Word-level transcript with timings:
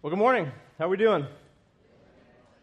Well, 0.00 0.10
good 0.10 0.18
morning. 0.20 0.52
How 0.78 0.86
are 0.86 0.88
we 0.88 0.96
doing? 0.96 1.26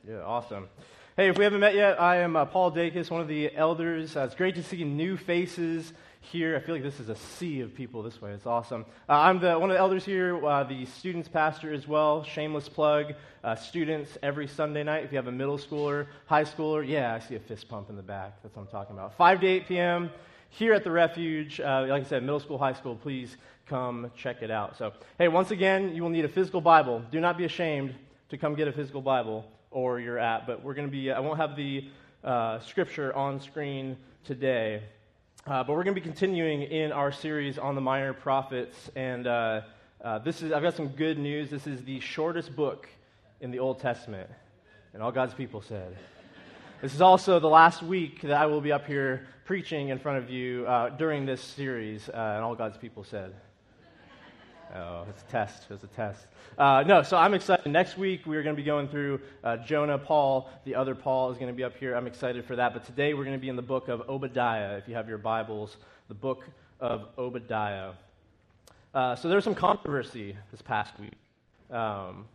Yeah, 0.07 0.21
awesome. 0.21 0.69
Hey, 1.17 1.27
if 1.27 1.37
we 1.37 1.43
haven't 1.43 1.59
met 1.59 1.75
yet, 1.75 1.99
I 1.99 2.19
am 2.19 2.37
uh, 2.37 2.45
Paul 2.45 2.71
Dacus, 2.71 3.11
one 3.11 3.19
of 3.19 3.27
the 3.27 3.53
elders. 3.53 4.15
Uh, 4.15 4.21
it's 4.21 4.35
great 4.35 4.55
to 4.55 4.63
see 4.63 4.85
new 4.85 5.17
faces 5.17 5.91
here. 6.21 6.55
I 6.55 6.61
feel 6.61 6.75
like 6.75 6.83
this 6.83 7.01
is 7.01 7.09
a 7.09 7.15
sea 7.17 7.59
of 7.59 7.75
people 7.75 8.01
this 8.03 8.21
way. 8.21 8.31
It's 8.31 8.45
awesome. 8.45 8.85
Uh, 9.09 9.19
I'm 9.19 9.41
the, 9.41 9.59
one 9.59 9.69
of 9.69 9.73
the 9.73 9.79
elders 9.79 10.05
here, 10.05 10.45
uh, 10.45 10.63
the 10.63 10.85
students 10.85 11.27
pastor 11.27 11.73
as 11.73 11.89
well. 11.89 12.23
Shameless 12.23 12.69
plug. 12.69 13.15
Uh, 13.43 13.53
students 13.53 14.17
every 14.23 14.47
Sunday 14.47 14.83
night. 14.83 15.03
If 15.03 15.11
you 15.11 15.17
have 15.17 15.27
a 15.27 15.31
middle 15.33 15.57
schooler, 15.57 16.07
high 16.27 16.45
schooler, 16.45 16.87
yeah, 16.87 17.13
I 17.13 17.19
see 17.19 17.35
a 17.35 17.39
fist 17.41 17.67
pump 17.67 17.89
in 17.89 17.97
the 17.97 18.01
back. 18.01 18.41
That's 18.43 18.55
what 18.55 18.61
I'm 18.61 18.69
talking 18.69 18.95
about. 18.95 19.17
5 19.17 19.41
to 19.41 19.47
8 19.47 19.67
p.m. 19.67 20.09
here 20.57 20.73
at 20.73 20.85
the 20.85 20.91
Refuge. 20.91 21.59
Uh, 21.59 21.85
like 21.89 22.05
I 22.05 22.05
said, 22.05 22.23
middle 22.23 22.39
school, 22.39 22.57
high 22.57 22.73
school, 22.73 22.95
please 22.95 23.35
come 23.67 24.09
check 24.15 24.41
it 24.41 24.49
out. 24.49 24.77
So, 24.77 24.93
hey, 25.17 25.27
once 25.27 25.51
again, 25.51 25.93
you 25.93 26.01
will 26.01 26.09
need 26.09 26.23
a 26.23 26.29
physical 26.29 26.61
Bible. 26.61 27.03
Do 27.11 27.19
not 27.19 27.37
be 27.37 27.43
ashamed 27.43 27.93
to 28.29 28.37
come 28.37 28.55
get 28.55 28.67
a 28.67 28.71
physical 28.71 29.01
Bible 29.01 29.45
or 29.69 29.99
your 29.99 30.17
app. 30.17 30.47
But 30.47 30.63
we're 30.63 30.73
going 30.73 30.87
to 30.87 30.91
be, 30.91 31.11
I 31.11 31.19
won't 31.19 31.39
have 31.39 31.57
the 31.57 31.89
uh, 32.23 32.59
scripture 32.59 33.13
on 33.13 33.41
screen 33.41 33.97
today. 34.23 34.81
Uh, 35.45 35.61
but 35.63 35.73
we're 35.73 35.83
going 35.83 35.93
to 35.93 36.01
be 36.01 36.07
continuing 36.07 36.61
in 36.61 36.93
our 36.93 37.11
series 37.11 37.57
on 37.57 37.75
the 37.75 37.81
minor 37.81 38.13
prophets. 38.13 38.89
And 38.95 39.27
uh, 39.27 39.61
uh, 40.01 40.19
this 40.19 40.41
is, 40.41 40.53
I've 40.53 40.63
got 40.63 40.75
some 40.75 40.87
good 40.87 41.19
news. 41.19 41.49
This 41.49 41.67
is 41.67 41.83
the 41.83 41.99
shortest 41.99 42.55
book 42.55 42.87
in 43.41 43.51
the 43.51 43.59
Old 43.59 43.79
Testament. 43.79 44.29
And 44.93 45.03
all 45.03 45.11
God's 45.11 45.33
people 45.33 45.61
said. 45.61 45.97
This 46.81 46.93
is 46.93 47.01
also 47.01 47.41
the 47.41 47.49
last 47.49 47.83
week 47.83 48.21
that 48.21 48.31
I 48.31 48.45
will 48.45 48.61
be 48.61 48.71
up 48.71 48.85
here 48.85 49.27
preaching 49.45 49.89
in 49.89 49.99
front 49.99 50.17
of 50.17 50.29
you 50.29 50.65
uh, 50.65 50.89
during 50.89 51.23
this 51.25 51.39
series. 51.39 52.09
Uh, 52.09 52.33
and 52.35 52.43
all 52.43 52.55
God's 52.55 52.77
people 52.77 53.03
said. 53.03 53.31
Oh, 54.73 55.05
it's 55.07 55.21
a 55.21 55.25
test. 55.25 55.67
It's 55.69 55.83
a 55.83 55.87
test. 55.87 56.25
Uh, 56.57 56.83
no, 56.85 57.03
so 57.03 57.15
I'm 57.15 57.35
excited. 57.35 57.71
Next 57.71 57.95
week, 57.95 58.21
we're 58.25 58.41
going 58.41 58.55
to 58.55 58.61
be 58.61 58.65
going 58.65 58.87
through 58.87 59.21
uh, 59.43 59.57
Jonah, 59.57 59.99
Paul. 59.99 60.49
The 60.65 60.73
other 60.73 60.95
Paul 60.95 61.31
is 61.31 61.37
going 61.37 61.51
to 61.51 61.55
be 61.55 61.63
up 61.63 61.77
here. 61.77 61.95
I'm 61.95 62.07
excited 62.07 62.43
for 62.45 62.55
that. 62.55 62.73
But 62.73 62.85
today, 62.85 63.13
we're 63.13 63.23
going 63.23 63.37
to 63.37 63.41
be 63.41 63.47
in 63.47 63.55
the 63.55 63.61
book 63.61 63.87
of 63.87 64.09
Obadiah. 64.09 64.77
If 64.77 64.87
you 64.87 64.95
have 64.95 65.07
your 65.07 65.19
Bibles, 65.19 65.77
the 66.07 66.15
book 66.15 66.43
of 66.79 67.07
Obadiah. 67.17 67.91
Uh, 68.95 69.15
so 69.15 69.27
there 69.27 69.35
was 69.35 69.43
some 69.43 69.55
controversy 69.55 70.35
this 70.49 70.61
past 70.63 70.93
week. 70.99 71.13
Um, 71.69 72.25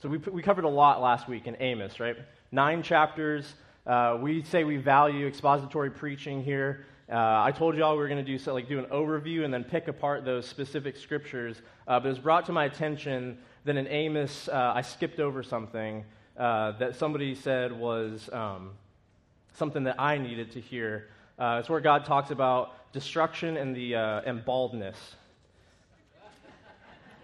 so 0.00 0.08
we, 0.08 0.18
we 0.18 0.42
covered 0.42 0.64
a 0.64 0.68
lot 0.68 1.02
last 1.02 1.28
week 1.28 1.48
in 1.48 1.56
Amos, 1.58 1.98
right? 1.98 2.16
Nine 2.52 2.84
chapters. 2.84 3.54
Uh, 3.88 4.18
we 4.20 4.42
say 4.42 4.64
we 4.64 4.76
value 4.76 5.26
expository 5.26 5.90
preaching 5.90 6.44
here. 6.44 6.84
Uh, 7.10 7.42
I 7.42 7.52
told 7.52 7.74
y'all 7.74 7.92
we 7.92 8.00
were 8.00 8.08
going 8.08 8.22
to 8.22 8.32
do 8.32 8.36
so, 8.36 8.52
like 8.52 8.68
do 8.68 8.78
an 8.78 8.84
overview 8.86 9.46
and 9.46 9.54
then 9.54 9.64
pick 9.64 9.88
apart 9.88 10.26
those 10.26 10.46
specific 10.46 10.94
scriptures. 10.94 11.62
Uh, 11.86 11.98
but 11.98 12.04
it 12.04 12.10
was 12.10 12.18
brought 12.18 12.44
to 12.46 12.52
my 12.52 12.66
attention 12.66 13.38
that 13.64 13.78
in 13.78 13.86
Amos, 13.86 14.46
uh, 14.48 14.72
I 14.74 14.82
skipped 14.82 15.20
over 15.20 15.42
something 15.42 16.04
uh, 16.36 16.72
that 16.72 16.96
somebody 16.96 17.34
said 17.34 17.72
was 17.72 18.28
um, 18.30 18.72
something 19.54 19.84
that 19.84 19.98
I 19.98 20.18
needed 20.18 20.52
to 20.52 20.60
hear. 20.60 21.08
Uh, 21.38 21.56
it's 21.58 21.70
where 21.70 21.80
God 21.80 22.04
talks 22.04 22.30
about 22.30 22.92
destruction 22.92 23.56
and 23.56 23.74
the 23.74 23.94
and 23.94 24.44
baldness. 24.44 24.98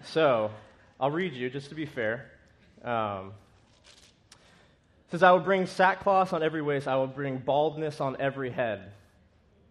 So 0.02 0.50
I'll 0.98 1.10
read 1.10 1.34
you 1.34 1.50
just 1.50 1.68
to 1.68 1.74
be 1.74 1.84
fair. 1.84 2.30
Um, 2.82 3.32
says, 5.10 5.22
I 5.22 5.32
will 5.32 5.40
bring 5.40 5.66
sackcloth 5.66 6.32
on 6.32 6.42
every 6.42 6.62
waist, 6.62 6.88
I 6.88 6.96
will 6.96 7.06
bring 7.06 7.38
baldness 7.38 8.00
on 8.00 8.16
every 8.20 8.50
head 8.50 8.92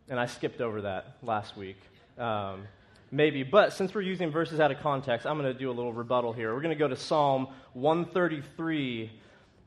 and 0.10 0.20
I 0.20 0.26
skipped 0.26 0.62
over 0.62 0.82
that 0.82 1.18
last 1.22 1.56
week. 1.56 1.78
Um, 2.18 2.68
maybe. 3.12 3.44
But 3.44 3.74
since 3.74 3.94
we're 3.94 4.02
using 4.02 4.32
verses 4.32 4.60
out 4.60 4.72
of 4.72 4.80
context, 4.80 5.26
I'm 5.26 5.38
going 5.38 5.52
to 5.52 5.58
do 5.58 5.70
a 5.70 5.74
little 5.74 5.94
rebuttal 5.94 6.34
here. 6.34 6.54
We're 6.54 6.62
going 6.62 6.76
to 6.76 6.80
go 6.80 6.88
to 6.88 6.96
Psalm 6.96 7.48
133 7.74 9.12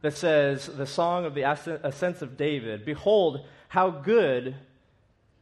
that 0.03 0.17
says, 0.17 0.67
The 0.67 0.87
song 0.87 1.25
of 1.25 1.35
the 1.35 1.43
ascents 1.43 2.23
of 2.23 2.37
David 2.37 2.85
Behold, 2.85 3.47
how 3.69 3.91
good 3.91 4.55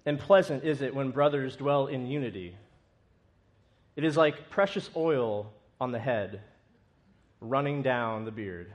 and 0.07 0.19
pleasant 0.19 0.65
is 0.65 0.83
it 0.83 0.95
when 0.95 1.11
brothers 1.11 1.57
dwell 1.57 1.87
in 1.87 2.07
unity. 2.07 2.57
It 3.97 4.05
is 4.05 4.17
like 4.17 4.51
precious 4.51 4.91
oil 4.97 5.53
on 5.81 5.93
the 5.93 5.99
head, 5.99 6.41
running 7.41 7.83
down 7.83 8.25
the 8.25 8.31
beard. 8.31 8.73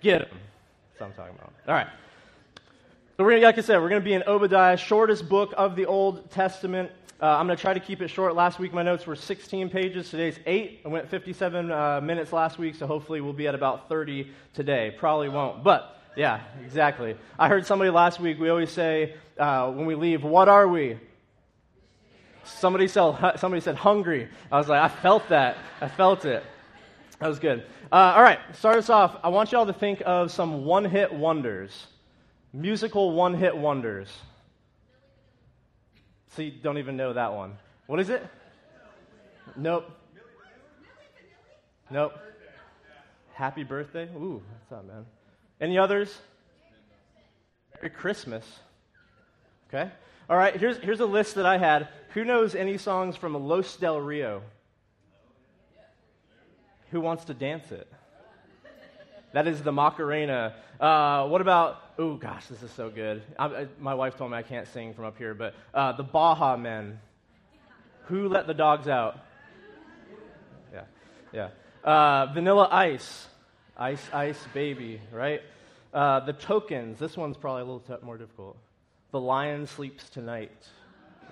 Get 0.00 0.22
him. 0.22 0.28
That's 0.30 1.00
what 1.00 1.06
I'm 1.06 1.12
talking 1.12 1.34
about. 1.36 1.52
All 1.66 1.74
right. 1.74 1.88
So 3.16 3.24
we're 3.24 3.30
gonna, 3.30 3.46
like 3.46 3.58
I 3.58 3.62
said, 3.62 3.80
we're 3.80 3.88
going 3.88 4.00
to 4.00 4.04
be 4.04 4.14
in 4.14 4.22
Obadiah, 4.24 4.76
shortest 4.76 5.28
book 5.28 5.52
of 5.56 5.74
the 5.74 5.86
Old 5.86 6.30
Testament. 6.30 6.90
Uh, 7.20 7.26
I'm 7.36 7.46
going 7.46 7.56
to 7.56 7.60
try 7.60 7.74
to 7.74 7.80
keep 7.80 8.00
it 8.00 8.08
short. 8.08 8.36
Last 8.36 8.60
week 8.60 8.72
my 8.72 8.84
notes 8.84 9.06
were 9.06 9.16
16 9.16 9.70
pages. 9.70 10.08
Today's 10.08 10.38
eight. 10.46 10.82
I 10.84 10.88
went 10.88 11.08
57 11.08 11.70
uh, 11.72 12.00
minutes 12.00 12.32
last 12.32 12.58
week, 12.58 12.76
so 12.76 12.86
hopefully 12.86 13.20
we'll 13.20 13.32
be 13.32 13.48
at 13.48 13.56
about 13.56 13.88
30 13.88 14.30
today. 14.54 14.94
Probably 14.96 15.28
won't, 15.28 15.64
but 15.64 16.00
yeah, 16.16 16.40
exactly. 16.64 17.16
I 17.38 17.48
heard 17.48 17.66
somebody 17.66 17.90
last 17.90 18.20
week. 18.20 18.38
We 18.38 18.50
always 18.50 18.70
say 18.70 19.14
uh, 19.36 19.70
when 19.70 19.86
we 19.86 19.94
leave, 19.94 20.24
"What 20.24 20.48
are 20.48 20.66
we?" 20.66 20.98
Somebody 22.44 22.88
said, 22.88 23.14
somebody 23.36 23.60
said 23.60 23.76
hungry. 23.76 24.28
I 24.50 24.58
was 24.58 24.68
like, 24.68 24.80
I 24.80 24.88
felt 24.88 25.28
that. 25.28 25.56
I 25.80 25.88
felt 25.88 26.24
it. 26.24 26.44
That 27.20 27.28
was 27.28 27.38
good. 27.38 27.64
Uh, 27.90 28.14
all 28.16 28.22
right, 28.22 28.38
start 28.54 28.76
us 28.76 28.90
off. 28.90 29.16
I 29.24 29.28
want 29.28 29.52
y'all 29.52 29.66
to 29.66 29.72
think 29.72 30.02
of 30.06 30.30
some 30.30 30.64
one-hit 30.64 31.12
wonders 31.12 31.86
musical 32.52 33.12
one 33.12 33.34
hit 33.34 33.56
wonders. 33.56 34.08
See, 36.34 36.50
don't 36.50 36.78
even 36.78 36.96
know 36.96 37.12
that 37.12 37.32
one. 37.32 37.56
What 37.86 38.00
is 38.00 38.10
it? 38.10 38.26
Nope. 39.56 39.90
Nope. 41.90 42.12
Happy 43.32 43.64
birthday? 43.64 44.08
Ooh, 44.14 44.42
what's 44.50 44.72
up, 44.72 44.86
man? 44.86 45.06
Any 45.60 45.78
others? 45.78 46.16
Merry 47.74 47.90
Christmas. 47.90 48.44
Okay. 49.68 49.90
All 50.28 50.36
right, 50.36 50.54
here's, 50.56 50.76
here's 50.78 51.00
a 51.00 51.06
list 51.06 51.36
that 51.36 51.46
I 51.46 51.56
had. 51.56 51.88
Who 52.14 52.24
knows 52.24 52.54
any 52.54 52.76
songs 52.78 53.16
from 53.16 53.34
Los 53.34 53.76
Del 53.76 54.00
Rio? 54.00 54.42
Who 56.90 57.00
wants 57.00 57.24
to 57.26 57.34
dance 57.34 57.70
it? 57.70 57.86
That 59.32 59.46
is 59.46 59.62
the 59.62 59.72
Macarena. 59.72 60.54
Uh, 60.80 61.26
what 61.28 61.40
about, 61.40 61.82
oh 61.98 62.14
gosh, 62.14 62.46
this 62.46 62.62
is 62.62 62.70
so 62.70 62.88
good. 62.88 63.22
I, 63.38 63.46
I, 63.46 63.66
my 63.78 63.94
wife 63.94 64.16
told 64.16 64.30
me 64.30 64.38
I 64.38 64.42
can't 64.42 64.66
sing 64.68 64.94
from 64.94 65.04
up 65.04 65.18
here, 65.18 65.34
but 65.34 65.54
uh, 65.74 65.92
the 65.92 66.02
Baha 66.02 66.56
Men. 66.56 66.98
Who 68.06 68.28
let 68.28 68.46
the 68.46 68.54
dogs 68.54 68.88
out? 68.88 69.18
Yeah, 70.72 70.84
yeah. 71.32 71.48
Uh, 71.84 72.32
vanilla 72.32 72.68
Ice. 72.70 73.26
Ice, 73.76 74.02
Ice, 74.12 74.38
Baby, 74.54 75.00
right? 75.12 75.42
Uh, 75.92 76.20
the 76.20 76.32
Tokens. 76.32 76.98
This 76.98 77.16
one's 77.16 77.36
probably 77.36 77.62
a 77.62 77.64
little 77.64 77.80
t- 77.80 78.04
more 78.04 78.16
difficult. 78.16 78.56
The 79.10 79.20
Lion 79.20 79.66
Sleeps 79.66 80.08
Tonight. 80.08 80.66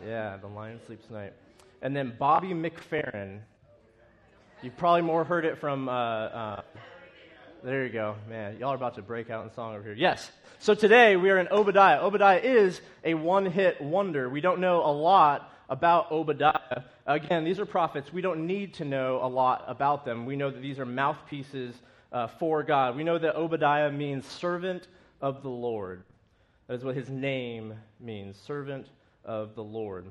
Yeah, 0.06 0.36
The 0.36 0.48
Lion 0.48 0.80
Sleeps 0.86 1.06
Tonight. 1.06 1.32
And 1.80 1.96
then 1.96 2.14
Bobby 2.18 2.48
McFerrin. 2.48 3.40
You've 4.62 4.76
probably 4.78 5.02
more 5.02 5.22
heard 5.22 5.44
it 5.44 5.58
from 5.58 5.86
uh, 5.86 5.92
uh, 5.92 6.62
there 7.62 7.84
you 7.84 7.92
go. 7.92 8.16
Man, 8.26 8.56
y'all 8.58 8.70
are 8.70 8.74
about 8.74 8.94
to 8.94 9.02
break 9.02 9.28
out 9.28 9.44
in 9.44 9.52
song 9.52 9.74
over 9.74 9.82
here. 9.82 9.92
Yes. 9.92 10.30
So 10.60 10.74
today 10.74 11.16
we 11.16 11.28
are 11.28 11.38
in 11.38 11.48
Obadiah. 11.48 12.00
Obadiah 12.00 12.40
is 12.40 12.80
a 13.04 13.12
one 13.12 13.44
hit 13.44 13.82
wonder. 13.82 14.30
We 14.30 14.40
don't 14.40 14.60
know 14.60 14.82
a 14.82 14.90
lot 14.90 15.52
about 15.68 16.10
Obadiah. 16.10 16.84
Again, 17.06 17.44
these 17.44 17.60
are 17.60 17.66
prophets. 17.66 18.14
We 18.14 18.22
don't 18.22 18.46
need 18.46 18.74
to 18.74 18.86
know 18.86 19.20
a 19.22 19.28
lot 19.28 19.64
about 19.68 20.06
them. 20.06 20.24
We 20.24 20.36
know 20.36 20.50
that 20.50 20.62
these 20.62 20.78
are 20.78 20.86
mouthpieces 20.86 21.74
uh, 22.10 22.28
for 22.28 22.62
God. 22.62 22.96
We 22.96 23.04
know 23.04 23.18
that 23.18 23.36
Obadiah 23.36 23.92
means 23.92 24.24
servant 24.24 24.88
of 25.20 25.42
the 25.42 25.50
Lord. 25.50 26.02
That 26.66 26.74
is 26.74 26.84
what 26.84 26.94
his 26.94 27.10
name 27.10 27.74
means 28.00 28.38
servant 28.38 28.86
of 29.22 29.54
the 29.54 29.64
Lord. 29.64 30.06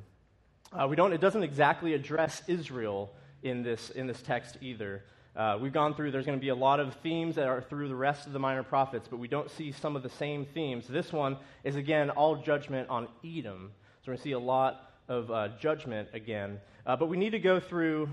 Uh, 0.71 0.87
we 0.87 0.95
don't, 0.95 1.13
it 1.13 1.21
doesn't 1.21 1.43
exactly 1.43 1.95
address 1.95 2.43
Israel 2.47 3.11
in 3.45 3.61
this, 3.61 3.91
in 3.91 4.07
this 4.07 4.21
text 4.23 4.57
either. 4.59 5.03
Uh, 5.35 5.57
we've 5.61 5.71
gone 5.71 5.93
through, 5.93 6.09
there's 6.09 6.25
going 6.25 6.37
to 6.37 6.41
be 6.41 6.49
a 6.49 6.55
lot 6.55 6.79
of 6.79 6.95
themes 6.95 7.35
that 7.35 7.47
are 7.47 7.61
through 7.61 7.87
the 7.87 7.95
rest 7.95 8.25
of 8.25 8.33
the 8.33 8.39
minor 8.39 8.63
prophets, 8.63 9.07
but 9.07 9.17
we 9.17 9.27
don't 9.27 9.51
see 9.51 9.71
some 9.71 9.95
of 9.95 10.01
the 10.01 10.09
same 10.09 10.45
themes. 10.53 10.87
This 10.87 11.13
one 11.13 11.37
is, 11.63 11.75
again, 11.75 12.09
all 12.09 12.37
judgment 12.37 12.89
on 12.89 13.07
Edom. 13.23 13.71
So 14.01 14.11
we're 14.11 14.13
going 14.13 14.17
to 14.17 14.23
see 14.23 14.31
a 14.31 14.39
lot 14.39 14.91
of 15.07 15.29
uh, 15.29 15.49
judgment 15.59 16.09
again. 16.13 16.59
Uh, 16.87 16.95
but 16.95 17.07
we 17.07 17.17
need 17.17 17.31
to 17.31 17.39
go 17.39 17.59
through, 17.59 18.09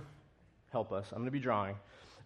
help 0.71 0.93
us, 0.93 1.07
I'm 1.13 1.19
going 1.19 1.27
to 1.27 1.31
be 1.31 1.41
drawing. 1.41 1.77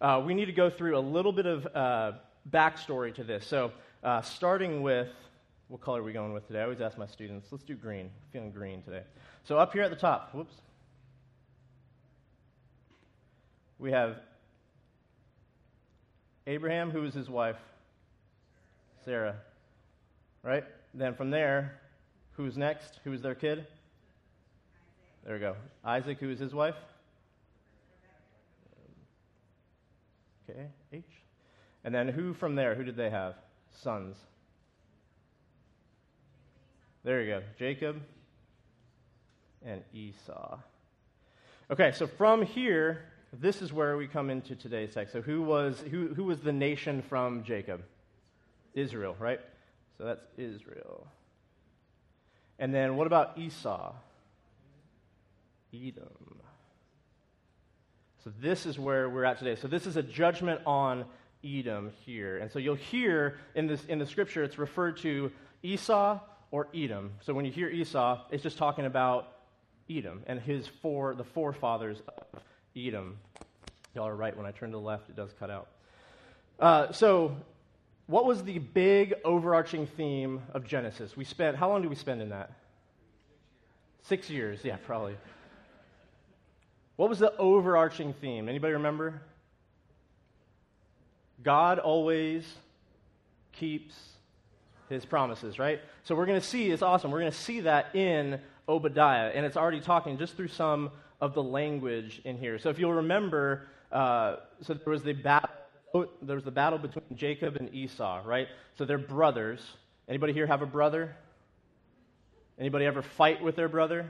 Uh, 0.01 0.21
we 0.25 0.33
need 0.33 0.45
to 0.45 0.51
go 0.51 0.69
through 0.69 0.97
a 0.97 0.99
little 0.99 1.31
bit 1.31 1.45
of 1.45 1.65
uh, 1.73 2.11
backstory 2.51 3.15
to 3.15 3.23
this. 3.23 3.47
So 3.47 3.71
uh, 4.03 4.21
starting 4.21 4.81
with, 4.81 5.07
what 5.69 5.79
color 5.79 6.01
are 6.01 6.03
we 6.03 6.11
going 6.11 6.33
with 6.33 6.47
today? 6.47 6.59
I 6.59 6.63
always 6.63 6.81
ask 6.81 6.97
my 6.97 7.07
students, 7.07 7.47
let's 7.51 7.63
do 7.63 7.75
green. 7.75 8.07
I'm 8.07 8.31
feeling 8.33 8.51
green 8.51 8.81
today. 8.81 9.03
So 9.45 9.57
up 9.57 9.71
here 9.71 9.83
at 9.83 9.91
the 9.91 9.95
top, 9.95 10.33
whoops. 10.33 10.55
We 13.79 13.91
have 13.91 14.17
Abraham, 16.47 16.91
who 16.91 17.01
was 17.01 17.13
his 17.13 17.29
wife? 17.29 17.57
Sarah. 19.05 19.35
Right? 20.43 20.63
Then 20.93 21.13
from 21.13 21.29
there, 21.29 21.79
who's 22.31 22.57
next? 22.57 22.99
Who 23.03 23.11
was 23.11 23.21
their 23.21 23.35
kid? 23.35 23.67
There 25.25 25.33
we 25.33 25.39
go. 25.39 25.55
Isaac, 25.83 26.19
who 26.19 26.29
was 26.29 26.39
his 26.39 26.53
wife? 26.53 26.75
K 30.47 30.53
H. 30.93 31.03
And 31.83 31.93
then 31.93 32.07
who 32.07 32.33
from 32.33 32.55
there? 32.55 32.75
Who 32.75 32.83
did 32.83 32.95
they 32.95 33.09
have? 33.09 33.35
Sons. 33.71 34.15
There 37.03 37.21
you 37.21 37.27
go. 37.27 37.41
Jacob 37.59 38.01
and 39.65 39.81
Esau. 39.93 40.57
Okay, 41.69 41.91
so 41.91 42.07
from 42.07 42.41
here, 42.41 43.03
this 43.33 43.61
is 43.61 43.73
where 43.73 43.97
we 43.97 44.07
come 44.07 44.29
into 44.29 44.55
today's 44.55 44.93
text. 44.93 45.13
So 45.13 45.21
who 45.21 45.41
was 45.41 45.83
who, 45.91 46.13
who 46.13 46.23
was 46.23 46.39
the 46.39 46.53
nation 46.53 47.01
from 47.01 47.43
Jacob? 47.43 47.83
Israel, 48.73 49.15
right? 49.19 49.39
So 49.97 50.05
that's 50.05 50.21
Israel. 50.37 51.07
And 52.59 52.73
then 52.73 52.95
what 52.95 53.07
about 53.07 53.37
Esau? 53.37 53.93
Edom. 55.73 56.39
So 58.23 58.31
this 58.39 58.65
is 58.65 58.79
where 58.79 59.09
we're 59.09 59.25
at 59.25 59.39
today. 59.39 59.55
So 59.55 59.67
this 59.67 59.85
is 59.85 59.97
a 59.97 60.03
judgment 60.03 60.61
on 60.65 61.05
Edom 61.43 61.91
here. 62.05 62.37
And 62.37 62.51
so 62.51 62.59
you'll 62.59 62.75
hear 62.75 63.37
in 63.55 63.67
this 63.67 63.83
in 63.85 63.99
the 63.99 64.05
scripture 64.05 64.43
it's 64.43 64.57
referred 64.57 64.97
to 64.97 65.31
Esau 65.63 66.19
or 66.51 66.67
Edom. 66.73 67.11
So 67.21 67.33
when 67.33 67.45
you 67.45 67.51
hear 67.51 67.69
Esau, 67.69 68.21
it's 68.31 68.43
just 68.43 68.57
talking 68.57 68.85
about 68.85 69.33
Edom 69.89 70.23
and 70.27 70.39
his 70.39 70.67
four 70.67 71.15
the 71.15 71.23
forefathers 71.23 72.01
of 72.07 72.41
Edom. 72.77 73.17
Y'all 73.95 74.07
are 74.07 74.15
right. 74.15 74.37
When 74.37 74.45
I 74.45 74.51
turn 74.51 74.69
to 74.69 74.77
the 74.77 74.81
left, 74.81 75.09
it 75.09 75.15
does 75.15 75.33
cut 75.39 75.49
out. 75.49 75.67
Uh, 76.59 76.91
so, 76.91 77.35
what 78.05 78.25
was 78.25 78.43
the 78.43 78.59
big 78.59 79.15
overarching 79.25 79.87
theme 79.87 80.41
of 80.53 80.65
Genesis? 80.65 81.17
We 81.17 81.23
spent 81.23 81.57
how 81.57 81.69
long 81.69 81.81
did 81.81 81.89
we 81.89 81.95
spend 81.95 82.21
in 82.21 82.29
that? 82.29 82.51
Six 84.03 84.29
years. 84.29 84.59
Yeah, 84.63 84.77
probably. 84.85 85.17
What 86.97 87.09
was 87.09 87.19
the 87.19 87.35
overarching 87.37 88.13
theme? 88.13 88.47
Anybody 88.47 88.73
remember? 88.73 89.21
God 91.43 91.79
always 91.79 92.45
keeps 93.53 93.95
his 94.89 95.05
promises, 95.05 95.59
right? 95.59 95.81
So 96.03 96.15
we're 96.15 96.25
going 96.25 96.39
to 96.39 96.45
see, 96.45 96.71
it's 96.71 96.81
awesome. 96.81 97.11
We're 97.11 97.19
going 97.19 97.31
to 97.31 97.37
see 97.37 97.61
that 97.61 97.95
in 97.95 98.39
Obadiah, 98.69 99.31
and 99.33 99.45
it's 99.45 99.57
already 99.57 99.81
talking 99.81 100.17
just 100.17 100.35
through 100.35 100.47
some 100.47 100.91
of 101.19 101.33
the 101.33 101.43
language 101.43 102.21
in 102.25 102.37
here. 102.37 102.59
So 102.59 102.69
if 102.69 102.79
you'll 102.79 102.93
remember, 102.93 103.67
uh, 103.91 104.37
so 104.61 104.73
there 104.73 104.91
was 104.91 105.03
the 105.03 105.13
battle. 105.13 105.49
There 106.21 106.35
was 106.35 106.43
the 106.43 106.51
battle 106.51 106.77
between 106.77 107.15
Jacob 107.15 107.55
and 107.55 107.73
Esau, 107.73 108.21
right? 108.25 108.47
So 108.77 108.85
they're 108.85 108.97
brothers. 108.97 109.61
Anybody 110.07 110.33
here 110.33 110.45
have 110.45 110.61
a 110.61 110.67
brother? 110.67 111.15
Anybody 112.59 112.85
ever 112.85 113.01
fight 113.01 113.41
with 113.41 113.55
their 113.55 113.69
brother? 113.69 114.07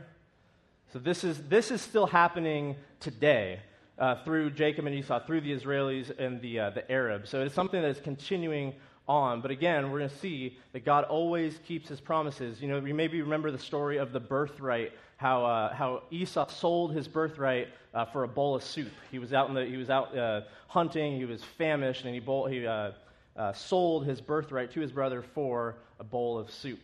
So 0.92 1.00
this 1.00 1.24
is 1.24 1.38
this 1.44 1.72
is 1.72 1.82
still 1.82 2.08
happening 2.08 2.76
today 3.00 3.60
uh, 4.00 4.24
through 4.24 4.52
Jacob 4.52 4.86
and 4.86 4.96
Esau, 4.96 5.26
through 5.26 5.42
the 5.42 5.54
Israelis 5.54 6.18
and 6.20 6.42
the 6.42 6.60
uh, 6.60 6.70
the 6.72 6.90
Arabs. 6.92 7.30
So 7.30 7.42
it's 7.42 7.56
something 7.56 7.82
that 7.82 7.90
is 7.90 8.00
continuing 8.00 8.74
on. 9.08 9.42
But 9.42 9.52
again, 9.52 9.92
we're 9.92 10.00
going 10.00 10.10
to 10.10 10.18
see 10.18 10.58
that 10.74 10.86
God 10.86 11.04
always 11.06 11.60
keeps 11.68 11.90
his 11.90 12.00
promises. 12.00 12.62
You 12.62 12.68
know, 12.68 12.80
you 12.80 12.94
maybe 12.94 13.22
remember 13.22 13.52
the 13.52 13.60
story 13.60 13.98
of 13.98 14.12
the 14.12 14.20
birthright, 14.20 14.92
how, 15.18 15.46
uh, 15.46 15.74
how 15.74 16.04
Esau 16.12 16.48
sold 16.48 16.94
his 16.94 17.08
birthright 17.08 17.68
uh, 17.94 18.06
for 18.06 18.24
a 18.24 18.28
bowl 18.28 18.56
of 18.56 18.64
soup. 18.64 18.92
He 19.12 19.20
was 19.20 19.34
out, 19.34 19.50
in 19.50 19.56
the, 19.56 19.66
he 19.66 19.76
was 19.76 19.90
out 19.90 20.16
uh, 20.16 20.42
hunting, 20.68 21.18
he 21.18 21.26
was 21.26 21.44
famished, 21.58 22.06
and 22.06 22.14
he, 22.14 22.20
bowl, 22.20 22.46
he 22.46 22.66
uh, 22.66 22.92
uh, 23.36 23.54
sold 23.54 24.06
his 24.06 24.22
birthright 24.22 24.72
to 24.72 24.80
his 24.80 24.92
brother 24.92 25.22
for 25.22 25.76
a 26.00 26.04
bowl 26.04 26.38
of 26.38 26.52
soup. 26.52 26.80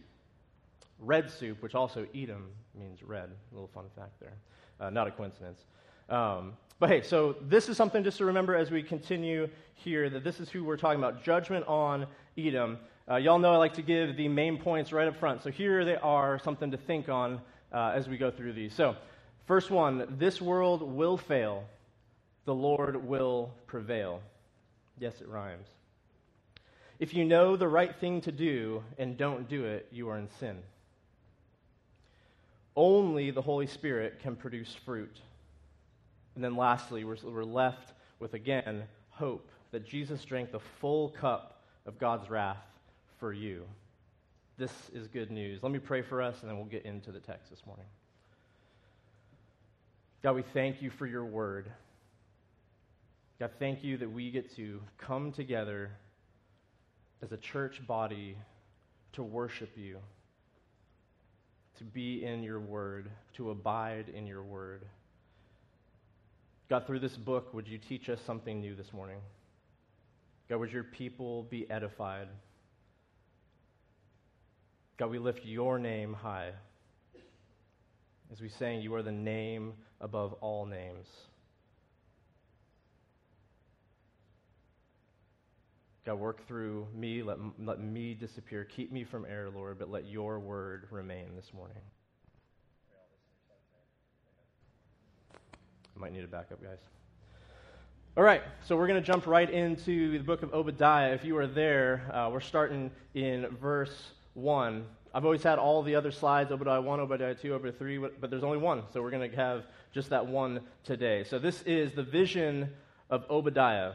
Red 0.99 1.29
soup, 1.29 1.61
which 1.61 1.75
also 1.75 2.07
Edom 2.15 2.49
means 2.77 3.03
red. 3.03 3.29
A 3.51 3.53
little 3.53 3.69
fun 3.73 3.85
fact 3.95 4.19
there. 4.19 4.33
Uh, 4.79 4.89
not 4.89 5.07
a 5.07 5.11
coincidence. 5.11 5.61
Um, 6.09 6.53
but 6.79 6.89
hey, 6.89 7.01
so 7.01 7.35
this 7.41 7.69
is 7.69 7.77
something 7.77 8.03
just 8.03 8.17
to 8.17 8.25
remember 8.25 8.55
as 8.55 8.71
we 8.71 8.81
continue 8.81 9.47
here 9.75 10.09
that 10.09 10.23
this 10.23 10.39
is 10.39 10.49
who 10.49 10.63
we're 10.63 10.77
talking 10.77 10.99
about 10.99 11.23
judgment 11.23 11.65
on 11.67 12.07
Edom. 12.37 12.79
Uh, 13.09 13.17
y'all 13.17 13.37
know 13.37 13.53
I 13.53 13.57
like 13.57 13.73
to 13.73 13.81
give 13.81 14.17
the 14.17 14.27
main 14.27 14.57
points 14.57 14.91
right 14.91 15.07
up 15.07 15.17
front. 15.17 15.43
So 15.43 15.51
here 15.51 15.85
they 15.85 15.97
are, 15.97 16.39
something 16.39 16.71
to 16.71 16.77
think 16.77 17.09
on 17.09 17.41
uh, 17.73 17.91
as 17.95 18.07
we 18.07 18.17
go 18.17 18.31
through 18.31 18.53
these. 18.53 18.73
So, 18.73 18.95
first 19.45 19.71
one 19.71 20.15
this 20.17 20.41
world 20.41 20.81
will 20.81 21.17
fail, 21.17 21.63
the 22.45 22.53
Lord 22.53 23.07
will 23.07 23.53
prevail. 23.67 24.21
Yes, 24.99 25.21
it 25.21 25.27
rhymes. 25.27 25.67
If 26.99 27.13
you 27.13 27.25
know 27.25 27.57
the 27.57 27.67
right 27.67 27.95
thing 27.95 28.21
to 28.21 28.31
do 28.31 28.83
and 28.97 29.17
don't 29.17 29.49
do 29.49 29.65
it, 29.65 29.87
you 29.91 30.09
are 30.09 30.17
in 30.17 30.29
sin. 30.39 30.57
Only 32.75 33.31
the 33.31 33.41
Holy 33.41 33.67
Spirit 33.67 34.19
can 34.21 34.35
produce 34.35 34.73
fruit. 34.85 35.19
And 36.35 36.43
then 36.43 36.55
lastly, 36.55 37.03
we're, 37.03 37.17
we're 37.23 37.43
left 37.43 37.93
with, 38.19 38.33
again, 38.33 38.83
hope 39.09 39.49
that 39.71 39.85
Jesus 39.85 40.23
drank 40.23 40.51
the 40.51 40.59
full 40.79 41.09
cup 41.09 41.61
of 41.85 41.99
God's 41.99 42.29
wrath 42.29 42.63
for 43.19 43.33
you. 43.33 43.65
This 44.63 44.71
is 44.93 45.09
good 45.09 45.29
news. 45.29 45.61
Let 45.61 45.73
me 45.73 45.79
pray 45.79 46.03
for 46.03 46.21
us, 46.21 46.37
and 46.39 46.49
then 46.49 46.55
we'll 46.55 46.67
get 46.67 46.85
into 46.85 47.11
the 47.11 47.19
text 47.19 47.49
this 47.49 47.59
morning. 47.65 47.85
God, 50.23 50.37
we 50.37 50.43
thank 50.53 50.81
you 50.81 50.89
for 50.89 51.05
your 51.05 51.25
word. 51.25 51.69
God, 53.41 53.51
thank 53.59 53.83
you 53.83 53.97
that 53.97 54.09
we 54.09 54.31
get 54.31 54.55
to 54.55 54.79
come 54.97 55.33
together 55.33 55.91
as 57.21 57.33
a 57.33 57.37
church 57.37 57.85
body 57.85 58.37
to 59.11 59.21
worship 59.21 59.71
you, 59.75 59.97
to 61.79 61.83
be 61.83 62.23
in 62.23 62.41
your 62.41 62.61
word, 62.61 63.11
to 63.35 63.51
abide 63.51 64.05
in 64.15 64.25
your 64.25 64.43
word. 64.43 64.85
God, 66.69 66.87
through 66.87 66.99
this 66.99 67.17
book, 67.17 67.53
would 67.53 67.67
you 67.67 67.77
teach 67.77 68.07
us 68.07 68.19
something 68.25 68.61
new 68.61 68.75
this 68.75 68.93
morning? 68.93 69.19
God, 70.47 70.61
would 70.61 70.71
your 70.71 70.85
people 70.85 71.43
be 71.49 71.69
edified? 71.69 72.29
God, 74.97 75.09
we 75.09 75.17
lift 75.17 75.43
your 75.43 75.79
name 75.79 76.13
high. 76.13 76.51
As 78.31 78.41
we 78.41 78.49
sang, 78.49 78.81
you 78.81 78.93
are 78.95 79.01
the 79.01 79.11
name 79.11 79.73
above 79.99 80.33
all 80.33 80.65
names. 80.65 81.07
God, 86.05 86.19
work 86.19 86.45
through 86.47 86.87
me. 86.93 87.23
Let, 87.23 87.37
let 87.59 87.79
me 87.79 88.13
disappear. 88.13 88.65
Keep 88.65 88.91
me 88.91 89.03
from 89.03 89.25
error, 89.25 89.49
Lord, 89.49 89.79
but 89.79 89.89
let 89.89 90.05
your 90.05 90.39
word 90.39 90.87
remain 90.91 91.35
this 91.35 91.51
morning. 91.53 91.77
I 95.95 95.99
might 95.99 96.11
need 96.11 96.23
a 96.23 96.27
backup, 96.27 96.61
guys. 96.61 96.79
All 98.15 98.23
right, 98.23 98.41
so 98.67 98.75
we're 98.75 98.87
going 98.87 99.01
to 99.01 99.05
jump 99.05 99.25
right 99.25 99.49
into 99.49 100.19
the 100.19 100.23
book 100.23 100.43
of 100.43 100.53
Obadiah. 100.53 101.13
If 101.13 101.23
you 101.23 101.37
are 101.37 101.47
there, 101.47 102.11
uh, 102.13 102.29
we're 102.29 102.41
starting 102.41 102.91
in 103.15 103.47
verse 103.61 104.11
1. 104.33 104.85
I've 105.13 105.25
always 105.25 105.43
had 105.43 105.59
all 105.59 105.83
the 105.83 105.95
other 105.95 106.11
slides, 106.11 106.51
Obadiah 106.51 106.81
1, 106.81 106.99
Obadiah 106.99 107.35
2, 107.35 107.53
Obadiah 107.53 107.73
3, 107.73 107.97
but 108.19 108.29
there's 108.29 108.43
only 108.43 108.57
one, 108.57 108.83
so 108.91 109.01
we're 109.01 109.11
going 109.11 109.29
to 109.29 109.35
have 109.35 109.65
just 109.91 110.09
that 110.09 110.25
one 110.25 110.61
today. 110.83 111.23
So 111.23 111.37
this 111.37 111.61
is 111.63 111.93
the 111.93 112.01
vision 112.03 112.69
of 113.09 113.23
Obadiah. 113.29 113.93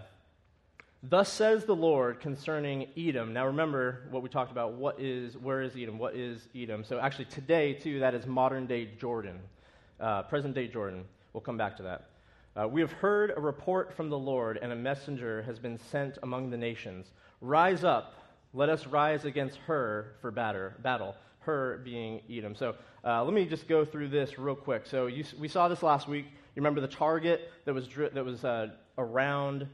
Thus 1.02 1.33
says 1.33 1.64
the 1.64 1.75
Lord 1.75 2.21
concerning 2.21 2.88
Edom. 2.97 3.33
Now 3.33 3.47
remember 3.47 4.02
what 4.11 4.23
we 4.23 4.28
talked 4.28 4.50
about. 4.52 4.75
What 4.75 5.00
is, 5.00 5.37
where 5.37 5.62
is 5.62 5.76
Edom? 5.76 5.99
What 5.99 6.14
is 6.14 6.49
Edom? 6.57 6.85
So 6.85 6.99
actually 6.99 7.26
today, 7.26 7.73
too, 7.73 8.00
that 8.00 8.14
is 8.14 8.26
modern 8.26 8.66
day 8.66 8.90
Jordan, 8.99 9.38
uh, 10.00 10.23
present 10.23 10.54
day 10.54 10.68
Jordan. 10.68 11.04
We'll 11.33 11.40
come 11.40 11.57
back 11.57 11.76
to 11.76 11.83
that. 11.85 12.11
Uh, 12.57 12.66
we 12.66 12.80
have 12.80 12.90
heard 12.90 13.33
a 13.37 13.40
report 13.40 13.92
from 13.95 14.09
the 14.09 14.18
Lord, 14.18 14.59
and 14.61 14.73
a 14.73 14.76
messenger 14.76 15.42
has 15.42 15.61
been 15.61 15.78
sent 15.78 16.18
among 16.25 16.50
the 16.50 16.57
nations. 16.57 17.12
Rise 17.40 17.85
up, 17.85 18.14
let 18.58 18.68
us 18.68 18.88
rise 18.88 19.24
against 19.24 19.56
her 19.68 20.16
for 20.20 20.32
batter, 20.32 20.74
battle, 20.82 21.14
her 21.38 21.80
being 21.84 22.20
Edom. 22.28 22.56
So 22.56 22.74
uh, 23.04 23.22
let 23.22 23.32
me 23.32 23.46
just 23.46 23.68
go 23.68 23.84
through 23.84 24.08
this 24.08 24.36
real 24.36 24.56
quick. 24.56 24.84
So 24.84 25.06
you, 25.06 25.24
we 25.38 25.46
saw 25.46 25.68
this 25.68 25.80
last 25.80 26.08
week. 26.08 26.24
You 26.26 26.60
remember 26.60 26.80
the 26.80 26.88
target 26.88 27.52
that 27.66 27.72
was, 27.72 27.86
that 27.96 28.24
was 28.24 28.44
uh, 28.44 28.70
around 28.98 29.68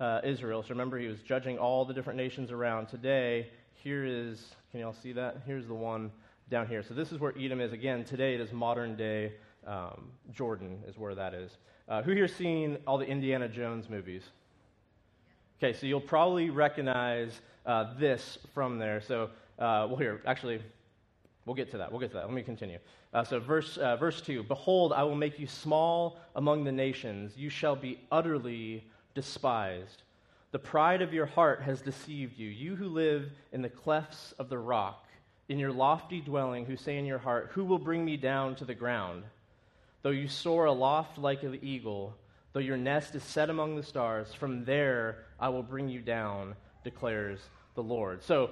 uh, 0.00 0.20
Israel. 0.24 0.64
So 0.64 0.70
remember, 0.70 0.98
he 0.98 1.06
was 1.06 1.20
judging 1.20 1.58
all 1.58 1.84
the 1.84 1.94
different 1.94 2.16
nations 2.16 2.50
around. 2.50 2.88
Today, 2.88 3.50
here 3.74 4.04
is, 4.04 4.44
can 4.72 4.80
you 4.80 4.86
all 4.86 4.96
see 5.00 5.12
that? 5.12 5.42
Here's 5.46 5.68
the 5.68 5.74
one 5.74 6.10
down 6.50 6.66
here. 6.66 6.82
So 6.82 6.92
this 6.92 7.12
is 7.12 7.20
where 7.20 7.32
Edom 7.38 7.60
is. 7.60 7.72
Again, 7.72 8.02
today 8.02 8.34
it 8.34 8.40
is 8.40 8.52
modern 8.52 8.96
day 8.96 9.34
um, 9.64 10.10
Jordan, 10.32 10.82
is 10.88 10.98
where 10.98 11.14
that 11.14 11.34
is. 11.34 11.52
Uh, 11.88 12.02
who 12.02 12.10
here 12.10 12.26
seen 12.26 12.78
all 12.84 12.98
the 12.98 13.06
Indiana 13.06 13.48
Jones 13.48 13.88
movies? 13.88 14.24
Okay, 15.62 15.72
so 15.72 15.86
you'll 15.86 16.00
probably 16.00 16.50
recognize 16.50 17.40
uh, 17.66 17.94
this 17.98 18.38
from 18.52 18.78
there. 18.78 19.00
So, 19.00 19.30
uh, 19.58 19.86
well, 19.88 19.96
here, 19.96 20.20
actually, 20.26 20.60
we'll 21.46 21.56
get 21.56 21.70
to 21.72 21.78
that. 21.78 21.90
We'll 21.90 22.00
get 22.00 22.10
to 22.10 22.16
that. 22.16 22.26
Let 22.26 22.34
me 22.34 22.42
continue. 22.42 22.78
Uh, 23.12 23.24
so, 23.24 23.40
verse, 23.40 23.76
uh, 23.76 23.96
verse 23.96 24.20
2 24.20 24.44
Behold, 24.44 24.92
I 24.92 25.02
will 25.02 25.14
make 25.14 25.38
you 25.38 25.46
small 25.46 26.18
among 26.36 26.64
the 26.64 26.72
nations, 26.72 27.36
you 27.36 27.50
shall 27.50 27.76
be 27.76 28.00
utterly 28.10 28.84
despised. 29.14 30.02
The 30.52 30.58
pride 30.58 31.02
of 31.02 31.12
your 31.12 31.26
heart 31.26 31.62
has 31.62 31.80
deceived 31.80 32.38
you, 32.38 32.48
you 32.48 32.76
who 32.76 32.88
live 32.88 33.30
in 33.52 33.62
the 33.62 33.68
clefts 33.68 34.32
of 34.38 34.48
the 34.48 34.58
rock, 34.58 35.04
in 35.48 35.58
your 35.58 35.72
lofty 35.72 36.20
dwelling, 36.20 36.64
who 36.64 36.76
say 36.76 36.96
in 36.96 37.06
your 37.06 37.18
heart, 37.18 37.50
Who 37.52 37.64
will 37.64 37.78
bring 37.78 38.04
me 38.04 38.16
down 38.16 38.54
to 38.56 38.64
the 38.64 38.74
ground? 38.74 39.24
Though 40.02 40.10
you 40.10 40.28
soar 40.28 40.66
aloft 40.66 41.18
like 41.18 41.42
an 41.42 41.58
eagle, 41.62 42.14
Though 42.54 42.60
your 42.60 42.76
nest 42.76 43.16
is 43.16 43.24
set 43.24 43.50
among 43.50 43.74
the 43.74 43.82
stars, 43.82 44.32
from 44.32 44.64
there 44.64 45.24
I 45.40 45.48
will 45.48 45.64
bring 45.64 45.88
you 45.88 46.00
down, 46.00 46.54
declares 46.84 47.40
the 47.74 47.82
Lord. 47.82 48.22
So, 48.22 48.50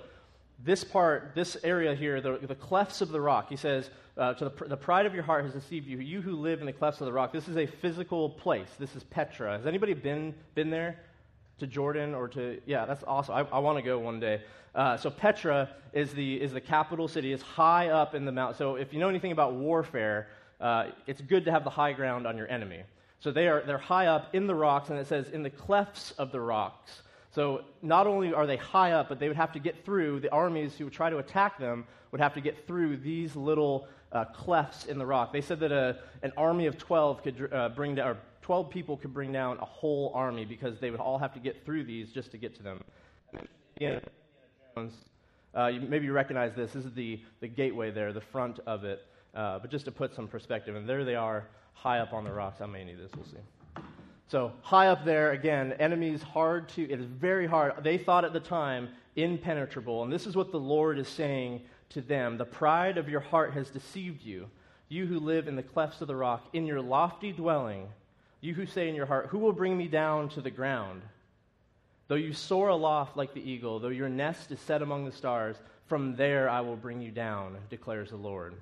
this 0.64 0.84
part, 0.84 1.32
this 1.34 1.56
area 1.64 1.94
here, 1.94 2.20
the, 2.20 2.38
the 2.38 2.54
clefts 2.54 3.00
of 3.00 3.08
the 3.08 3.20
rock, 3.20 3.48
he 3.48 3.56
says, 3.56 3.90
uh, 4.16 4.34
to 4.34 4.44
the, 4.44 4.64
the 4.66 4.76
pride 4.76 5.06
of 5.06 5.14
your 5.14 5.22
heart 5.22 5.44
has 5.44 5.54
deceived 5.54 5.86
you. 5.86 5.98
You 5.98 6.20
who 6.20 6.36
live 6.36 6.60
in 6.60 6.66
the 6.66 6.72
clefts 6.72 7.00
of 7.00 7.06
the 7.06 7.12
rock. 7.12 7.32
This 7.32 7.48
is 7.48 7.56
a 7.56 7.66
physical 7.66 8.30
place. 8.30 8.68
This 8.78 8.94
is 8.94 9.02
Petra. 9.04 9.56
Has 9.56 9.66
anybody 9.66 9.94
been, 9.94 10.34
been 10.54 10.70
there? 10.70 10.98
To 11.58 11.66
Jordan 11.66 12.14
or 12.14 12.28
to, 12.28 12.60
yeah, 12.66 12.86
that's 12.86 13.04
awesome. 13.06 13.34
I, 13.34 13.40
I 13.56 13.58
want 13.60 13.78
to 13.78 13.82
go 13.82 13.98
one 13.98 14.18
day. 14.18 14.42
Uh, 14.74 14.96
so 14.96 15.10
Petra 15.10 15.68
is 15.92 16.12
the, 16.12 16.40
is 16.40 16.52
the 16.52 16.60
capital 16.60 17.06
city. 17.06 17.32
It's 17.32 17.42
high 17.42 17.88
up 17.88 18.14
in 18.14 18.24
the 18.24 18.32
mountain. 18.32 18.58
So 18.58 18.76
if 18.76 18.92
you 18.92 18.98
know 18.98 19.08
anything 19.08 19.32
about 19.32 19.54
warfare, 19.54 20.28
uh, 20.60 20.86
it's 21.06 21.20
good 21.20 21.44
to 21.44 21.52
have 21.52 21.62
the 21.62 21.70
high 21.70 21.92
ground 21.92 22.26
on 22.26 22.36
your 22.36 22.48
enemy. 22.48 22.82
So 23.20 23.30
they 23.30 23.46
are, 23.48 23.62
they're 23.64 23.78
high 23.78 24.06
up 24.06 24.34
in 24.34 24.46
the 24.46 24.54
rocks, 24.54 24.90
and 24.90 24.98
it 24.98 25.06
says 25.06 25.28
in 25.28 25.42
the 25.42 25.50
clefts 25.50 26.12
of 26.12 26.32
the 26.32 26.40
rocks. 26.40 27.02
So 27.34 27.62
not 27.80 28.06
only 28.06 28.34
are 28.34 28.46
they 28.46 28.58
high 28.58 28.92
up, 28.92 29.08
but 29.08 29.18
they 29.18 29.26
would 29.26 29.38
have 29.38 29.52
to 29.52 29.58
get 29.58 29.84
through, 29.84 30.20
the 30.20 30.30
armies 30.30 30.76
who 30.76 30.84
would 30.84 30.92
try 30.92 31.08
to 31.08 31.16
attack 31.18 31.58
them 31.58 31.86
would 32.10 32.20
have 32.20 32.34
to 32.34 32.42
get 32.42 32.66
through 32.66 32.98
these 32.98 33.34
little 33.34 33.88
uh, 34.12 34.26
clefts 34.26 34.84
in 34.84 34.98
the 34.98 35.06
rock. 35.06 35.32
They 35.32 35.40
said 35.40 35.58
that 35.60 35.72
a, 35.72 35.98
an 36.22 36.32
army 36.36 36.66
of 36.66 36.76
12 36.76 37.22
could 37.22 37.48
uh, 37.50 37.70
bring 37.70 37.94
down, 37.94 38.08
or 38.08 38.16
12 38.42 38.68
people 38.68 38.98
could 38.98 39.14
bring 39.14 39.32
down 39.32 39.56
a 39.60 39.64
whole 39.64 40.12
army 40.14 40.44
because 40.44 40.78
they 40.78 40.90
would 40.90 41.00
all 41.00 41.16
have 41.16 41.32
to 41.32 41.40
get 41.40 41.64
through 41.64 41.84
these 41.84 42.12
just 42.12 42.30
to 42.32 42.36
get 42.36 42.54
to 42.56 42.62
them. 42.62 42.84
Uh, 45.56 45.66
you, 45.68 45.80
maybe 45.80 46.04
you 46.04 46.12
recognize 46.12 46.54
this. 46.54 46.72
This 46.72 46.84
is 46.84 46.92
the, 46.92 47.18
the 47.40 47.48
gateway 47.48 47.90
there, 47.90 48.12
the 48.12 48.20
front 48.20 48.60
of 48.66 48.84
it. 48.84 49.06
Uh, 49.34 49.58
but 49.58 49.70
just 49.70 49.86
to 49.86 49.90
put 49.90 50.14
some 50.14 50.28
perspective, 50.28 50.76
and 50.76 50.86
there 50.86 51.06
they 51.06 51.14
are 51.14 51.48
high 51.72 52.00
up 52.00 52.12
on 52.12 52.24
the 52.24 52.32
rocks. 52.32 52.60
I 52.60 52.66
may 52.66 52.84
need 52.84 52.98
this, 52.98 53.10
we'll 53.16 53.24
see. 53.24 53.82
So, 54.28 54.52
high 54.62 54.88
up 54.88 55.04
there, 55.04 55.32
again, 55.32 55.74
enemies 55.74 56.22
hard 56.22 56.68
to, 56.70 56.82
it 56.82 56.98
is 56.98 57.04
very 57.04 57.46
hard. 57.46 57.74
They 57.82 57.98
thought 57.98 58.24
at 58.24 58.32
the 58.32 58.40
time 58.40 58.88
impenetrable. 59.16 60.02
And 60.02 60.12
this 60.12 60.26
is 60.26 60.36
what 60.36 60.50
the 60.50 60.58
Lord 60.58 60.98
is 60.98 61.08
saying 61.08 61.60
to 61.90 62.00
them 62.00 62.38
The 62.38 62.44
pride 62.44 62.98
of 62.98 63.08
your 63.08 63.20
heart 63.20 63.52
has 63.52 63.70
deceived 63.70 64.22
you, 64.22 64.48
you 64.88 65.06
who 65.06 65.20
live 65.20 65.48
in 65.48 65.56
the 65.56 65.62
clefts 65.62 66.00
of 66.00 66.08
the 66.08 66.16
rock, 66.16 66.48
in 66.52 66.66
your 66.66 66.80
lofty 66.80 67.32
dwelling, 67.32 67.88
you 68.40 68.54
who 68.54 68.66
say 68.66 68.88
in 68.88 68.94
your 68.94 69.06
heart, 69.06 69.26
Who 69.26 69.38
will 69.38 69.52
bring 69.52 69.76
me 69.76 69.88
down 69.88 70.28
to 70.30 70.40
the 70.40 70.50
ground? 70.50 71.02
Though 72.08 72.16
you 72.16 72.32
soar 72.32 72.68
aloft 72.68 73.16
like 73.16 73.32
the 73.32 73.48
eagle, 73.48 73.78
though 73.78 73.88
your 73.88 74.08
nest 74.08 74.50
is 74.50 74.60
set 74.60 74.82
among 74.82 75.04
the 75.04 75.12
stars, 75.12 75.56
from 75.86 76.16
there 76.16 76.48
I 76.48 76.60
will 76.60 76.76
bring 76.76 77.00
you 77.00 77.10
down, 77.10 77.56
declares 77.70 78.10
the 78.10 78.16
Lord. 78.16 78.54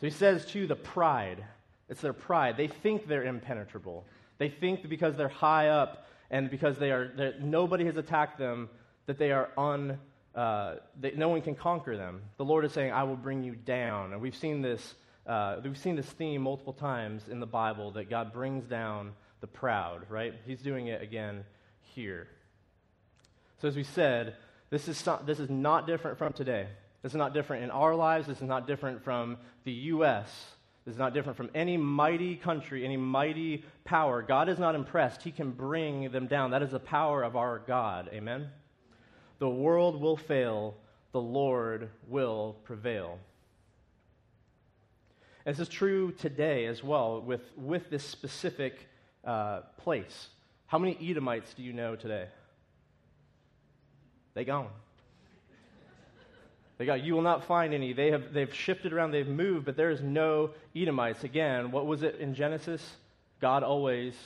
So 0.00 0.06
he 0.06 0.10
says 0.10 0.46
to 0.46 0.66
the 0.66 0.76
pride, 0.76 1.44
it's 1.88 2.00
their 2.00 2.12
pride. 2.12 2.56
They 2.56 2.68
think 2.68 3.06
they're 3.06 3.24
impenetrable. 3.24 4.04
They 4.42 4.48
think 4.48 4.88
because 4.88 5.16
they're 5.16 5.28
high 5.28 5.68
up 5.68 6.04
and 6.28 6.50
because 6.50 6.76
they 6.76 6.90
are, 6.90 7.36
nobody 7.40 7.84
has 7.84 7.96
attacked 7.96 8.40
them, 8.40 8.70
that 9.06 9.16
they 9.16 9.30
are 9.30 9.50
un, 9.56 10.00
uh, 10.34 10.74
that 11.00 11.16
no 11.16 11.28
one 11.28 11.42
can 11.42 11.54
conquer 11.54 11.96
them. 11.96 12.22
The 12.38 12.44
Lord 12.44 12.64
is 12.64 12.72
saying, 12.72 12.90
I 12.90 13.04
will 13.04 13.14
bring 13.14 13.44
you 13.44 13.54
down. 13.54 14.12
And 14.12 14.20
we've 14.20 14.34
seen 14.34 14.60
this, 14.60 14.96
uh, 15.28 15.60
we've 15.62 15.78
seen 15.78 15.94
this 15.94 16.06
theme 16.06 16.42
multiple 16.42 16.72
times 16.72 17.28
in 17.28 17.38
the 17.38 17.46
Bible 17.46 17.92
that 17.92 18.10
God 18.10 18.32
brings 18.32 18.66
down 18.66 19.12
the 19.40 19.46
proud, 19.46 20.06
right? 20.08 20.34
He's 20.44 20.60
doing 20.60 20.88
it 20.88 21.00
again 21.00 21.44
here. 21.94 22.26
So, 23.60 23.68
as 23.68 23.76
we 23.76 23.84
said, 23.84 24.34
this 24.70 24.88
is, 24.88 25.08
this 25.24 25.38
is 25.38 25.50
not 25.50 25.86
different 25.86 26.18
from 26.18 26.32
today. 26.32 26.66
This 27.02 27.12
is 27.12 27.16
not 27.16 27.32
different 27.32 27.62
in 27.62 27.70
our 27.70 27.94
lives. 27.94 28.26
This 28.26 28.38
is 28.38 28.48
not 28.48 28.66
different 28.66 29.04
from 29.04 29.36
the 29.62 29.72
U.S. 29.72 30.28
Is 30.84 30.98
not 30.98 31.14
different 31.14 31.36
from 31.36 31.48
any 31.54 31.76
mighty 31.76 32.34
country, 32.34 32.84
any 32.84 32.96
mighty 32.96 33.64
power. 33.84 34.20
God 34.20 34.48
is 34.48 34.58
not 34.58 34.74
impressed. 34.74 35.22
He 35.22 35.30
can 35.30 35.52
bring 35.52 36.10
them 36.10 36.26
down. 36.26 36.50
That 36.50 36.62
is 36.62 36.72
the 36.72 36.80
power 36.80 37.22
of 37.22 37.36
our 37.36 37.60
God. 37.60 38.10
Amen? 38.12 38.48
The 39.38 39.48
world 39.48 40.00
will 40.00 40.16
fail, 40.16 40.74
the 41.12 41.20
Lord 41.20 41.88
will 42.08 42.56
prevail. 42.64 43.18
And 45.46 45.54
this 45.54 45.68
is 45.68 45.72
true 45.72 46.10
today 46.12 46.66
as 46.66 46.82
well 46.82 47.20
with, 47.20 47.42
with 47.56 47.88
this 47.88 48.04
specific 48.04 48.88
uh, 49.24 49.60
place. 49.78 50.28
How 50.66 50.78
many 50.78 50.98
Edomites 51.00 51.54
do 51.54 51.62
you 51.62 51.72
know 51.72 51.94
today? 51.94 52.26
They 54.34 54.44
gone. 54.44 54.68
They 56.82 56.86
got, 56.86 57.04
you 57.04 57.14
will 57.14 57.22
not 57.22 57.44
find 57.44 57.74
any. 57.74 57.92
They 57.92 58.10
have, 58.10 58.32
they've 58.32 58.52
shifted 58.52 58.92
around, 58.92 59.12
they've 59.12 59.24
moved, 59.24 59.66
but 59.66 59.76
there 59.76 59.90
is 59.90 60.00
no 60.00 60.50
Edomites. 60.74 61.22
Again, 61.22 61.70
what 61.70 61.86
was 61.86 62.02
it 62.02 62.16
in 62.18 62.34
Genesis? 62.34 62.96
God 63.40 63.62
always 63.62 64.16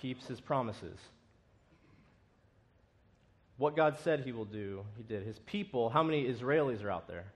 keeps 0.00 0.26
his 0.26 0.40
promises. 0.40 0.98
What 3.58 3.76
God 3.76 3.98
said 4.02 4.20
he 4.20 4.32
will 4.32 4.46
do, 4.46 4.82
he 4.96 5.02
did. 5.02 5.26
His 5.26 5.38
people, 5.40 5.90
how 5.90 6.02
many 6.02 6.24
Israelis 6.24 6.82
are 6.82 6.90
out 6.90 7.06
there? 7.06 7.26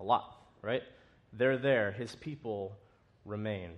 A 0.00 0.02
lot, 0.02 0.36
right? 0.62 0.82
They're 1.32 1.58
there. 1.58 1.92
His 1.92 2.16
people 2.16 2.72
remain. 3.24 3.70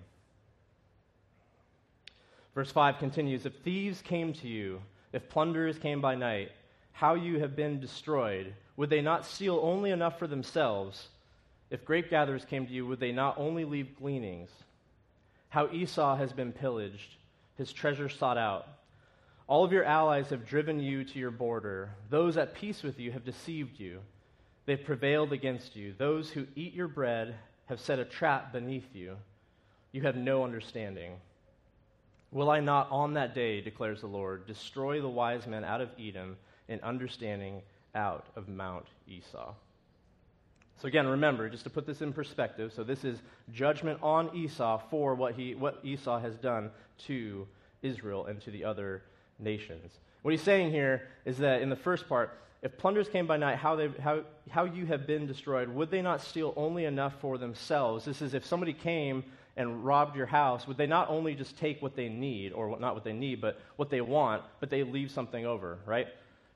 Verse 2.55 2.73
5 2.73 2.97
continues 2.97 3.45
If 3.45 3.57
thieves 3.57 4.01
came 4.01 4.33
to 4.33 4.49
you, 4.49 4.81
if 5.13 5.29
plunderers 5.29 5.79
came 5.79 6.01
by 6.01 6.15
night, 6.15 6.51
how 6.99 7.14
you 7.14 7.38
have 7.38 7.55
been 7.55 7.78
destroyed, 7.78 8.52
would 8.76 8.90
they 8.90 9.00
not 9.00 9.25
steal 9.25 9.61
only 9.62 9.93
enough 9.93 10.19
for 10.19 10.26
themselves? 10.26 11.11
If 11.71 11.85
grape 11.85 12.11
gatherers 12.11 12.45
came 12.45 12.67
to 12.67 12.73
you, 12.73 12.88
would 12.88 12.99
they 12.99 13.12
not 13.12 13.38
only 13.38 13.64
leave 13.64 13.97
gleanings? 13.97 14.50
How 15.49 15.71
Esau 15.71 16.17
has 16.17 16.33
been 16.33 16.50
pillaged, 16.50 17.14
his 17.57 17.73
treasure 17.73 18.09
sought 18.09 18.37
out. 18.37 18.67
All 19.47 19.62
of 19.62 19.71
your 19.71 19.85
allies 19.85 20.31
have 20.31 20.45
driven 20.45 20.81
you 20.81 21.05
to 21.05 21.19
your 21.21 21.31
border. 21.31 21.90
Those 22.11 22.37
at 22.37 22.57
peace 22.57 22.83
with 22.83 22.99
you 22.99 23.12
have 23.12 23.25
deceived 23.25 23.78
you. 23.78 24.00
They've 24.67 24.85
prevailed 24.85 25.33
against 25.33 25.76
you. 25.76 25.95
Those 25.97 26.31
who 26.31 26.49
eat 26.57 26.75
your 26.75 26.88
bread 26.88 27.37
have 27.67 27.78
set 27.78 28.00
a 28.00 28.05
trap 28.05 28.52
beneath 28.52 28.93
you. 28.93 29.17
You 29.93 30.02
have 30.02 30.17
no 30.17 30.43
understanding. 30.43 31.12
Will 32.33 32.50
I 32.50 32.59
not 32.59 32.90
on 32.90 33.14
that 33.14 33.37
day, 33.37 33.61
declares 33.61 34.00
the 34.00 34.09
Lord, 34.09 34.49
destroy 34.49 35.00
the 35.00 35.09
wise 35.09 35.47
men 35.47 35.62
out 35.62 35.81
of 35.81 35.90
Edom? 35.97 36.37
And 36.69 36.81
understanding 36.83 37.63
out 37.95 38.27
of 38.37 38.49
Mount 38.49 38.87
Esau. 39.07 39.55
So 40.81 40.87
again, 40.87 41.09
remember, 41.09 41.49
just 41.49 41.65
to 41.65 41.71
put 41.71 41.87
this 41.87 42.03
in 42.03 42.13
perspective, 42.13 42.73
so 42.75 42.85
this 42.85 43.05
is 43.05 43.19
judgment 43.53 43.99
on 44.03 44.35
Esau 44.35 44.81
for 44.91 45.15
what, 45.15 45.35
he, 45.35 45.55
what 45.55 45.81
Esau 45.83 46.21
has 46.21 46.37
done 46.37 46.71
to 47.07 47.49
Israel 47.83 48.27
and 48.27 48.41
to 48.43 48.51
the 48.51 48.65
other 48.65 49.03
nations. 49.41 49.99
What 50.23 50.31
he's 50.31 50.43
saying 50.43 50.71
here 50.71 51.09
is 51.25 51.39
that 51.39 51.63
in 51.63 51.69
the 51.69 51.77
first 51.77 52.09
part, 52.09 52.39
if 52.63 52.77
plunders 52.77 53.09
came 53.09 53.27
by 53.27 53.37
night, 53.37 53.57
how, 53.57 53.77
they, 53.77 53.89
how, 54.01 54.23
how 54.51 54.65
you 54.65 54.87
have 54.87 55.07
been 55.07 55.27
destroyed, 55.27 55.69
would 55.69 55.91
they 55.91 56.03
not 56.03 56.21
steal 56.21 56.53
only 56.57 56.85
enough 56.85 57.15
for 57.21 57.39
themselves? 57.39 58.05
This 58.05 58.21
is 58.23 58.35
if 58.35 58.45
somebody 58.45 58.73
came 58.73 59.25
and 59.57 59.85
robbed 59.85 60.17
your 60.17 60.27
house, 60.27 60.67
would 60.67 60.77
they 60.77 60.87
not 60.87 61.09
only 61.11 61.35
just 61.35 61.59
take 61.59 61.83
what 61.83 61.97
they 61.97 62.09
need, 62.09 62.53
or 62.53 62.79
not 62.79 62.95
what 62.95 63.05
they 63.05 63.13
need, 63.13 63.41
but 63.41 63.61
what 63.77 63.91
they 63.91 64.01
want, 64.01 64.43
but 64.61 64.71
they 64.71 64.85
leave 64.85 65.11
something 65.11 65.45
over, 65.47 65.79
right? 65.87 66.07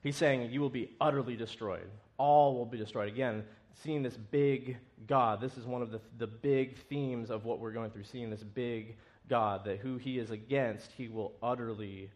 He's 0.03 0.17
saying 0.17 0.51
you 0.51 0.61
will 0.61 0.71
be 0.71 0.91
utterly 1.01 1.37
destroyed. 1.37 1.89
All 2.19 2.57
will 2.57 2.67
be 2.67 2.79
destroyed. 2.79 3.09
Again, 3.09 3.45
seeing 3.83 4.03
this 4.03 4.17
big 4.17 4.77
God. 5.07 5.41
This 5.41 5.57
is 5.57 5.65
one 5.65 5.83
of 5.83 5.91
the, 5.91 6.01
the 6.19 6.27
big 6.27 6.77
themes 6.89 7.31
of 7.31 7.45
what 7.45 7.59
we're 7.59 7.73
going 7.73 7.91
through, 7.91 8.05
seeing 8.05 8.31
this 8.31 8.43
big 8.43 8.97
God, 9.29 9.65
that 9.65 9.79
who 9.79 9.97
he 9.97 10.19
is 10.19 10.31
against, 10.31 10.91
he 10.93 11.09
will 11.09 11.33
utterly 11.43 12.11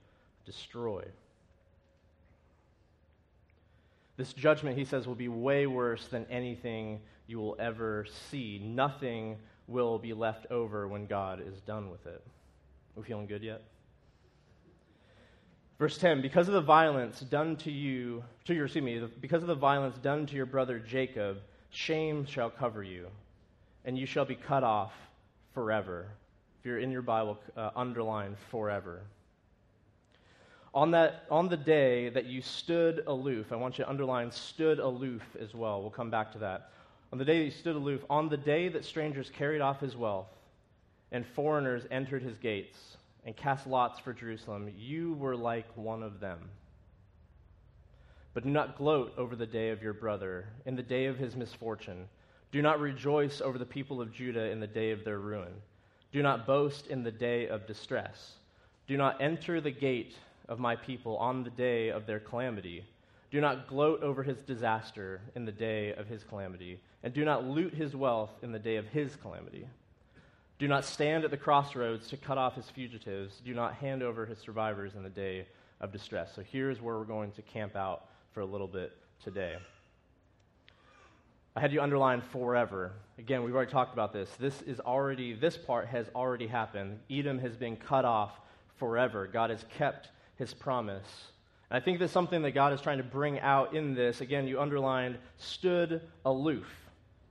destroy. 0.45 1.05
This 4.16 4.33
judgment, 4.33 4.78
he 4.78 4.85
says, 4.85 5.07
will 5.07 5.14
be 5.14 5.28
way 5.28 5.66
worse 5.66 6.07
than 6.09 6.26
anything 6.31 7.00
you 7.26 7.38
will 7.38 7.57
ever 7.59 8.07
see. 8.31 8.61
Nothing 8.62 9.37
will 9.66 9.99
be 9.99 10.12
left 10.14 10.47
over 10.50 10.88
when 10.88 11.07
God 11.07 11.43
is 11.47 11.61
done 11.61 11.90
with 11.90 12.07
it. 12.07 12.23
Are 12.97 13.00
we 13.00 13.02
feeling 13.02 13.26
good 13.26 13.43
yet? 13.43 13.62
Verse 15.78 15.99
10 15.99 16.23
Because 16.23 16.49
of 16.49 16.54
the 16.54 16.61
violence 16.61 17.21
done 17.21 17.56
to 17.56 17.71
you, 17.71 18.25
to 18.47 18.54
your, 18.54 18.64
excuse 18.66 18.85
me, 18.85 19.02
because 19.21 19.42
of 19.42 19.49
the 19.49 19.54
violence 19.54 19.97
done 19.99 20.26
to 20.26 20.37
your 20.37 20.47
brother 20.47 20.78
Jacob, 20.78 21.38
shame 21.71 22.25
shall 22.25 22.50
cover 22.50 22.83
you, 22.83 23.09
and 23.85 23.99
you 23.99 24.06
shall 24.06 24.25
be 24.25 24.35
cut 24.35 24.64
off 24.64 24.92
forever. 25.52 26.06
If 26.61 26.66
you're 26.66 26.78
in 26.78 26.90
your 26.90 27.02
Bible, 27.02 27.38
uh, 27.56 27.71
underline 27.76 28.37
forever. 28.50 29.02
On, 30.75 30.90
that, 30.90 31.25
on 31.30 31.49
the 31.49 31.56
day 31.56 32.11
that 32.11 32.26
you 32.26 32.42
stood 32.42 33.02
aloof, 33.06 33.50
I 33.50 33.56
want 33.56 33.78
you 33.78 33.85
to 33.85 33.90
underline 33.90 34.30
stood 34.30 34.78
aloof 34.78 35.23
as 35.40 35.54
well. 35.54 35.80
We'll 35.80 35.90
come 35.90 36.11
back 36.11 36.33
to 36.33 36.38
that. 36.38 36.71
On 37.12 37.18
the 37.18 37.25
day 37.25 37.38
that 37.38 37.45
you 37.45 37.50
stood 37.50 37.76
aloof, 37.76 38.04
on 38.11 38.28
the 38.28 38.37
day 38.37 38.68
that 38.68 38.85
strangers 38.85 39.30
carried 39.30 39.62
off 39.62 39.80
his 39.80 39.97
wealth 39.97 40.28
and 41.12 41.25
foreigners 41.25 41.85
entered 41.90 42.23
his 42.23 42.37
gates, 42.37 42.97
and 43.26 43.37
cast 43.37 43.66
lots 43.66 43.99
for 43.99 44.12
Jerusalem, 44.12 44.73
you 44.78 45.14
were 45.14 45.37
like 45.37 45.66
one 45.76 46.04
of 46.04 46.21
them. 46.21 46.38
But 48.33 48.45
do 48.45 48.50
not 48.50 48.78
gloat 48.78 49.12
over 49.18 49.35
the 49.35 49.47
day 49.47 49.71
of 49.71 49.83
your 49.83 49.92
brother, 49.92 50.47
in 50.64 50.76
the 50.76 50.83
day 50.83 51.06
of 51.06 51.18
his 51.18 51.35
misfortune. 51.35 52.09
Do 52.52 52.62
not 52.62 52.80
rejoice 52.80 53.40
over 53.40 53.59
the 53.59 53.66
people 53.66 54.00
of 54.00 54.12
Judah 54.12 54.50
in 54.50 54.61
the 54.61 54.66
day 54.66 54.92
of 54.92 55.04
their 55.04 55.18
ruin. 55.18 55.52
Do 56.12 56.23
not 56.23 56.47
boast 56.47 56.87
in 56.87 57.02
the 57.02 57.11
day 57.11 57.49
of 57.49 57.66
distress. 57.66 58.35
Do 58.87 58.97
not 58.97 59.21
enter 59.21 59.61
the 59.61 59.73
gate 59.73 60.14
of 60.49 60.61
my 60.61 60.76
people 60.76 61.16
on 61.16 61.42
the 61.42 61.50
day 61.50 61.88
of 61.88 62.06
their 62.06 62.21
calamity. 62.21 62.85
Do 63.33 63.40
not 63.40 63.66
gloat 63.66 64.02
over 64.02 64.23
his 64.23 64.38
disaster 64.42 65.21
in 65.35 65.45
the 65.45 65.52
day 65.52 65.92
of 65.95 66.06
his 66.06 66.23
calamity, 66.23 66.78
and 67.02 67.12
do 67.12 67.25
not 67.25 67.45
loot 67.45 67.75
his 67.75 67.97
wealth 67.97 68.30
in 68.42 68.52
the 68.52 68.59
day 68.61 68.76
of 68.76 68.87
his 68.87 69.16
calamity. 69.16 69.66
Do 70.58 70.68
not 70.68 70.84
stand 70.84 71.25
at 71.25 71.30
the 71.30 71.36
crossroads 71.36 72.08
to 72.08 72.16
cut 72.16 72.38
off 72.38 72.54
his 72.54 72.68
fugitives. 72.70 73.40
Do 73.44 73.52
not 73.52 73.75
hand 73.75 74.02
over 74.02 74.25
his 74.25 74.38
survivors 74.38 74.94
in 74.94 75.02
the 75.02 75.10
day 75.10 75.46
of 75.80 75.92
distress. 75.92 76.32
So 76.34 76.42
here's 76.42 76.80
where 76.80 76.96
we're 76.96 77.04
going 77.04 77.32
to 77.32 77.42
camp 77.42 77.76
out 77.76 78.06
for 78.32 78.40
a 78.40 78.46
little 78.46 78.66
bit 78.66 78.96
today. 79.22 79.56
I 81.54 81.60
had 81.60 81.72
you 81.72 81.80
underline 81.80 82.20
forever. 82.20 82.92
Again, 83.18 83.42
we've 83.42 83.54
already 83.54 83.70
talked 83.70 83.92
about 83.92 84.12
this. 84.12 84.30
This 84.38 84.60
is 84.62 84.80
already, 84.80 85.34
this 85.34 85.56
part 85.56 85.86
has 85.88 86.06
already 86.14 86.46
happened. 86.46 87.00
Edom 87.10 87.38
has 87.38 87.56
been 87.56 87.76
cut 87.76 88.04
off 88.04 88.32
forever. 88.76 89.26
God 89.26 89.50
has 89.50 89.64
kept 89.76 90.08
his 90.36 90.52
promise. 90.52 91.30
And 91.70 91.76
I 91.76 91.84
think 91.84 91.98
that's 91.98 92.12
something 92.12 92.42
that 92.42 92.52
God 92.52 92.72
is 92.72 92.80
trying 92.80 92.98
to 92.98 93.04
bring 93.04 93.40
out 93.40 93.75
in 93.75 93.94
this. 93.94 94.20
Again, 94.20 94.46
you 94.46 94.60
underlined 94.60 95.18
stood 95.38 96.02
aloof. 96.25 96.66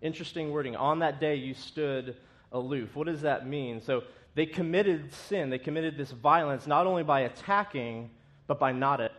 Interesting 0.01 0.51
wording. 0.51 0.75
On 0.75 0.99
that 0.99 1.19
day, 1.19 1.35
you 1.35 1.53
stood 1.53 2.15
aloof. 2.55 2.95
What 2.95 3.07
does 3.07 3.21
that 3.21 3.47
mean? 3.47 3.81
So 3.81 4.03
they 4.33 4.45
committed 4.45 5.13
sin. 5.13 5.49
They 5.49 5.59
committed 5.59 5.97
this 5.97 6.11
violence 6.11 6.65
not 6.65 6.87
only 6.87 7.03
by 7.03 7.21
attacking, 7.21 8.09
but 8.47 8.59
by 8.59 8.71
not 8.71 8.99
it. 9.01 9.11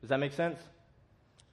Does 0.00 0.10
that 0.10 0.18
make 0.18 0.32
sense? 0.32 0.58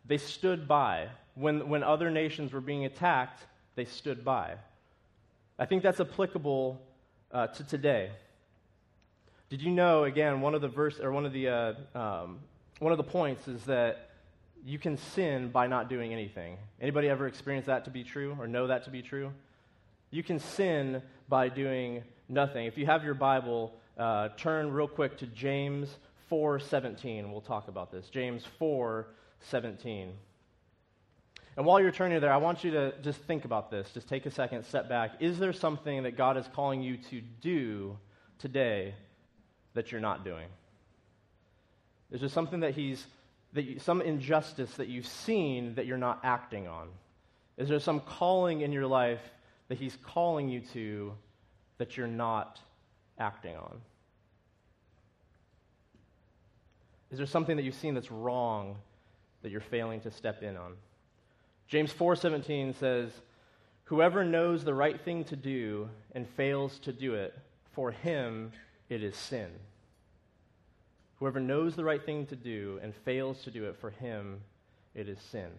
They 0.05 0.17
stood 0.17 0.67
by. 0.67 1.09
When, 1.35 1.67
when 1.67 1.83
other 1.83 2.09
nations 2.09 2.53
were 2.53 2.61
being 2.61 2.85
attacked, 2.85 3.43
they 3.75 3.85
stood 3.85 4.23
by. 4.23 4.55
I 5.59 5.65
think 5.65 5.83
that's 5.83 5.99
applicable 5.99 6.81
uh, 7.31 7.47
to 7.47 7.63
today. 7.63 8.11
Did 9.49 9.61
you 9.61 9.71
know, 9.71 10.05
again, 10.05 10.41
one 10.41 10.55
of 10.55 10.61
the 10.61 10.67
verse, 10.67 10.99
or 10.99 11.11
one 11.11 11.25
of 11.25 11.33
the, 11.33 11.47
uh, 11.47 11.73
um, 11.93 12.39
one 12.79 12.91
of 12.91 12.97
the 12.97 13.03
points 13.03 13.47
is 13.47 13.63
that 13.65 14.09
you 14.65 14.79
can 14.79 14.97
sin 14.97 15.49
by 15.49 15.67
not 15.67 15.89
doing 15.89 16.11
anything. 16.11 16.57
Anybody 16.81 17.07
ever 17.09 17.27
experienced 17.27 17.67
that 17.67 17.85
to 17.85 17.91
be 17.91 18.03
true 18.03 18.35
or 18.39 18.47
know 18.47 18.67
that 18.67 18.83
to 18.85 18.89
be 18.89 19.01
true? 19.01 19.31
You 20.11 20.23
can 20.23 20.39
sin 20.39 21.01
by 21.27 21.49
doing 21.49 22.03
nothing. 22.29 22.65
If 22.65 22.77
you 22.77 22.85
have 22.85 23.03
your 23.03 23.13
Bible, 23.13 23.73
uh, 23.97 24.29
turn 24.37 24.71
real 24.71 24.87
quick 24.87 25.17
to 25.19 25.27
James 25.27 25.89
4:17. 26.29 27.31
We'll 27.31 27.41
talk 27.41 27.67
about 27.67 27.91
this. 27.91 28.09
James 28.09 28.45
4:17. 28.59 30.13
And 31.57 31.65
while 31.65 31.79
you're 31.79 31.91
turning 31.91 32.19
there, 32.19 32.33
I 32.33 32.37
want 32.37 32.63
you 32.63 32.71
to 32.71 32.93
just 33.01 33.19
think 33.21 33.45
about 33.45 33.71
this. 33.71 33.89
Just 33.93 34.09
take 34.09 34.25
a 34.25 34.31
second, 34.31 34.63
step 34.65 34.89
back. 34.89 35.11
Is 35.21 35.39
there 35.39 35.53
something 35.53 36.03
that 36.03 36.17
God 36.17 36.35
is 36.35 36.47
calling 36.53 36.81
you 36.81 36.97
to 37.09 37.21
do 37.21 37.97
today 38.39 38.93
that 39.73 39.91
you're 39.91 40.01
not 40.01 40.25
doing? 40.25 40.47
Is 42.11 42.19
there 42.19 42.29
something 42.29 42.59
that 42.59 42.73
He's, 42.73 43.05
that 43.53 43.63
you, 43.63 43.79
some 43.79 44.01
injustice 44.01 44.73
that 44.75 44.89
you've 44.89 45.07
seen 45.07 45.75
that 45.75 45.85
you're 45.85 45.97
not 45.97 46.19
acting 46.23 46.67
on? 46.67 46.89
Is 47.57 47.69
there 47.69 47.79
some 47.79 48.01
calling 48.01 48.61
in 48.61 48.73
your 48.73 48.85
life 48.85 49.21
that 49.67 49.77
He's 49.77 49.97
calling 50.03 50.49
you 50.49 50.61
to 50.73 51.13
that 51.77 51.97
you're 51.97 52.07
not 52.07 52.59
acting 53.17 53.55
on? 53.55 53.81
Is 57.11 57.17
there 57.17 57.27
something 57.27 57.55
that 57.57 57.63
you've 57.63 57.75
seen 57.75 57.93
that's 57.93 58.11
wrong 58.11 58.75
that 59.41 59.51
you're 59.51 59.61
failing 59.61 60.01
to 60.01 60.11
step 60.11 60.43
in 60.43 60.57
on? 60.57 60.75
James 61.67 61.91
4:17 61.93 62.73
says, 62.73 63.11
"Whoever 63.85 64.23
knows 64.23 64.63
the 64.63 64.73
right 64.73 64.99
thing 65.01 65.23
to 65.25 65.35
do 65.35 65.89
and 66.11 66.27
fails 66.29 66.79
to 66.79 66.93
do 66.93 67.15
it, 67.15 67.33
for 67.71 67.91
him 67.91 68.51
it 68.89 69.03
is 69.03 69.15
sin." 69.15 69.51
Whoever 71.19 71.39
knows 71.39 71.75
the 71.75 71.85
right 71.85 72.03
thing 72.03 72.25
to 72.27 72.35
do 72.35 72.79
and 72.83 72.93
fails 72.93 73.43
to 73.43 73.51
do 73.51 73.65
it, 73.65 73.77
for 73.77 73.89
him 73.89 74.41
it 74.93 75.07
is 75.07 75.19
sin. 75.19 75.49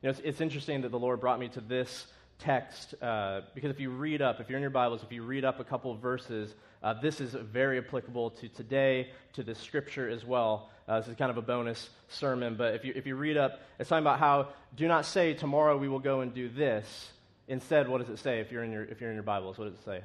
You 0.00 0.08
know, 0.08 0.10
it's, 0.10 0.20
it's 0.20 0.40
interesting 0.40 0.82
that 0.82 0.90
the 0.90 0.98
Lord 0.98 1.20
brought 1.20 1.40
me 1.40 1.48
to 1.50 1.60
this 1.60 2.06
text 2.38 2.94
uh, 3.02 3.42
because 3.54 3.70
if 3.70 3.80
you 3.80 3.90
read 3.90 4.22
up, 4.22 4.40
if 4.40 4.48
you're 4.48 4.58
in 4.58 4.62
your 4.62 4.70
Bibles, 4.70 5.02
if 5.02 5.12
you 5.12 5.22
read 5.22 5.44
up 5.44 5.60
a 5.60 5.64
couple 5.64 5.94
verses, 5.96 6.54
uh, 6.82 6.94
this 7.00 7.20
is 7.20 7.32
very 7.32 7.78
applicable 7.78 8.30
to 8.30 8.48
today, 8.48 9.10
to 9.34 9.42
the 9.42 9.54
scripture 9.54 10.08
as 10.08 10.24
well. 10.24 10.70
Uh, 10.86 11.00
this 11.00 11.08
is 11.08 11.16
kind 11.16 11.30
of 11.30 11.38
a 11.38 11.42
bonus 11.42 11.88
sermon, 12.08 12.56
but 12.56 12.74
if 12.74 12.84
you, 12.84 12.92
if 12.94 13.06
you 13.06 13.16
read 13.16 13.36
up, 13.36 13.60
it's 13.78 13.88
talking 13.88 14.02
about 14.02 14.18
how 14.18 14.48
do 14.76 14.86
not 14.86 15.06
say, 15.06 15.32
tomorrow 15.32 15.78
we 15.78 15.88
will 15.88 15.98
go 15.98 16.20
and 16.20 16.34
do 16.34 16.48
this. 16.48 17.10
Instead, 17.48 17.88
what 17.88 17.98
does 17.98 18.10
it 18.10 18.18
say 18.18 18.40
if 18.40 18.52
you're 18.52 18.64
in 18.64 18.72
your, 18.72 18.84
if 18.84 19.00
you're 19.00 19.10
in 19.10 19.16
your 19.16 19.22
Bibles? 19.22 19.56
What 19.56 19.64
does 19.66 19.74
it 19.74 19.84
say? 19.84 20.00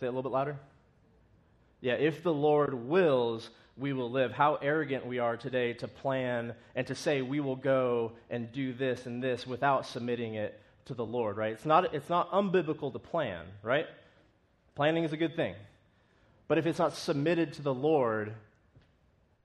Say 0.00 0.06
it 0.06 0.08
a 0.08 0.10
little 0.10 0.22
bit 0.22 0.32
louder. 0.32 0.56
Yeah, 1.80 1.94
if 1.94 2.22
the 2.22 2.32
Lord 2.32 2.74
wills, 2.74 3.50
we 3.76 3.92
will 3.92 4.10
live. 4.10 4.32
How 4.32 4.56
arrogant 4.56 5.06
we 5.06 5.18
are 5.18 5.36
today 5.36 5.72
to 5.74 5.88
plan 5.88 6.54
and 6.74 6.86
to 6.86 6.94
say 6.94 7.22
we 7.22 7.40
will 7.40 7.56
go 7.56 8.12
and 8.30 8.52
do 8.52 8.72
this 8.72 9.06
and 9.06 9.22
this 9.22 9.46
without 9.46 9.86
submitting 9.86 10.34
it 10.34 10.60
to 10.86 10.94
the 10.94 11.04
Lord, 11.04 11.36
right? 11.36 11.52
It's 11.52 11.66
not, 11.66 11.94
it's 11.94 12.08
not 12.08 12.30
unbiblical 12.30 12.92
to 12.92 12.98
plan, 12.98 13.46
right? 13.62 13.86
Planning 14.74 15.04
is 15.04 15.12
a 15.12 15.16
good 15.16 15.34
thing. 15.34 15.54
But 16.46 16.58
if 16.58 16.66
it's 16.66 16.78
not 16.78 16.94
submitted 16.94 17.54
to 17.54 17.62
the 17.62 17.74
Lord, 17.74 18.34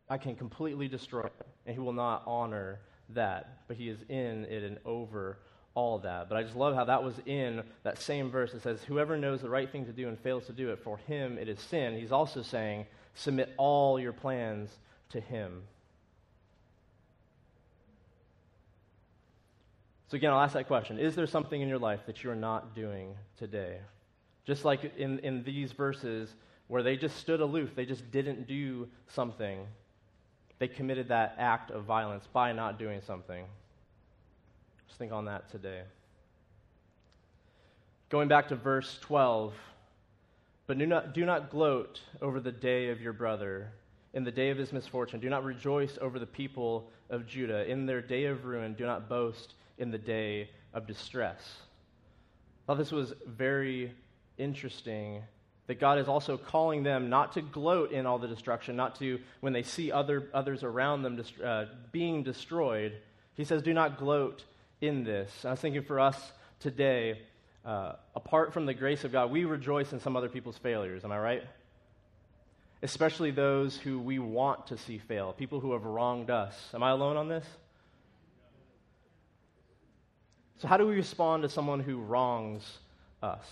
I 0.09 0.17
can 0.17 0.35
completely 0.35 0.87
destroy 0.87 1.25
it, 1.25 1.47
and 1.65 1.73
He 1.73 1.79
will 1.79 1.93
not 1.93 2.23
honor 2.27 2.79
that. 3.09 3.59
But 3.67 3.77
He 3.77 3.89
is 3.89 3.99
in 4.09 4.45
it 4.45 4.63
and 4.63 4.77
over 4.85 5.37
all 5.75 5.99
that. 5.99 6.27
But 6.27 6.37
I 6.37 6.43
just 6.43 6.55
love 6.55 6.75
how 6.75 6.85
that 6.85 7.03
was 7.03 7.15
in 7.25 7.63
that 7.83 7.99
same 7.99 8.29
verse. 8.29 8.53
It 8.53 8.61
says, 8.61 8.83
Whoever 8.83 9.17
knows 9.17 9.41
the 9.41 9.49
right 9.49 9.71
thing 9.71 9.85
to 9.85 9.93
do 9.93 10.07
and 10.07 10.19
fails 10.19 10.45
to 10.47 10.53
do 10.53 10.71
it, 10.71 10.79
for 10.83 10.97
him 10.97 11.37
it 11.37 11.47
is 11.47 11.59
sin. 11.59 11.97
He's 11.97 12.11
also 12.11 12.41
saying, 12.41 12.85
Submit 13.19 13.53
all 13.57 13.99
your 13.99 14.13
plans 14.13 14.69
to 15.09 15.19
Him. 15.19 15.63
So, 20.07 20.15
again, 20.15 20.31
I'll 20.31 20.39
ask 20.39 20.53
that 20.53 20.67
question 20.67 20.97
Is 20.97 21.15
there 21.15 21.27
something 21.27 21.59
in 21.59 21.67
your 21.67 21.79
life 21.79 22.05
that 22.05 22.23
you're 22.23 22.33
not 22.33 22.73
doing 22.73 23.15
today? 23.37 23.79
Just 24.45 24.63
like 24.63 24.95
in, 24.95 25.19
in 25.19 25.43
these 25.43 25.73
verses 25.73 26.33
where 26.69 26.81
they 26.81 26.95
just 26.95 27.17
stood 27.17 27.41
aloof, 27.41 27.75
they 27.75 27.85
just 27.85 28.09
didn't 28.09 28.47
do 28.47 28.87
something. 29.09 29.67
They 30.59 30.69
committed 30.69 31.09
that 31.09 31.35
act 31.37 31.71
of 31.71 31.83
violence 31.83 32.25
by 32.31 32.53
not 32.53 32.79
doing 32.79 33.01
something. 33.05 33.43
Just 34.87 34.97
think 34.97 35.11
on 35.11 35.25
that 35.25 35.51
today. 35.51 35.81
Going 38.07 38.29
back 38.29 38.47
to 38.47 38.55
verse 38.55 38.97
12, 39.01 39.53
but 40.69 40.77
do 40.77 40.85
not, 40.85 41.15
do 41.15 41.25
not 41.25 41.49
gloat 41.49 41.99
over 42.21 42.39
the 42.39 42.51
day 42.51 42.89
of 42.91 43.01
your 43.01 43.11
brother, 43.11 43.71
in 44.13 44.23
the 44.23 44.31
day 44.31 44.51
of 44.51 44.57
his 44.59 44.71
misfortune. 44.71 45.19
Do 45.19 45.27
not 45.27 45.43
rejoice 45.43 45.97
over 45.99 46.19
the 46.19 46.27
people 46.27 46.91
of 47.09 47.25
Judah. 47.25 47.67
In 47.67 47.87
their 47.87 48.03
day 48.03 48.25
of 48.25 48.45
ruin, 48.45 48.75
do 48.75 48.85
not 48.85 49.09
boast 49.09 49.55
in 49.79 49.89
the 49.89 49.97
day 49.97 50.51
of 50.75 50.85
distress. 50.85 51.41
I 52.61 52.61
thought 52.67 52.77
this 52.77 52.91
was 52.91 53.15
very 53.25 53.95
interesting 54.37 55.23
that 55.65 55.79
God 55.79 55.97
is 55.97 56.07
also 56.07 56.37
calling 56.37 56.83
them 56.83 57.09
not 57.09 57.31
to 57.31 57.41
gloat 57.41 57.91
in 57.91 58.05
all 58.05 58.19
the 58.19 58.27
destruction, 58.27 58.75
not 58.75 58.99
to, 58.99 59.19
when 59.39 59.53
they 59.53 59.63
see 59.63 59.91
other, 59.91 60.29
others 60.35 60.63
around 60.63 61.01
them 61.01 61.19
uh, 61.43 61.65
being 61.91 62.21
destroyed, 62.21 62.93
He 63.33 63.43
says, 63.43 63.63
do 63.63 63.73
not 63.73 63.97
gloat 63.97 64.43
in 64.81 65.03
this. 65.03 65.45
I 65.45 65.49
was 65.49 65.61
thinking 65.61 65.81
for 65.81 65.99
us 65.99 66.31
today, 66.59 67.21
uh, 67.65 67.93
apart 68.15 68.53
from 68.53 68.65
the 68.65 68.73
grace 68.73 69.03
of 69.03 69.11
God, 69.11 69.31
we 69.31 69.45
rejoice 69.45 69.93
in 69.93 69.99
some 69.99 70.15
other 70.15 70.29
people's 70.29 70.57
failures. 70.57 71.03
Am 71.03 71.11
I 71.11 71.19
right? 71.19 71.43
Especially 72.81 73.31
those 73.31 73.77
who 73.77 73.99
we 73.99 74.19
want 74.19 74.67
to 74.67 74.77
see 74.77 74.97
fail, 74.97 75.33
people 75.33 75.59
who 75.59 75.73
have 75.73 75.83
wronged 75.83 76.29
us. 76.29 76.55
Am 76.73 76.81
I 76.81 76.91
alone 76.91 77.17
on 77.17 77.27
this? 77.27 77.45
So, 80.59 80.67
how 80.67 80.77
do 80.77 80.87
we 80.87 80.95
respond 80.95 81.43
to 81.43 81.49
someone 81.49 81.79
who 81.79 81.97
wrongs 81.97 82.79
us? 83.21 83.45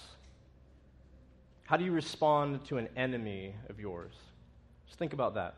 How 1.64 1.76
do 1.76 1.84
you 1.84 1.92
respond 1.92 2.66
to 2.68 2.78
an 2.78 2.88
enemy 2.96 3.54
of 3.70 3.80
yours? 3.80 4.14
Just 4.88 5.00
think 5.00 5.14
about 5.14 5.36
that. 5.36 5.56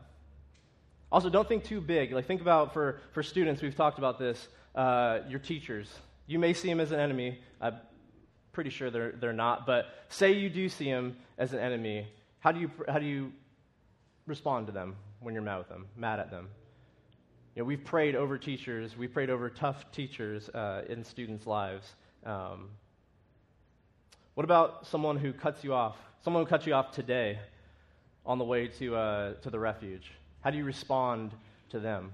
Also, 1.12 1.28
don't 1.28 1.48
think 1.48 1.64
too 1.64 1.80
big. 1.80 2.12
Like, 2.12 2.26
think 2.26 2.40
about 2.40 2.72
for, 2.72 3.00
for 3.12 3.22
students, 3.22 3.62
we've 3.62 3.76
talked 3.76 3.98
about 3.98 4.18
this, 4.18 4.48
uh, 4.74 5.20
your 5.28 5.40
teachers. 5.40 5.88
You 6.26 6.38
may 6.38 6.52
see 6.52 6.68
them 6.68 6.78
as 6.80 6.92
an 6.92 7.00
enemy. 7.00 7.40
I'm 7.60 7.76
pretty 8.52 8.70
sure 8.70 8.90
they're, 8.90 9.12
they're 9.12 9.32
not. 9.32 9.66
But 9.66 9.86
say 10.08 10.32
you 10.32 10.50
do 10.50 10.68
see 10.68 10.90
them 10.90 11.16
as 11.38 11.52
an 11.52 11.58
enemy. 11.58 12.08
How 12.40 12.52
do 12.52 12.60
you, 12.60 12.70
how 12.88 12.98
do 12.98 13.06
you 13.06 13.32
respond 14.26 14.66
to 14.66 14.72
them 14.72 14.96
when 15.20 15.34
you're 15.34 15.42
mad 15.42 15.58
with 15.58 15.68
them, 15.68 15.86
mad 15.96 16.20
at 16.20 16.30
them? 16.30 16.48
You 17.54 17.62
know, 17.62 17.66
we've 17.66 17.84
prayed 17.84 18.14
over 18.14 18.38
teachers. 18.38 18.96
We've 18.96 19.12
prayed 19.12 19.30
over 19.30 19.50
tough 19.50 19.90
teachers 19.92 20.48
uh, 20.50 20.82
in 20.88 21.04
students' 21.04 21.46
lives. 21.46 21.94
Um, 22.24 22.68
what 24.34 24.44
about 24.44 24.86
someone 24.86 25.16
who 25.16 25.32
cuts 25.32 25.64
you 25.64 25.74
off? 25.74 25.96
Someone 26.22 26.44
who 26.44 26.48
cuts 26.48 26.66
you 26.66 26.74
off 26.74 26.92
today 26.92 27.38
on 28.24 28.38
the 28.38 28.44
way 28.44 28.68
to, 28.68 28.96
uh, 28.96 29.34
to 29.42 29.50
the 29.50 29.58
refuge? 29.58 30.12
How 30.42 30.50
do 30.50 30.58
you 30.58 30.64
respond 30.64 31.32
to 31.70 31.80
them? 31.80 32.12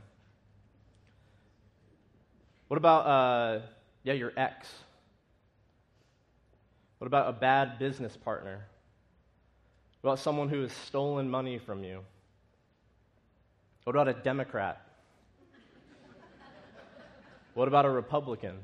What 2.69 2.79
about, 2.79 3.07
uh, 3.07 3.61
yeah, 4.03 4.15
your 4.15 4.33
ex? 4.37 4.69
What 6.99 7.07
about 7.07 7.29
a 7.29 7.33
bad 7.33 7.79
business 7.79 8.17
partner? 8.17 8.65
What 10.01 10.11
about 10.11 10.19
someone 10.19 10.49
who 10.49 10.63
has 10.63 10.73
stolen 10.73 11.29
money 11.29 11.59
from 11.59 11.85
you? 11.85 12.01
What 13.85 13.95
about 13.95 14.09
a 14.09 14.15
Democrat? 14.15 14.83
what 17.55 17.69
about 17.69 17.85
a 17.85 17.91
Republican? 17.91 18.59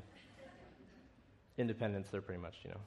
Independents, 1.57 2.09
they're 2.11 2.21
pretty 2.21 2.41
much, 2.41 2.55
you 2.63 2.71
know. 2.71 2.79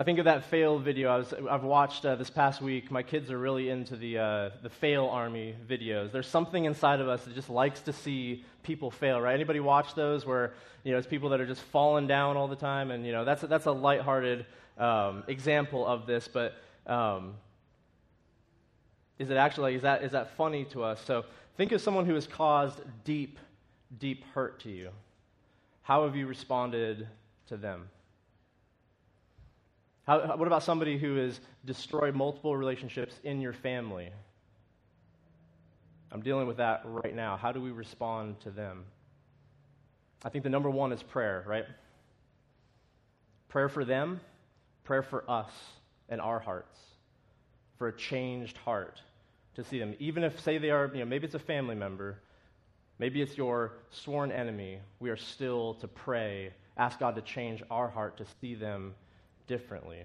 I 0.00 0.04
think 0.04 0.20
of 0.20 0.26
that 0.26 0.44
fail 0.44 0.78
video 0.78 1.10
I 1.10 1.16
was, 1.16 1.34
I've 1.50 1.64
watched 1.64 2.06
uh, 2.06 2.14
this 2.14 2.30
past 2.30 2.62
week. 2.62 2.88
My 2.88 3.02
kids 3.02 3.32
are 3.32 3.38
really 3.38 3.68
into 3.68 3.96
the, 3.96 4.18
uh, 4.18 4.50
the 4.62 4.70
FailArmy 4.80 5.56
videos. 5.68 6.12
There's 6.12 6.28
something 6.28 6.66
inside 6.66 7.00
of 7.00 7.08
us 7.08 7.24
that 7.24 7.34
just 7.34 7.50
likes 7.50 7.80
to 7.80 7.92
see 7.92 8.44
people 8.62 8.92
fail, 8.92 9.20
right? 9.20 9.34
Anybody 9.34 9.58
watch 9.58 9.96
those 9.96 10.24
where, 10.24 10.52
you 10.84 10.92
know, 10.92 10.98
it's 10.98 11.06
people 11.08 11.30
that 11.30 11.40
are 11.40 11.46
just 11.46 11.62
falling 11.62 12.06
down 12.06 12.36
all 12.36 12.46
the 12.46 12.54
time? 12.54 12.92
And, 12.92 13.04
you 13.04 13.10
know, 13.10 13.24
that's, 13.24 13.42
a, 13.42 13.48
that's 13.48 13.66
a 13.66 13.72
lighthearted 13.72 14.46
um, 14.78 15.24
example 15.26 15.84
of 15.84 16.06
this, 16.06 16.28
but 16.28 16.54
um, 16.86 17.34
is 19.18 19.30
it 19.30 19.36
actually, 19.36 19.74
is 19.74 19.82
that, 19.82 20.04
is 20.04 20.12
that 20.12 20.36
funny 20.36 20.64
to 20.66 20.84
us? 20.84 21.04
So 21.04 21.24
think 21.56 21.72
of 21.72 21.80
someone 21.80 22.06
who 22.06 22.14
has 22.14 22.28
caused 22.28 22.82
deep, 23.02 23.40
deep 23.98 24.24
hurt 24.32 24.60
to 24.60 24.70
you. 24.70 24.90
How 25.82 26.04
have 26.04 26.14
you 26.14 26.28
responded 26.28 27.08
to 27.48 27.56
them? 27.56 27.88
How, 30.08 30.38
what 30.38 30.46
about 30.46 30.62
somebody 30.62 30.96
who 30.96 31.16
has 31.16 31.38
destroyed 31.66 32.14
multiple 32.14 32.56
relationships 32.56 33.14
in 33.24 33.42
your 33.42 33.52
family? 33.52 34.08
I'm 36.10 36.22
dealing 36.22 36.46
with 36.46 36.56
that 36.56 36.80
right 36.86 37.14
now. 37.14 37.36
How 37.36 37.52
do 37.52 37.60
we 37.60 37.72
respond 37.72 38.40
to 38.40 38.50
them? 38.50 38.86
I 40.24 40.30
think 40.30 40.44
the 40.44 40.50
number 40.50 40.70
one 40.70 40.92
is 40.92 41.02
prayer, 41.02 41.44
right? 41.46 41.66
Prayer 43.50 43.68
for 43.68 43.84
them, 43.84 44.20
prayer 44.84 45.02
for 45.02 45.30
us 45.30 45.52
and 46.08 46.22
our 46.22 46.38
hearts, 46.38 46.78
for 47.76 47.88
a 47.88 47.92
changed 47.92 48.56
heart 48.56 49.02
to 49.56 49.62
see 49.64 49.78
them. 49.78 49.94
Even 49.98 50.24
if, 50.24 50.40
say, 50.40 50.56
they 50.56 50.70
are, 50.70 50.90
you 50.90 51.00
know, 51.00 51.04
maybe 51.04 51.26
it's 51.26 51.34
a 51.34 51.38
family 51.38 51.74
member, 51.74 52.18
maybe 52.98 53.20
it's 53.20 53.36
your 53.36 53.74
sworn 53.90 54.32
enemy, 54.32 54.78
we 55.00 55.10
are 55.10 55.18
still 55.18 55.74
to 55.74 55.86
pray, 55.86 56.54
ask 56.78 56.98
God 56.98 57.14
to 57.16 57.20
change 57.20 57.62
our 57.70 57.88
heart 57.88 58.16
to 58.16 58.24
see 58.40 58.54
them 58.54 58.94
differently. 59.48 60.04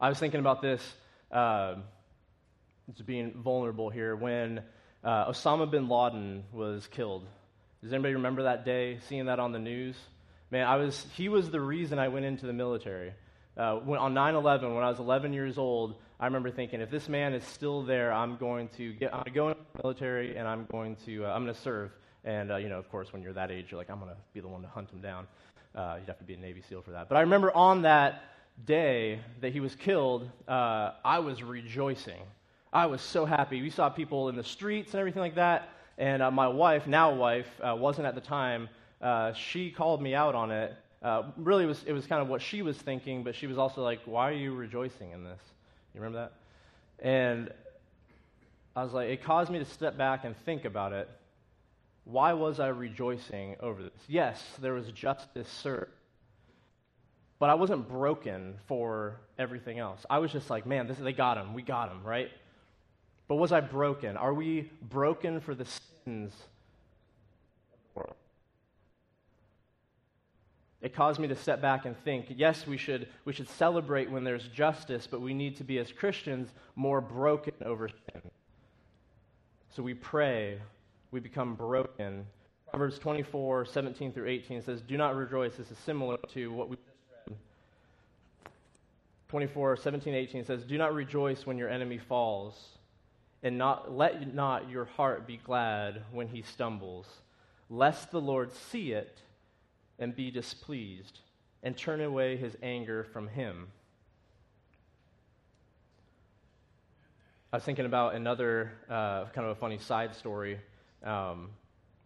I 0.00 0.08
was 0.10 0.18
thinking 0.18 0.40
about 0.40 0.60
this, 0.60 0.82
uh, 1.32 1.76
just 2.92 3.06
being 3.06 3.32
vulnerable 3.42 3.88
here, 3.88 4.14
when 4.14 4.62
uh, 5.02 5.30
Osama 5.30 5.70
bin 5.70 5.88
Laden 5.88 6.44
was 6.52 6.86
killed. 6.88 7.26
Does 7.82 7.92
anybody 7.92 8.14
remember 8.14 8.42
that 8.42 8.64
day, 8.64 8.98
seeing 9.08 9.26
that 9.26 9.38
on 9.38 9.52
the 9.52 9.58
news? 9.58 9.96
Man, 10.50 10.66
I 10.66 10.76
was, 10.76 11.06
he 11.14 11.28
was 11.28 11.50
the 11.50 11.60
reason 11.60 11.98
I 11.98 12.08
went 12.08 12.26
into 12.26 12.46
the 12.46 12.52
military. 12.52 13.12
Uh, 13.56 13.76
when, 13.76 13.98
on 13.98 14.14
9 14.14 14.34
11, 14.34 14.74
when 14.74 14.84
I 14.84 14.88
was 14.88 14.98
11 14.98 15.32
years 15.32 15.58
old, 15.58 15.96
I 16.20 16.26
remember 16.26 16.50
thinking, 16.50 16.80
if 16.80 16.90
this 16.90 17.08
man 17.08 17.34
is 17.34 17.44
still 17.44 17.82
there, 17.82 18.12
I'm 18.12 18.36
going 18.36 18.68
to 18.76 18.92
get, 18.92 19.14
I'm 19.14 19.22
going 19.24 19.34
go 19.34 19.48
into 19.48 19.60
the 19.74 19.82
military 19.82 20.36
and 20.36 20.46
I'm 20.46 20.66
going 20.70 20.96
to, 21.06 21.26
uh, 21.26 21.32
I'm 21.32 21.42
going 21.42 21.54
to 21.54 21.60
serve. 21.60 21.90
And, 22.24 22.52
uh, 22.52 22.56
you 22.56 22.68
know, 22.68 22.78
of 22.78 22.88
course, 22.90 23.12
when 23.12 23.22
you're 23.22 23.32
that 23.32 23.50
age, 23.50 23.66
you're 23.70 23.78
like, 23.78 23.90
I'm 23.90 23.98
going 23.98 24.10
to 24.10 24.16
be 24.32 24.40
the 24.40 24.48
one 24.48 24.62
to 24.62 24.68
hunt 24.68 24.90
him 24.90 25.00
down. 25.00 25.26
Uh, 25.74 25.96
you'd 25.98 26.08
have 26.08 26.18
to 26.18 26.24
be 26.24 26.34
a 26.34 26.38
Navy 26.38 26.62
SEAL 26.68 26.82
for 26.82 26.92
that. 26.92 27.08
But 27.08 27.16
I 27.16 27.20
remember 27.20 27.54
on 27.54 27.82
that 27.82 28.22
day 28.64 29.20
that 29.40 29.52
he 29.52 29.60
was 29.60 29.74
killed, 29.74 30.28
uh, 30.48 30.92
I 31.04 31.18
was 31.20 31.42
rejoicing. 31.42 32.22
I 32.72 32.86
was 32.86 33.00
so 33.00 33.24
happy. 33.24 33.62
We 33.62 33.70
saw 33.70 33.88
people 33.88 34.28
in 34.28 34.36
the 34.36 34.44
streets 34.44 34.92
and 34.92 35.00
everything 35.00 35.22
like 35.22 35.36
that. 35.36 35.70
And 35.96 36.22
uh, 36.22 36.30
my 36.30 36.48
wife, 36.48 36.86
now 36.86 37.12
wife, 37.14 37.48
uh, 37.62 37.74
wasn't 37.74 38.06
at 38.06 38.14
the 38.14 38.20
time. 38.20 38.68
Uh, 39.00 39.32
she 39.32 39.70
called 39.70 40.02
me 40.02 40.14
out 40.14 40.34
on 40.34 40.50
it. 40.50 40.76
Uh, 41.02 41.24
really, 41.36 41.64
it 41.64 41.68
was, 41.68 41.82
it 41.84 41.92
was 41.92 42.06
kind 42.06 42.20
of 42.20 42.28
what 42.28 42.42
she 42.42 42.62
was 42.62 42.76
thinking, 42.76 43.22
but 43.22 43.34
she 43.34 43.46
was 43.46 43.58
also 43.58 43.82
like, 43.82 44.00
Why 44.04 44.28
are 44.28 44.34
you 44.34 44.54
rejoicing 44.54 45.12
in 45.12 45.24
this? 45.24 45.40
You 45.94 46.00
remember 46.00 46.30
that? 47.00 47.06
And 47.06 47.52
I 48.74 48.82
was 48.82 48.92
like, 48.92 49.08
It 49.08 49.22
caused 49.22 49.50
me 49.50 49.58
to 49.60 49.64
step 49.64 49.96
back 49.96 50.24
and 50.24 50.36
think 50.44 50.64
about 50.64 50.92
it. 50.92 51.08
Why 52.10 52.32
was 52.32 52.58
I 52.58 52.68
rejoicing 52.68 53.56
over 53.60 53.82
this? 53.82 54.00
Yes, 54.08 54.42
there 54.62 54.72
was 54.72 54.90
justice 54.92 55.46
served. 55.46 55.92
But 57.38 57.50
I 57.50 57.54
wasn't 57.54 57.86
broken 57.86 58.54
for 58.66 59.20
everything 59.38 59.78
else. 59.78 60.06
I 60.08 60.18
was 60.18 60.32
just 60.32 60.48
like, 60.48 60.64
man, 60.64 60.88
this, 60.88 60.96
they 60.96 61.12
got 61.12 61.36
him. 61.36 61.52
We 61.52 61.60
got 61.60 61.90
him, 61.90 62.02
right? 62.02 62.30
But 63.28 63.34
was 63.34 63.52
I 63.52 63.60
broken? 63.60 64.16
Are 64.16 64.32
we 64.32 64.70
broken 64.80 65.40
for 65.40 65.54
the 65.54 65.66
sins? 66.06 66.32
It 70.80 70.94
caused 70.94 71.20
me 71.20 71.28
to 71.28 71.36
step 71.36 71.60
back 71.60 71.84
and 71.84 71.94
think 72.04 72.26
yes, 72.30 72.66
we 72.66 72.78
should, 72.78 73.08
we 73.26 73.34
should 73.34 73.50
celebrate 73.50 74.10
when 74.10 74.24
there's 74.24 74.48
justice, 74.48 75.06
but 75.06 75.20
we 75.20 75.34
need 75.34 75.56
to 75.58 75.64
be, 75.64 75.78
as 75.78 75.92
Christians, 75.92 76.48
more 76.74 77.02
broken 77.02 77.52
over 77.66 77.88
sin. 77.88 78.22
So 79.74 79.82
we 79.82 79.92
pray 79.92 80.58
we 81.10 81.20
become 81.20 81.54
broken. 81.54 82.26
Proverbs 82.70 82.98
24, 82.98 83.64
17 83.64 84.12
through 84.12 84.28
18 84.28 84.62
says, 84.62 84.82
Do 84.82 84.96
not 84.96 85.16
rejoice. 85.16 85.56
This 85.56 85.70
is 85.70 85.78
similar 85.78 86.18
to 86.34 86.52
what 86.52 86.68
we 86.68 86.76
just 86.76 86.88
read. 87.28 87.36
24, 89.28 89.76
17, 89.76 90.14
18 90.14 90.44
says, 90.44 90.64
Do 90.64 90.76
not 90.76 90.94
rejoice 90.94 91.46
when 91.46 91.56
your 91.56 91.70
enemy 91.70 91.98
falls, 91.98 92.68
and 93.42 93.56
not, 93.56 93.96
let 93.96 94.34
not 94.34 94.68
your 94.68 94.84
heart 94.84 95.26
be 95.26 95.38
glad 95.38 96.02
when 96.12 96.28
he 96.28 96.42
stumbles, 96.42 97.06
lest 97.70 98.10
the 98.10 98.20
Lord 98.20 98.52
see 98.52 98.92
it 98.92 99.18
and 99.98 100.14
be 100.14 100.30
displeased, 100.30 101.20
and 101.62 101.76
turn 101.76 102.02
away 102.02 102.36
his 102.36 102.56
anger 102.62 103.04
from 103.12 103.28
him. 103.28 103.68
I 107.50 107.56
was 107.56 107.64
thinking 107.64 107.86
about 107.86 108.14
another 108.14 108.72
uh, 108.90 109.24
kind 109.26 109.46
of 109.46 109.56
a 109.56 109.60
funny 109.60 109.78
side 109.78 110.14
story. 110.14 110.60
Um, 111.02 111.50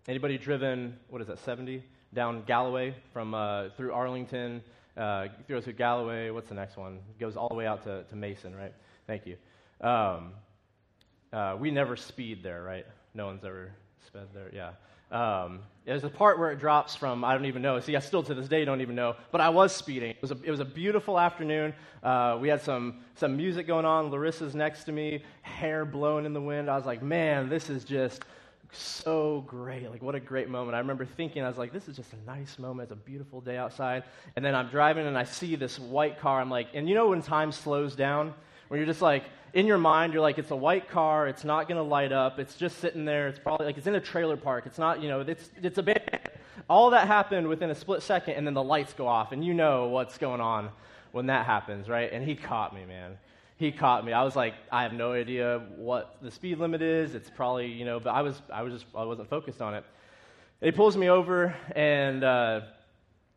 anybody 0.09 0.39
driven, 0.39 0.97
what 1.09 1.21
is 1.21 1.29
that, 1.29 1.39
70? 1.41 1.83
Down 2.15 2.43
Gallaway 2.47 2.95
from 3.13 3.35
uh, 3.35 3.71
through 3.77 3.93
Arlington, 3.93 4.63
uh, 4.97 5.29
through 5.47 5.61
Gallaway. 5.73 6.31
What's 6.31 6.49
the 6.49 6.55
next 6.55 6.77
one? 6.77 6.99
Goes 7.19 7.37
all 7.37 7.49
the 7.49 7.55
way 7.55 7.67
out 7.67 7.85
to, 7.85 8.05
to 8.05 8.17
Mason, 8.17 8.55
right? 8.55 8.75
Thank 9.07 9.27
you. 9.27 9.37
Um, 9.81 10.33
uh, 11.33 11.57
we 11.59 11.71
never 11.71 11.97
speed 11.97 12.43
there, 12.43 12.63
right? 12.63 12.87
No 13.15 13.27
one's 13.27 13.45
ever 13.45 13.73
sped 14.07 14.29
there, 14.35 14.51
yeah. 14.53 14.73
Um, 15.11 15.61
there's 15.85 16.05
a 16.05 16.09
part 16.09 16.39
where 16.39 16.53
it 16.53 16.59
drops 16.59 16.95
from, 16.95 17.25
I 17.25 17.35
don't 17.35 17.45
even 17.45 17.61
know. 17.61 17.79
See, 17.81 17.97
I 17.97 18.01
still 18.01 18.23
to 18.23 18.35
this 18.35 18.49
day 18.49 18.65
don't 18.65 18.81
even 18.81 18.95
know. 18.95 19.17
But 19.31 19.41
I 19.41 19.51
was 19.51 19.75
speeding. 19.75 20.11
It 20.11 20.23
was 20.23 20.31
a, 20.31 20.39
it 20.43 20.51
was 20.51 20.61
a 20.61 20.65
beautiful 20.65 21.19
afternoon. 21.19 21.75
Uh, 22.03 22.39
we 22.41 22.49
had 22.49 22.63
some, 22.63 23.01
some 23.17 23.37
music 23.37 23.67
going 23.67 23.85
on. 23.85 24.11
Larissa's 24.11 24.55
next 24.55 24.85
to 24.85 24.93
me, 24.93 25.23
hair 25.43 25.85
blowing 25.85 26.25
in 26.25 26.33
the 26.33 26.41
wind. 26.41 26.71
I 26.71 26.77
was 26.77 26.87
like, 26.87 27.03
man, 27.03 27.49
this 27.49 27.69
is 27.69 27.85
just 27.85 28.25
so 28.73 29.45
great. 29.47 29.89
Like, 29.91 30.03
what 30.03 30.15
a 30.15 30.21
great 30.21 30.49
moment. 30.49 30.75
I 30.75 30.79
remember 30.79 31.05
thinking, 31.05 31.43
I 31.43 31.49
was 31.49 31.59
like, 31.59 31.73
this 31.73 31.89
is 31.89 31.97
just 31.97 32.13
a 32.13 32.27
nice 32.27 32.59
moment. 32.59 32.91
It's 32.91 32.93
a 32.93 33.05
beautiful 33.05 33.41
day 33.41 33.57
outside. 33.57 34.05
And 34.35 34.45
then 34.45 34.55
I'm 34.55 34.69
driving 34.69 35.07
and 35.07 35.17
I 35.17 35.25
see 35.25 35.57
this 35.57 35.79
white 35.79 36.19
car. 36.19 36.41
I'm 36.41 36.51
like, 36.51 36.69
and 36.75 36.89
you 36.89 36.95
know 36.95 37.09
when 37.09 37.23
time 37.23 37.53
slows 37.53 37.95
down? 37.95 38.35
When 38.69 38.79
you're 38.79 38.87
just 38.87 39.03
like, 39.03 39.25
in 39.53 39.67
your 39.67 39.79
mind, 39.79 40.15
you're 40.15 40.23
like, 40.23 40.39
it's 40.39 40.51
a 40.51 40.57
white 40.57 40.89
car. 40.89 41.29
It's 41.29 41.45
not 41.45 41.69
going 41.69 41.77
to 41.77 41.83
light 41.83 42.13
up. 42.13 42.39
It's 42.39 42.57
just 42.57 42.79
sitting 42.79 43.05
there. 43.05 43.29
It's 43.29 43.39
probably 43.39 43.67
like 43.67 43.77
it's 43.77 43.87
in 43.87 43.95
a 43.95 44.01
trailer 44.01 44.37
park. 44.37 44.65
It's 44.65 44.79
not, 44.79 45.03
you 45.03 45.09
know, 45.09 45.21
it's, 45.21 45.51
it's 45.63 45.79
a 45.79 45.83
bit. 45.83 46.39
All 46.71 46.91
that 46.91 47.07
happened 47.07 47.47
within 47.47 47.69
a 47.69 47.75
split 47.75 48.03
second, 48.03 48.35
and 48.35 48.47
then 48.47 48.55
the 48.55 48.63
lights 48.63 48.95
go 48.95 49.07
off, 49.07 49.33
and 49.33 49.45
you 49.45 49.53
know 49.53 49.89
what's 49.89 50.17
going 50.17 50.41
on 50.41 50.71
when 51.11 51.27
that 51.27 51.45
happens, 51.45 51.89
right? 51.89 52.11
And 52.11 52.25
he 52.25 52.35
caught 52.35 52.75
me, 52.75 52.87
man 52.87 53.19
he 53.57 53.71
caught 53.73 54.05
me. 54.05 54.13
I 54.13 54.23
was 54.25 54.35
like, 54.35 54.55
I 54.71 54.83
have 54.83 54.93
no 54.93 55.13
idea 55.13 55.63
what 55.77 56.17
the 56.23 56.31
speed 56.31 56.59
limit 56.59 56.83
is. 56.83 57.15
It's 57.15 57.31
probably, 57.31 57.67
you 57.67 57.85
know, 57.85 58.01
but 58.01 58.11
I 58.11 58.23
was, 58.23 58.41
I 58.53 58.63
was 58.63 58.73
just, 58.73 58.87
I 58.95 59.05
wasn't 59.05 59.29
focused 59.31 59.63
on 59.63 59.75
it. 59.75 59.85
And 60.61 60.73
he 60.73 60.77
pulls 60.77 60.97
me 60.97 61.09
over, 61.09 61.55
and 61.75 62.23
uh, 62.25 62.61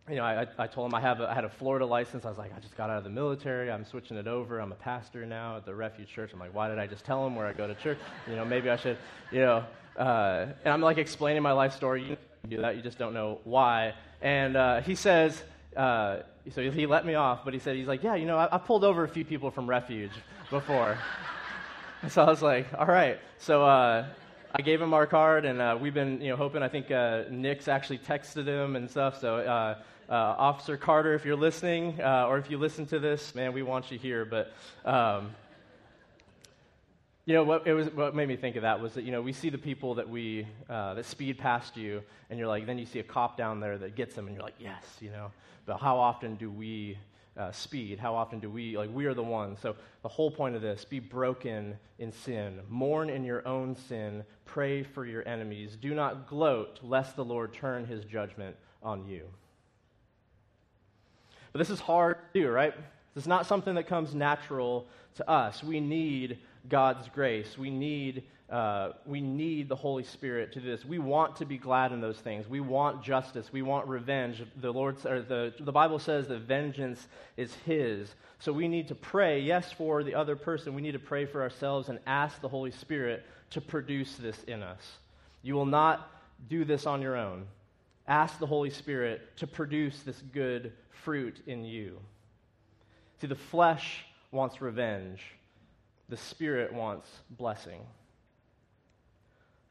you 0.10 0.16
know, 0.16 0.24
I, 0.24 0.46
I 0.58 0.68
told 0.68 0.92
him 0.92 0.96
I 0.96 1.02
have, 1.02 1.20
a, 1.20 1.30
I 1.30 1.34
had 1.34 1.46
a 1.46 1.50
Florida 1.50 1.86
license. 1.86 2.26
I 2.26 2.30
was 2.30 2.38
like, 2.38 2.56
I 2.56 2.60
just 2.60 2.78
got 2.78 2.90
out 2.90 2.98
of 2.98 3.04
the 3.04 3.10
military. 3.10 3.72
I'm 3.72 3.86
switching 3.86 4.18
it 4.18 4.28
over. 4.28 4.60
I'm 4.60 4.72
a 4.72 4.76
pastor 4.76 5.26
now 5.26 5.58
at 5.58 5.66
the 5.66 5.74
Refuge 5.74 6.10
Church. 6.10 6.32
I'm 6.34 6.40
like, 6.40 6.54
why 6.54 6.70
did 6.70 6.78
I 6.78 6.86
just 6.86 7.06
tell 7.06 7.26
him 7.26 7.36
where 7.36 7.48
I 7.48 7.54
go 7.54 7.68
to 7.68 7.76
church? 7.76 7.98
You 8.30 8.36
know, 8.36 8.46
maybe 8.46 8.70
I 8.70 8.76
should, 8.76 8.98
you 9.32 9.40
know. 9.40 9.66
Uh, 9.98 10.48
and 10.64 10.74
I'm 10.74 10.82
like 10.82 10.98
explaining 10.98 11.42
my 11.42 11.54
life 11.54 11.74
story. 11.74 12.04
You 12.04 12.18
do 12.48 12.62
that. 12.62 12.76
You 12.76 12.84
just 12.84 13.00
don't 13.00 13.14
know 13.14 13.40
why. 13.44 13.94
And 14.22 14.56
uh, 14.56 14.82
he 14.82 14.96
says. 14.96 15.44
Uh, 15.76 16.18
so 16.52 16.70
he 16.70 16.86
let 16.86 17.06
me 17.06 17.16
off, 17.16 17.44
but 17.44 17.54
he 17.54 17.60
said, 17.60 17.76
he's 17.76 17.88
like, 17.88 18.04
yeah, 18.04 18.16
you 18.16 18.26
know, 18.26 18.38
I, 18.38 18.56
I 18.56 18.58
pulled 18.58 18.84
over 18.84 19.04
a 19.04 19.08
few 19.08 19.26
people 19.26 19.52
from 19.52 19.68
Refuge 19.68 20.12
before. 20.50 20.98
so 22.10 22.24
I 22.24 22.30
was 22.30 22.42
like, 22.42 22.68
all 22.78 22.86
right. 22.86 23.20
So 23.40 23.66
uh, 23.66 24.06
I 24.54 24.62
gave 24.62 24.82
him 24.82 24.94
our 24.94 25.08
card, 25.08 25.46
and 25.46 25.60
uh, 25.60 25.78
we've 25.80 25.94
been, 25.94 26.22
you 26.22 26.30
know, 26.30 26.36
hoping. 26.36 26.62
I 26.62 26.68
think 26.68 26.92
uh, 26.92 27.24
Nick's 27.30 27.68
actually 27.68 27.98
texted 27.98 28.46
him 28.46 28.76
and 28.76 28.90
stuff. 28.90 29.20
So 29.20 29.38
uh, 29.38 29.78
uh, 30.10 30.14
Officer 30.14 30.78
Carter, 30.78 31.14
if 31.14 31.26
you're 31.26 31.36
listening, 31.36 32.00
or 32.02 32.38
if 32.38 32.50
you 32.50 32.58
listen 32.58 32.86
to 32.88 33.00
this, 33.00 33.34
man, 33.34 33.52
we 33.54 33.64
want 33.64 33.92
you 33.92 33.98
here. 33.98 34.24
But 34.24 34.54
um, 34.86 35.36
You 37.28 37.34
know, 37.34 37.44
what, 37.44 37.66
it 37.66 37.74
was, 37.74 37.88
what 37.88 38.14
made 38.14 38.28
me 38.28 38.36
think 38.36 38.56
of 38.56 38.62
that 38.62 38.80
was 38.80 38.94
that, 38.94 39.04
you 39.04 39.12
know, 39.12 39.20
we 39.20 39.34
see 39.34 39.50
the 39.50 39.58
people 39.58 39.96
that 39.96 40.08
we, 40.08 40.46
uh, 40.70 40.94
that 40.94 41.06
speed 41.06 41.40
past 41.40 41.76
you, 41.76 42.04
and 42.30 42.38
you're 42.38 42.48
like, 42.48 42.68
then 42.68 42.78
you 42.78 42.86
see 42.86 43.00
a 43.00 43.04
cop 43.04 43.36
down 43.36 43.60
there 43.60 43.80
that 43.80 43.96
gets 43.96 44.14
them, 44.14 44.28
and 44.28 44.36
you're 44.36 44.44
like, 44.44 44.60
yes, 44.60 44.84
you 45.02 45.10
know. 45.10 45.32
But 45.66 45.78
how 45.78 45.98
often 45.98 46.36
do 46.36 46.52
we 46.52 47.00
uh, 47.36 47.52
speed? 47.52 47.98
How 47.98 48.14
often 48.14 48.40
do 48.40 48.48
we, 48.48 48.78
like, 48.78 48.92
we 48.94 49.08
are 49.08 49.16
the 49.16 49.24
ones. 49.24 49.58
So 49.60 49.76
the 50.04 50.08
whole 50.08 50.30
point 50.30 50.56
of 50.56 50.62
this 50.62 50.86
be 50.86 51.00
broken 51.00 51.80
in 51.98 52.12
sin, 52.12 52.60
mourn 52.70 53.10
in 53.10 53.24
your 53.24 53.46
own 53.48 53.76
sin, 53.76 54.24
pray 54.46 54.84
for 54.84 55.04
your 55.04 55.28
enemies. 55.28 55.76
Do 55.82 55.96
not 55.96 56.30
gloat, 56.30 56.80
lest 56.84 57.16
the 57.16 57.26
Lord 57.26 57.56
turn 57.56 57.88
his 57.88 58.06
judgment 58.06 58.56
on 58.84 59.04
you. 59.08 59.24
But 61.52 61.58
this 61.58 61.72
is 61.72 61.80
hard 61.80 62.18
to 62.34 62.42
do, 62.42 62.50
right? 62.50 62.76
This 63.16 63.24
is 63.24 63.28
not 63.28 63.48
something 63.48 63.74
that 63.76 63.88
comes 63.88 64.14
natural 64.14 64.86
to 65.16 65.28
us. 65.28 65.64
We 65.64 65.80
need 65.80 66.38
God's 66.70 67.08
grace. 67.10 67.58
We 67.58 67.70
need, 67.70 68.24
uh, 68.50 68.92
we 69.06 69.22
need 69.22 69.70
the 69.70 69.76
Holy 69.76 70.04
Spirit 70.04 70.52
to 70.54 70.60
do 70.60 70.68
this. 70.68 70.86
We 70.86 71.00
want 71.00 71.36
to 71.38 71.46
be 71.46 71.58
glad 71.58 71.92
in 71.92 72.02
those 72.02 72.18
things. 72.18 72.48
We 72.48 72.60
want 72.60 73.04
justice. 73.04 73.52
We 73.52 73.62
want 73.62 73.88
revenge. 73.88 74.44
The, 74.62 74.72
Lord, 74.72 74.98
or 75.06 75.22
the, 75.22 75.54
the 75.60 75.72
Bible 75.72 76.00
says 76.00 76.28
that 76.28 76.42
vengeance 76.42 77.08
is 77.38 77.54
His. 77.66 78.14
So 78.40 78.52
we 78.52 78.68
need 78.68 78.88
to 78.90 78.96
pray, 78.96 79.40
yes, 79.40 79.72
for 79.72 80.04
the 80.04 80.16
other 80.16 80.36
person. 80.36 80.74
We 80.74 80.82
need 80.82 80.94
to 80.94 81.00
pray 81.00 81.26
for 81.26 81.42
ourselves 81.42 81.90
and 81.90 82.00
ask 82.06 82.42
the 82.42 82.50
Holy 82.50 82.72
Spirit 82.72 83.26
to 83.52 83.62
produce 83.62 84.16
this 84.16 84.44
in 84.44 84.64
us. 84.64 84.82
You 85.42 85.56
will 85.56 85.66
not 85.66 86.12
do 86.50 86.66
this 86.66 86.86
on 86.86 87.02
your 87.02 87.16
own. 87.16 87.46
Ask 88.08 88.40
the 88.40 88.46
Holy 88.46 88.70
Spirit 88.70 89.36
to 89.38 89.48
produce 89.48 90.02
this 90.04 90.22
good 90.34 90.74
fruit 91.04 91.42
in 91.48 91.64
you. 91.64 92.00
See, 93.22 93.28
the 93.28 93.36
flesh 93.36 94.06
wants 94.32 94.62
revenge 94.62 95.22
the 96.10 96.18
Spirit 96.18 96.74
wants 96.74 97.10
blessing. 97.32 97.82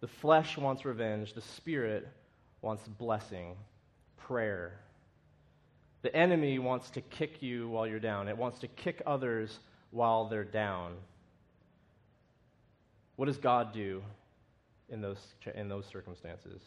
The 0.01 0.09
flesh 0.09 0.59
wants 0.59 0.85
revenge. 0.85 1.33
The 1.35 1.41
Spirit 1.41 2.09
wants 2.61 2.87
blessing, 2.87 3.57
prayer. 4.17 4.81
The 6.03 6.15
enemy 6.15 6.59
wants 6.59 6.91
to 6.91 7.01
kick 7.01 7.43
you 7.43 7.69
while 7.69 7.87
you're 7.87 8.01
down, 8.01 8.29
it 8.29 8.37
wants 8.37 8.59
to 8.61 8.69
kick 8.69 9.03
others 9.07 9.59
while 9.91 10.29
they're 10.29 10.45
down. 10.45 10.97
What 13.17 13.27
does 13.27 13.39
God 13.39 13.73
do 13.73 14.03
in 14.89 15.01
those, 15.01 15.19
in 15.55 15.69
those 15.69 15.87
circumstances? 15.87 16.61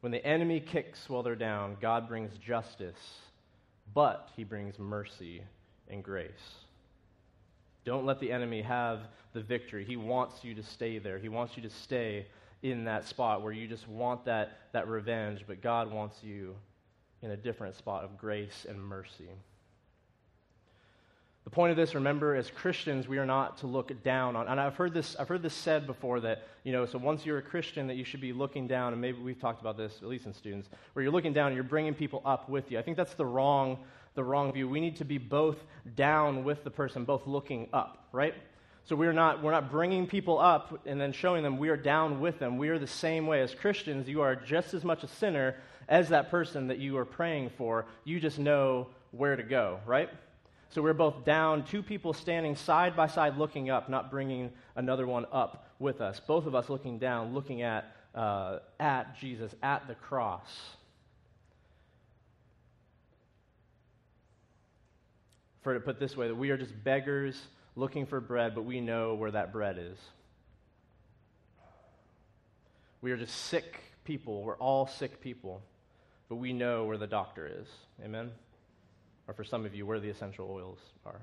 When 0.00 0.12
the 0.12 0.24
enemy 0.24 0.60
kicks 0.60 1.08
while 1.08 1.22
they're 1.22 1.36
down, 1.36 1.76
God 1.80 2.08
brings 2.08 2.36
justice, 2.38 3.20
but 3.92 4.30
he 4.34 4.44
brings 4.44 4.78
mercy 4.78 5.42
and 5.88 6.02
grace. 6.02 6.30
Don't 7.88 8.04
let 8.04 8.20
the 8.20 8.30
enemy 8.30 8.60
have 8.60 9.00
the 9.32 9.40
victory. 9.40 9.82
He 9.82 9.96
wants 9.96 10.44
you 10.44 10.54
to 10.54 10.62
stay 10.62 10.98
there. 10.98 11.18
He 11.18 11.30
wants 11.30 11.56
you 11.56 11.62
to 11.62 11.70
stay 11.70 12.26
in 12.62 12.84
that 12.84 13.08
spot 13.08 13.42
where 13.42 13.50
you 13.50 13.66
just 13.66 13.88
want 13.88 14.26
that, 14.26 14.58
that 14.72 14.86
revenge, 14.88 15.44
but 15.46 15.62
God 15.62 15.90
wants 15.90 16.22
you 16.22 16.54
in 17.22 17.30
a 17.30 17.36
different 17.36 17.76
spot 17.76 18.04
of 18.04 18.18
grace 18.18 18.66
and 18.68 18.78
mercy. 18.78 19.30
The 21.44 21.50
point 21.50 21.70
of 21.70 21.78
this, 21.78 21.94
remember, 21.94 22.34
as 22.34 22.50
Christians, 22.50 23.08
we 23.08 23.16
are 23.16 23.24
not 23.24 23.56
to 23.58 23.66
look 23.66 24.02
down 24.02 24.36
on. 24.36 24.48
And 24.48 24.60
I've 24.60 24.76
heard 24.76 24.92
this, 24.92 25.16
I've 25.18 25.28
heard 25.28 25.42
this 25.42 25.54
said 25.54 25.86
before 25.86 26.20
that, 26.20 26.46
you 26.64 26.72
know, 26.72 26.84
so 26.84 26.98
once 26.98 27.24
you're 27.24 27.38
a 27.38 27.42
Christian, 27.42 27.86
that 27.86 27.94
you 27.94 28.04
should 28.04 28.20
be 28.20 28.34
looking 28.34 28.66
down, 28.66 28.92
and 28.92 29.00
maybe 29.00 29.18
we've 29.22 29.40
talked 29.40 29.62
about 29.62 29.78
this, 29.78 29.94
at 30.02 30.08
least 30.08 30.26
in 30.26 30.34
students, 30.34 30.68
where 30.92 31.02
you're 31.02 31.12
looking 31.12 31.32
down 31.32 31.46
and 31.46 31.54
you're 31.54 31.64
bringing 31.64 31.94
people 31.94 32.20
up 32.26 32.50
with 32.50 32.70
you. 32.70 32.78
I 32.78 32.82
think 32.82 32.98
that's 32.98 33.14
the 33.14 33.24
wrong 33.24 33.78
the 34.18 34.24
wrong 34.24 34.52
view. 34.52 34.68
We 34.68 34.80
need 34.80 34.96
to 34.96 35.04
be 35.04 35.16
both 35.16 35.56
down 35.94 36.42
with 36.42 36.64
the 36.64 36.70
person, 36.70 37.04
both 37.04 37.24
looking 37.28 37.68
up, 37.72 38.08
right? 38.10 38.34
So 38.84 38.96
we're 38.96 39.12
not, 39.12 39.44
we're 39.44 39.52
not 39.52 39.70
bringing 39.70 40.08
people 40.08 40.40
up 40.40 40.86
and 40.86 41.00
then 41.00 41.12
showing 41.12 41.44
them 41.44 41.56
we 41.56 41.68
are 41.68 41.76
down 41.76 42.20
with 42.20 42.40
them. 42.40 42.58
We 42.58 42.70
are 42.70 42.80
the 42.80 42.86
same 42.88 43.28
way. 43.28 43.42
As 43.42 43.54
Christians, 43.54 44.08
you 44.08 44.22
are 44.22 44.34
just 44.34 44.74
as 44.74 44.82
much 44.82 45.04
a 45.04 45.06
sinner 45.06 45.54
as 45.88 46.08
that 46.08 46.30
person 46.32 46.66
that 46.66 46.78
you 46.78 46.96
are 46.96 47.04
praying 47.04 47.50
for. 47.56 47.86
You 48.02 48.18
just 48.18 48.40
know 48.40 48.88
where 49.12 49.36
to 49.36 49.42
go, 49.44 49.78
right? 49.86 50.10
So 50.70 50.82
we're 50.82 50.94
both 50.94 51.24
down, 51.24 51.64
two 51.64 51.82
people 51.82 52.12
standing 52.12 52.56
side 52.56 52.96
by 52.96 53.06
side 53.06 53.38
looking 53.38 53.70
up, 53.70 53.88
not 53.88 54.10
bringing 54.10 54.50
another 54.74 55.06
one 55.06 55.26
up 55.30 55.68
with 55.78 56.00
us. 56.00 56.20
Both 56.26 56.46
of 56.46 56.56
us 56.56 56.68
looking 56.68 56.98
down, 56.98 57.34
looking 57.34 57.62
at, 57.62 57.94
uh, 58.16 58.58
at 58.80 59.16
Jesus, 59.16 59.54
at 59.62 59.86
the 59.86 59.94
cross. 59.94 60.50
For 65.68 65.74
to 65.74 65.80
put 65.80 66.00
this 66.00 66.16
way, 66.16 66.28
that 66.28 66.34
we 66.34 66.48
are 66.48 66.56
just 66.56 66.72
beggars 66.82 67.38
looking 67.76 68.06
for 68.06 68.22
bread, 68.22 68.54
but 68.54 68.62
we 68.62 68.80
know 68.80 69.14
where 69.14 69.30
that 69.30 69.52
bread 69.52 69.76
is. 69.78 69.98
We 73.02 73.12
are 73.12 73.18
just 73.18 73.34
sick 73.34 73.78
people. 74.04 74.42
We're 74.42 74.56
all 74.56 74.86
sick 74.86 75.20
people, 75.20 75.60
but 76.30 76.36
we 76.36 76.54
know 76.54 76.86
where 76.86 76.96
the 76.96 77.06
doctor 77.06 77.46
is. 77.46 77.66
Amen? 78.02 78.30
Or 79.26 79.34
for 79.34 79.44
some 79.44 79.66
of 79.66 79.74
you, 79.74 79.84
where 79.84 80.00
the 80.00 80.08
essential 80.08 80.50
oils 80.50 80.78
are. 81.04 81.20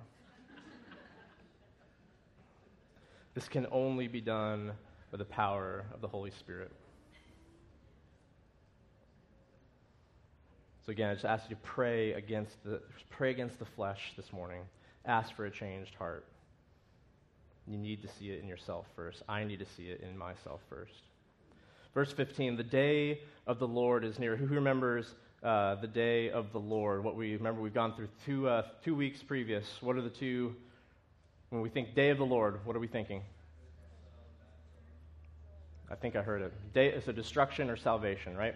this 3.34 3.48
can 3.48 3.66
only 3.72 4.08
be 4.08 4.22
done 4.22 4.74
by 5.10 5.18
the 5.18 5.26
power 5.26 5.86
of 5.92 6.02
the 6.02 6.08
Holy 6.08 6.30
Spirit. 6.30 6.72
So 10.86 10.92
again, 10.92 11.10
I 11.10 11.14
just 11.14 11.26
ask 11.26 11.50
you 11.50 11.56
to 11.56 11.62
pray 11.64 12.14
against 12.14 12.64
the 12.64 12.80
pray 13.10 13.32
against 13.32 13.58
the 13.58 13.66
flesh 13.66 14.14
this 14.16 14.32
morning. 14.32 14.62
Ask 15.06 15.36
for 15.36 15.46
a 15.46 15.52
changed 15.52 15.96
heart. 15.96 16.26
You 17.68 17.78
need 17.78 18.04
to 18.04 18.08
see 18.08 18.30
it 18.30 18.42
in 18.42 18.48
yourself 18.48 18.86
first. 18.96 19.24
I 19.28 19.44
need 19.44 19.60
to 19.60 19.66
see 19.66 19.88
it 19.88 20.02
in 20.02 20.16
myself 20.16 20.62
first. 20.70 20.94
Verse 21.96 22.12
15, 22.12 22.58
the 22.58 22.64
day 22.64 23.22
of 23.48 23.58
the 23.58 23.68
Lord 23.68 24.04
is 24.04 24.20
near. 24.20 24.36
Who 24.36 24.46
remembers 24.46 25.16
uh, 25.42 25.76
the 25.76 25.88
day 25.88 26.30
of 26.30 26.52
the 26.52 26.60
Lord? 26.60 27.04
What 27.04 27.16
we 27.16 27.34
remember, 27.34 27.62
we've 27.62 27.74
gone 27.74 27.96
through 27.96 28.10
two, 28.26 28.48
uh, 28.48 28.64
two 28.84 28.94
weeks 28.94 29.24
previous. 29.24 29.66
What 29.82 29.96
are 29.96 30.02
the 30.02 30.10
two? 30.10 30.56
When 31.50 31.62
we 31.62 31.70
think 31.70 31.96
day 31.96 32.10
of 32.10 32.20
the 32.20 32.26
Lord, 32.26 32.60
what 32.66 32.76
are 32.76 32.80
we 32.80 32.88
thinking? 32.88 33.22
I 35.90 35.96
think 35.96 36.16
I 36.16 36.22
heard 36.22 36.42
it. 36.42 36.74
Day, 36.74 36.94
a 36.94 37.14
destruction 37.14 37.70
or 37.70 37.78
salvation, 37.78 38.36
right? 38.36 38.56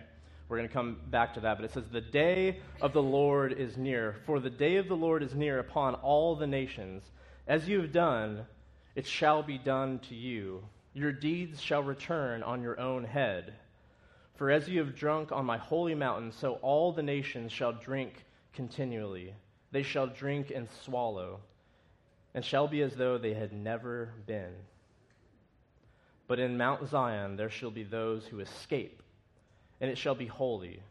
We're 0.50 0.58
going 0.58 0.68
to 0.68 0.74
come 0.74 0.98
back 1.12 1.36
to 1.36 1.42
that, 1.42 1.58
but 1.58 1.66
it 1.66 1.72
says, 1.72 1.84
The 1.92 2.02
day 2.02 2.60
of 2.82 2.92
the 2.92 3.04
Lord 3.04 3.54
is 3.54 3.78
near. 3.78 4.16
For 4.26 4.40
the 4.40 4.50
day 4.50 4.78
of 4.78 4.88
the 4.88 4.96
Lord 4.96 5.22
is 5.22 5.36
near 5.36 5.60
upon 5.60 5.94
all 5.94 6.36
the 6.36 6.48
nations. 6.48 7.04
As 7.48 7.70
you 7.70 7.82
have 7.82 7.92
done, 7.92 8.48
it 8.96 9.06
shall 9.06 9.44
be 9.44 9.60
done 9.60 10.00
to 10.10 10.16
you. 10.16 10.64
Your 10.96 11.12
deeds 11.12 11.62
shall 11.62 11.84
return 11.84 12.42
on 12.42 12.64
your 12.64 12.80
own 12.80 13.04
head. 13.04 13.54
For 14.38 14.50
as 14.50 14.68
you 14.68 14.80
have 14.80 14.96
drunk 14.96 15.32
on 15.32 15.46
my 15.46 15.58
holy 15.58 15.94
mountain, 15.94 16.32
so 16.32 16.54
all 16.56 16.94
the 16.94 17.04
nations 17.04 17.52
shall 17.52 17.74
drink 17.74 18.26
continually. 18.54 19.36
They 19.72 19.84
shall 19.84 20.08
drink 20.08 20.50
and 20.50 20.68
swallow, 20.84 21.42
and 22.34 22.44
shall 22.44 22.68
be 22.68 22.82
as 22.82 22.96
though 22.96 23.20
they 23.20 23.36
had 23.36 23.54
never 23.54 24.14
been. 24.26 24.54
But 26.28 26.40
in 26.40 26.58
Mount 26.58 26.90
Zion 26.90 27.36
there 27.36 27.52
shall 27.52 27.70
be 27.70 27.84
those 27.84 28.26
who 28.26 28.40
escape 28.40 29.04
and 29.82 29.90
it 29.90 29.98
shall 29.98 30.16
be 30.16 30.26
holy. 30.26 30.82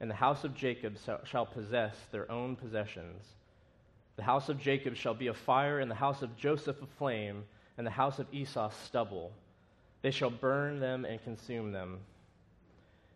And 0.00 0.10
the 0.10 0.14
house 0.14 0.44
of 0.44 0.54
Jacob 0.54 0.96
shall 1.24 1.46
possess 1.46 1.94
their 2.10 2.30
own 2.30 2.56
possessions. 2.56 3.22
The 4.16 4.22
house 4.22 4.48
of 4.48 4.60
Jacob 4.60 4.96
shall 4.96 5.14
be 5.14 5.28
a 5.28 5.34
fire, 5.34 5.80
and 5.80 5.90
the 5.90 5.94
house 5.94 6.22
of 6.22 6.36
Joseph 6.36 6.82
a 6.82 6.86
flame, 6.98 7.44
and 7.78 7.86
the 7.86 7.90
house 7.90 8.18
of 8.18 8.26
Esau 8.32 8.70
stubble. 8.84 9.32
They 10.02 10.10
shall 10.10 10.30
burn 10.30 10.80
them 10.80 11.04
and 11.04 11.22
consume 11.22 11.72
them. 11.72 12.00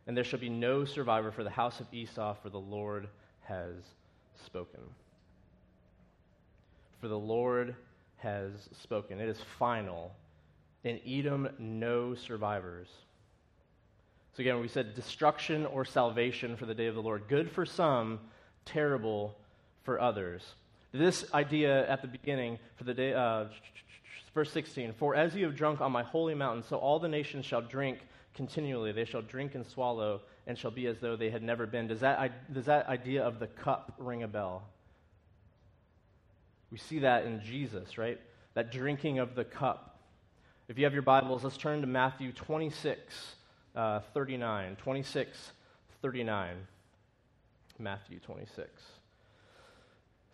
And 0.07 0.16
there 0.16 0.24
shall 0.24 0.38
be 0.38 0.48
no 0.48 0.85
survivor 0.85 1.33
for 1.33 1.42
the 1.44 1.50
house 1.50 1.81
of 1.81 1.92
Esau, 1.92 2.35
for 2.35 2.48
the 2.48 2.61
Lord 2.61 3.09
has 3.42 3.74
spoken. 4.44 4.81
For 7.00 7.09
the 7.09 7.18
Lord 7.18 7.74
has 8.18 8.52
spoken. 8.81 9.20
It 9.20 9.29
is 9.29 9.40
final. 9.59 10.12
In 10.85 11.00
Edom, 11.07 11.48
no 11.59 12.14
survivors. 12.14 12.88
So 14.37 14.42
again, 14.42 14.61
we 14.61 14.68
said 14.68 14.94
destruction 14.94 15.64
or 15.64 15.87
salvation 15.87 16.59
for 16.59 16.66
the 16.66 16.75
day 16.75 16.88
of 16.88 16.94
the 16.94 17.01
Lord. 17.01 17.22
Good 17.27 17.51
for 17.51 17.64
some, 17.64 18.20
terrible 18.66 19.35
for 19.83 19.99
others. 19.99 20.44
This 20.92 21.25
idea 21.33 21.88
at 21.88 22.03
the 22.03 22.09
beginning 22.09 22.59
for 22.77 22.85
the 22.85 22.92
day, 22.92 23.14
uh, 23.14 23.46
verse 24.35 24.53
16 24.53 24.92
For 24.99 25.14
as 25.14 25.35
you 25.35 25.46
have 25.46 25.57
drunk 25.57 25.81
on 25.81 25.90
my 25.90 26.03
holy 26.03 26.35
mountain, 26.35 26.62
so 26.68 26.77
all 26.77 26.99
the 26.99 27.09
nations 27.09 27.46
shall 27.46 27.62
drink 27.62 28.01
continually. 28.35 28.92
They 28.92 29.07
shall 29.07 29.22
drink 29.22 29.55
and 29.55 29.66
swallow, 29.66 30.20
and 30.46 30.59
shall 30.59 30.70
be 30.70 30.87
as 30.87 30.99
though 31.01 31.16
they 31.16 31.31
had 31.31 31.42
never 31.42 31.64
been. 31.64 31.87
Does 31.87 32.01
that, 32.01 32.53
does 32.53 32.66
that 32.66 32.88
idea 32.88 33.25
of 33.25 33.38
the 33.38 33.46
cup 33.46 33.94
ring 33.96 34.22
a 34.22 34.29
bell? 34.29 34.64
We 36.70 36.77
see 36.77 36.99
that 36.99 37.25
in 37.25 37.40
Jesus, 37.42 37.96
right? 37.96 38.20
That 38.53 38.70
drinking 38.70 39.18
of 39.18 39.35
the 39.35 39.44
cup. 39.44 39.99
If 40.68 40.77
you 40.77 40.85
have 40.85 40.92
your 40.92 41.01
Bibles, 41.01 41.42
let's 41.42 41.57
turn 41.57 41.81
to 41.81 41.87
Matthew 41.87 42.33
26 42.33 43.37
uh, 43.77 44.01
39, 44.15 44.77
26, 44.77 45.53
39. 46.03 46.57
Matthew 47.79 48.19
26. 48.21 48.69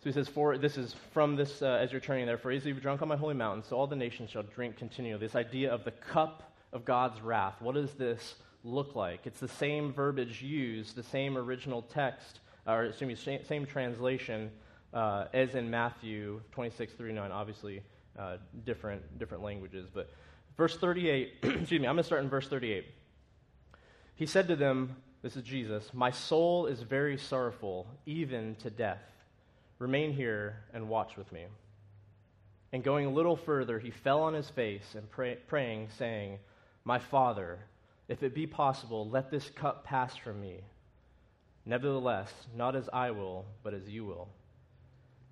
So 0.03 0.09
he 0.09 0.11
says, 0.11 0.27
For 0.27 0.57
this 0.57 0.77
is 0.77 0.95
from 1.13 1.35
this, 1.35 1.61
uh, 1.61 1.77
as 1.81 1.91
you're 1.91 2.01
turning 2.01 2.25
there, 2.25 2.37
for 2.37 2.51
as 2.51 2.65
you've 2.65 2.81
drunk 2.81 3.01
on 3.01 3.07
my 3.07 3.15
holy 3.15 3.35
mountain, 3.35 3.63
so 3.63 3.77
all 3.77 3.87
the 3.87 3.95
nations 3.95 4.29
shall 4.29 4.43
drink 4.43 4.77
continually. 4.77 5.19
This 5.19 5.35
idea 5.35 5.71
of 5.71 5.83
the 5.83 5.91
cup 5.91 6.53
of 6.71 6.85
God's 6.85 7.21
wrath. 7.21 7.61
What 7.61 7.75
does 7.75 7.93
this 7.93 8.35
look 8.63 8.95
like? 8.95 9.25
It's 9.25 9.39
the 9.39 9.47
same 9.47 9.93
verbiage 9.93 10.41
used, 10.41 10.95
the 10.95 11.03
same 11.03 11.37
original 11.37 11.81
text, 11.81 12.39
or 12.65 12.85
excuse 12.85 13.25
me, 13.25 13.39
same 13.43 13.65
translation 13.65 14.51
uh, 14.93 15.25
as 15.33 15.55
in 15.55 15.69
Matthew 15.69 16.41
26, 16.51 16.93
39, 16.93 17.31
obviously 17.31 17.81
uh, 18.17 18.37
different, 18.65 19.19
different 19.19 19.43
languages. 19.43 19.87
But 19.93 20.09
verse 20.57 20.77
38, 20.77 21.33
excuse 21.43 21.71
me, 21.71 21.87
I'm 21.87 21.95
going 21.95 21.97
to 21.97 22.03
start 22.03 22.23
in 22.23 22.29
verse 22.29 22.47
38. 22.47 22.85
He 24.15 24.25
said 24.25 24.47
to 24.47 24.55
them, 24.55 24.95
This 25.21 25.35
is 25.35 25.43
Jesus, 25.43 25.91
My 25.93 26.11
soul 26.11 26.67
is 26.67 26.81
very 26.81 27.17
sorrowful, 27.17 27.87
even 28.05 28.55
to 28.57 28.69
death. 28.69 29.01
Remain 29.79 30.13
here 30.13 30.63
and 30.73 30.87
watch 30.87 31.17
with 31.17 31.31
me. 31.31 31.45
And 32.71 32.83
going 32.83 33.05
a 33.05 33.11
little 33.11 33.35
further, 33.35 33.79
he 33.79 33.91
fell 33.91 34.21
on 34.21 34.33
his 34.33 34.49
face 34.49 34.95
and 34.95 35.09
pray, 35.09 35.37
praying, 35.47 35.89
saying, 35.97 36.39
My 36.83 36.99
Father, 36.99 37.59
if 38.07 38.23
it 38.23 38.35
be 38.35 38.47
possible, 38.47 39.09
let 39.09 39.31
this 39.31 39.49
cup 39.49 39.83
pass 39.83 40.15
from 40.15 40.41
me. 40.41 40.61
Nevertheless, 41.65 42.31
not 42.55 42.75
as 42.75 42.89
I 42.91 43.11
will, 43.11 43.45
but 43.63 43.73
as 43.73 43.87
you 43.87 44.05
will. 44.05 44.27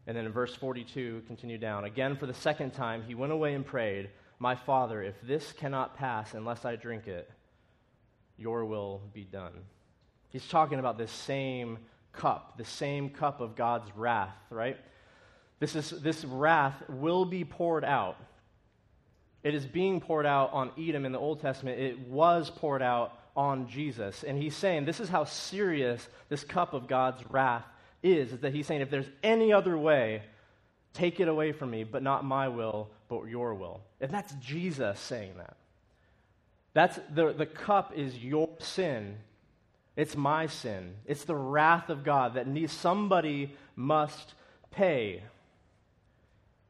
And 0.08 0.18
then 0.18 0.26
in 0.26 0.32
verse 0.32 0.56
42, 0.56 1.24
continue 1.28 1.58
down. 1.58 1.84
Again, 1.84 2.16
for 2.16 2.26
the 2.26 2.34
second 2.34 2.72
time, 2.72 3.04
he 3.04 3.16
went 3.16 3.34
away 3.34 3.54
and 3.54 3.66
prayed, 3.66 4.10
My 4.40 4.56
Father, 4.56 5.04
if 5.04 5.16
this 5.22 5.52
cannot 5.52 5.98
pass 5.98 6.34
unless 6.34 6.66
I 6.66 6.76
drink 6.76 7.08
it, 7.08 7.30
your 8.42 8.66
will 8.66 9.02
be 9.14 9.24
done. 9.24 9.54
He's 10.30 10.48
talking 10.48 10.80
about 10.80 10.98
this 10.98 11.12
same 11.12 11.78
cup, 12.14 12.58
the 12.58 12.66
same 12.66 13.10
cup 13.10 13.42
of 13.42 13.56
God's 13.56 13.90
wrath, 13.96 14.36
right? 14.50 14.78
This, 15.60 15.76
is, 15.76 15.90
this 15.90 16.26
wrath 16.26 16.82
will 16.90 17.26
be 17.26 17.44
poured 17.44 17.86
out. 17.86 18.18
It 19.44 19.56
is 19.56 19.66
being 19.66 20.02
poured 20.02 20.26
out 20.26 20.52
on 20.54 20.72
Edom 20.78 21.06
in 21.06 21.12
the 21.12 21.20
Old 21.20 21.42
Testament. 21.42 21.80
It 21.80 22.00
was 22.00 22.50
poured 22.50 22.82
out 22.82 23.18
on 23.36 23.68
Jesus. 23.68 24.24
And 24.24 24.38
he's 24.38 24.56
saying 24.56 24.86
this 24.86 25.00
is 25.00 25.10
how 25.10 25.24
serious 25.24 26.08
this 26.30 26.44
cup 26.44 26.74
of 26.74 26.88
God's 26.88 27.22
wrath 27.30 27.66
is, 28.04 28.34
is 28.34 28.40
that 28.40 28.54
he's 28.54 28.68
saying 28.68 28.82
if 28.82 28.90
there's 28.90 29.10
any 29.24 29.54
other 29.54 29.78
way, 29.78 30.24
take 30.94 31.20
it 31.20 31.28
away 31.28 31.52
from 31.52 31.72
me, 31.72 31.84
but 31.84 32.04
not 32.04 32.26
my 32.26 32.48
will, 32.48 32.90
but 33.08 33.24
your 33.26 33.54
will. 33.54 33.82
And 34.00 34.12
that's 34.12 34.34
Jesus 34.36 35.00
saying 35.00 35.34
that. 35.38 35.58
That's 36.74 37.00
the, 37.14 37.34
the 37.34 37.46
cup 37.46 37.94
is 37.96 38.18
your 38.18 38.50
sin. 38.60 39.18
It's 39.96 40.16
my 40.16 40.48
sin. 40.48 40.96
It's 41.06 41.26
the 41.26 41.36
wrath 41.36 41.90
of 41.90 42.04
God 42.04 42.36
that 42.36 42.48
needs, 42.48 42.72
somebody 42.72 43.54
must 43.76 44.34
pay. 44.72 45.24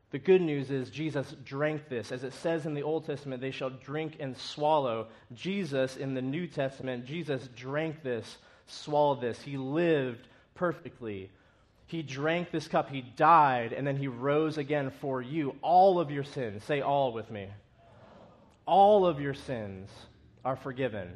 The 0.10 0.20
good 0.20 0.42
news 0.42 0.72
is 0.72 0.90
Jesus 0.90 1.34
drank 1.46 1.88
this. 1.88 2.12
As 2.12 2.24
it 2.24 2.34
says 2.34 2.66
in 2.66 2.74
the 2.74 2.84
Old 2.84 3.06
Testament, 3.06 3.42
they 3.42 3.52
shall 3.52 3.70
drink 3.70 4.18
and 4.20 4.36
swallow. 4.36 5.08
Jesus, 5.34 5.96
in 5.96 6.14
the 6.16 6.22
New 6.22 6.48
Testament, 6.48 7.06
Jesus 7.06 7.48
drank 7.56 8.04
this, 8.04 8.38
swallowed 8.68 9.22
this. 9.22 9.42
He 9.42 9.56
lived 9.56 10.28
perfectly. 10.56 11.30
He 11.86 12.02
drank 12.02 12.52
this 12.52 12.68
cup, 12.68 12.90
he 12.90 13.02
died, 13.02 13.74
and 13.74 13.86
then 13.86 13.98
he 13.98 14.08
rose 14.08 14.58
again 14.58 14.92
for 15.00 15.22
you. 15.22 15.56
All 15.62 16.00
of 16.00 16.10
your 16.10 16.24
sins, 16.24 16.64
say 16.64 16.82
all 16.82 17.14
with 17.14 17.30
me. 17.30 17.48
All 18.66 19.06
of 19.06 19.20
your 19.20 19.34
sins 19.34 19.90
are 20.46 20.56
forgiven. 20.56 21.10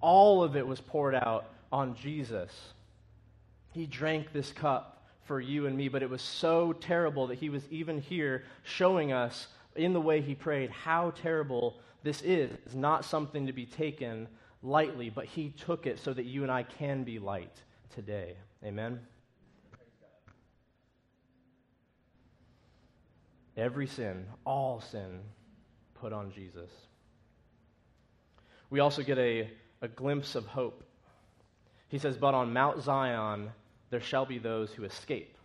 All 0.00 0.42
of 0.42 0.56
it 0.56 0.66
was 0.66 0.80
poured 0.80 1.14
out 1.14 1.46
on 1.72 1.94
Jesus. 1.96 2.50
He 3.72 3.86
drank 3.86 4.32
this 4.32 4.52
cup 4.52 5.02
for 5.24 5.40
you 5.40 5.66
and 5.66 5.76
me, 5.76 5.88
but 5.88 6.02
it 6.02 6.10
was 6.10 6.22
so 6.22 6.72
terrible 6.72 7.26
that 7.28 7.38
he 7.38 7.48
was 7.48 7.62
even 7.70 8.00
here 8.00 8.44
showing 8.62 9.12
us 9.12 9.48
in 9.74 9.92
the 9.92 10.00
way 10.00 10.20
he 10.20 10.34
prayed 10.34 10.70
how 10.70 11.10
terrible 11.10 11.80
this 12.02 12.22
is. 12.22 12.50
It's 12.66 12.74
not 12.74 13.04
something 13.04 13.46
to 13.46 13.52
be 13.52 13.66
taken 13.66 14.28
lightly, 14.62 15.10
but 15.10 15.24
he 15.24 15.50
took 15.50 15.86
it 15.86 15.98
so 15.98 16.12
that 16.12 16.24
you 16.24 16.42
and 16.42 16.52
I 16.52 16.62
can 16.62 17.04
be 17.04 17.18
light 17.18 17.62
today. 17.94 18.36
Amen? 18.64 19.00
Every 23.56 23.86
sin, 23.86 24.26
all 24.44 24.80
sin, 24.80 25.20
put 26.04 26.12
on 26.12 26.30
Jesus. 26.30 26.68
We 28.68 28.80
also 28.80 29.02
get 29.02 29.16
a, 29.16 29.48
a 29.80 29.88
glimpse 29.88 30.34
of 30.34 30.44
hope. 30.44 30.84
He 31.88 31.98
says, 31.98 32.18
But 32.18 32.34
on 32.34 32.52
Mount 32.52 32.82
Zion 32.82 33.50
there 33.88 34.02
shall 34.02 34.26
be 34.26 34.36
those 34.36 34.70
who 34.70 34.84
escape. 34.84 35.38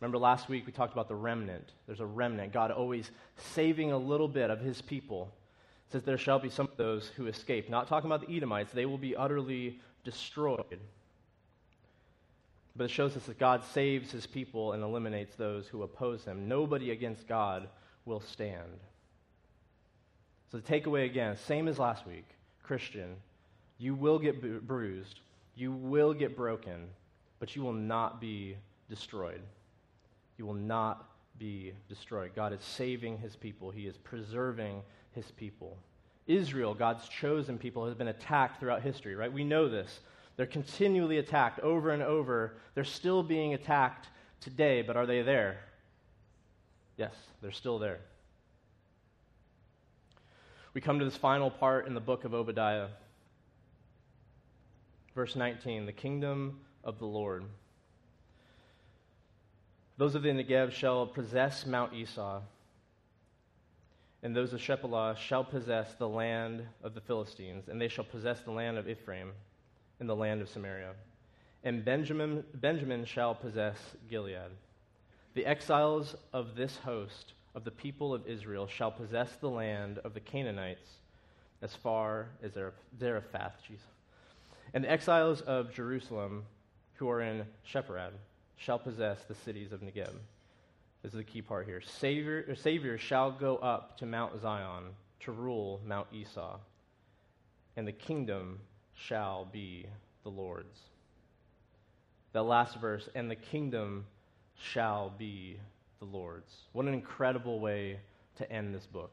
Remember 0.00 0.18
last 0.18 0.48
week 0.48 0.64
we 0.64 0.70
talked 0.70 0.92
about 0.92 1.08
the 1.08 1.16
remnant. 1.16 1.72
There's 1.88 1.98
a 1.98 2.06
remnant. 2.06 2.52
God 2.52 2.70
always 2.70 3.10
saving 3.36 3.90
a 3.90 3.98
little 3.98 4.28
bit 4.28 4.48
of 4.48 4.60
his 4.60 4.80
people. 4.80 5.32
It 5.88 5.92
says 5.94 6.02
there 6.04 6.18
shall 6.18 6.38
be 6.38 6.50
some 6.50 6.68
of 6.68 6.76
those 6.76 7.08
who 7.16 7.26
escape. 7.26 7.68
Not 7.68 7.88
talking 7.88 8.08
about 8.08 8.24
the 8.24 8.36
Edomites, 8.36 8.70
they 8.72 8.86
will 8.86 8.98
be 8.98 9.16
utterly 9.16 9.80
destroyed. 10.04 10.78
But 12.76 12.84
it 12.84 12.90
shows 12.90 13.16
us 13.16 13.26
that 13.26 13.40
God 13.40 13.64
saves 13.64 14.12
his 14.12 14.24
people 14.24 14.70
and 14.70 14.84
eliminates 14.84 15.34
those 15.34 15.66
who 15.66 15.82
oppose 15.82 16.24
him. 16.24 16.46
Nobody 16.46 16.92
against 16.92 17.26
God 17.26 17.68
will 18.04 18.20
stand. 18.20 18.78
So 20.50 20.58
the 20.58 20.62
takeaway 20.62 21.06
again, 21.06 21.36
same 21.36 21.68
as 21.68 21.78
last 21.78 22.06
week 22.06 22.26
Christian, 22.62 23.16
you 23.78 23.94
will 23.94 24.18
get 24.18 24.66
bruised, 24.66 25.20
you 25.54 25.72
will 25.72 26.14
get 26.14 26.36
broken, 26.36 26.88
but 27.38 27.54
you 27.54 27.62
will 27.62 27.72
not 27.72 28.20
be 28.20 28.56
destroyed. 28.88 29.40
You 30.38 30.46
will 30.46 30.54
not 30.54 31.08
be 31.38 31.72
destroyed. 31.88 32.32
God 32.34 32.52
is 32.52 32.62
saving 32.62 33.18
his 33.18 33.36
people, 33.36 33.70
he 33.70 33.86
is 33.86 33.96
preserving 33.96 34.82
his 35.12 35.30
people. 35.32 35.76
Israel, 36.26 36.74
God's 36.74 37.08
chosen 37.08 37.56
people, 37.56 37.86
has 37.86 37.94
been 37.94 38.08
attacked 38.08 38.58
throughout 38.58 38.82
history, 38.82 39.14
right? 39.14 39.32
We 39.32 39.44
know 39.44 39.68
this. 39.68 40.00
They're 40.36 40.46
continually 40.46 41.18
attacked 41.18 41.60
over 41.60 41.90
and 41.90 42.02
over. 42.02 42.56
They're 42.74 42.84
still 42.84 43.22
being 43.22 43.54
attacked 43.54 44.08
today, 44.40 44.82
but 44.82 44.96
are 44.96 45.06
they 45.06 45.22
there? 45.22 45.58
Yes, 46.96 47.14
they're 47.40 47.52
still 47.52 47.78
there. 47.78 48.00
We 50.76 50.82
come 50.82 50.98
to 50.98 51.06
this 51.06 51.16
final 51.16 51.50
part 51.50 51.86
in 51.86 51.94
the 51.94 52.00
book 52.00 52.26
of 52.26 52.34
Obadiah. 52.34 52.88
Verse 55.14 55.34
19 55.34 55.86
The 55.86 55.92
kingdom 55.92 56.60
of 56.84 56.98
the 56.98 57.06
Lord. 57.06 57.44
Those 59.96 60.14
of 60.14 60.22
the 60.22 60.28
Negev 60.28 60.72
shall 60.72 61.06
possess 61.06 61.64
Mount 61.64 61.94
Esau, 61.94 62.42
and 64.22 64.36
those 64.36 64.52
of 64.52 64.60
Shephelah 64.60 65.16
shall 65.16 65.44
possess 65.44 65.94
the 65.94 66.10
land 66.10 66.66
of 66.82 66.92
the 66.92 67.00
Philistines, 67.00 67.68
and 67.68 67.80
they 67.80 67.88
shall 67.88 68.04
possess 68.04 68.42
the 68.42 68.50
land 68.50 68.76
of 68.76 68.86
Ephraim 68.86 69.32
and 69.98 70.06
the 70.06 70.14
land 70.14 70.42
of 70.42 70.50
Samaria. 70.50 70.92
And 71.64 71.86
Benjamin, 71.86 72.44
Benjamin 72.52 73.06
shall 73.06 73.34
possess 73.34 73.78
Gilead. 74.10 74.50
The 75.32 75.46
exiles 75.46 76.16
of 76.34 76.54
this 76.54 76.76
host 76.76 77.32
of 77.56 77.64
the 77.64 77.70
people 77.70 78.12
of 78.12 78.26
Israel 78.28 78.66
shall 78.66 78.92
possess 78.92 79.34
the 79.40 79.48
land 79.48 79.98
of 80.04 80.12
the 80.12 80.20
Canaanites 80.20 80.88
as 81.62 81.74
far 81.74 82.28
as 82.42 82.52
Zarephath. 83.00 83.56
Jesus. 83.66 83.86
And 84.74 84.84
the 84.84 84.90
exiles 84.90 85.40
of 85.40 85.72
Jerusalem 85.72 86.44
who 86.94 87.08
are 87.08 87.22
in 87.22 87.46
Sepharad 87.72 88.12
shall 88.56 88.78
possess 88.78 89.24
the 89.24 89.34
cities 89.34 89.72
of 89.72 89.80
Negeb. 89.80 90.12
This 91.02 91.12
is 91.12 91.18
the 91.18 91.24
key 91.24 91.40
part 91.40 91.66
here. 91.66 91.80
Savior, 91.80 92.54
Savior 92.56 92.98
shall 92.98 93.30
go 93.30 93.56
up 93.56 93.96
to 93.98 94.06
Mount 94.06 94.38
Zion 94.42 94.84
to 95.20 95.32
rule 95.32 95.80
Mount 95.86 96.08
Esau, 96.12 96.58
and 97.76 97.88
the 97.88 97.92
kingdom 97.92 98.60
shall 98.94 99.46
be 99.46 99.86
the 100.24 100.30
Lord's. 100.30 100.78
That 102.32 102.42
last 102.42 102.78
verse, 102.80 103.08
and 103.14 103.30
the 103.30 103.36
kingdom 103.36 104.04
shall 104.58 105.10
be 105.16 105.58
the 105.98 106.04
Lord's. 106.04 106.52
What 106.72 106.86
an 106.86 106.94
incredible 106.94 107.60
way 107.60 108.00
to 108.36 108.50
end 108.50 108.74
this 108.74 108.86
book. 108.86 109.12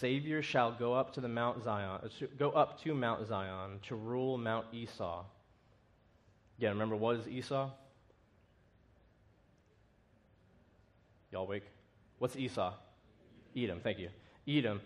Savior 0.00 0.42
shall 0.42 0.72
go 0.72 0.94
up 0.94 1.12
to 1.14 1.20
the 1.20 1.28
Mount 1.28 1.62
Zion, 1.62 2.00
uh, 2.04 2.26
go 2.38 2.50
up 2.50 2.80
to 2.82 2.94
Mount 2.94 3.26
Zion 3.26 3.80
to 3.88 3.96
rule 3.96 4.38
Mount 4.38 4.66
Esau. 4.72 5.24
Again, 6.58 6.70
remember 6.72 6.96
what 6.96 7.16
is 7.16 7.28
Esau? 7.28 7.70
Y'all 11.32 11.46
wake? 11.46 11.64
What's 12.18 12.36
Esau? 12.36 12.74
Edom, 13.56 13.80
thank 13.82 13.98
you. 13.98 14.08
Edom. 14.46 14.80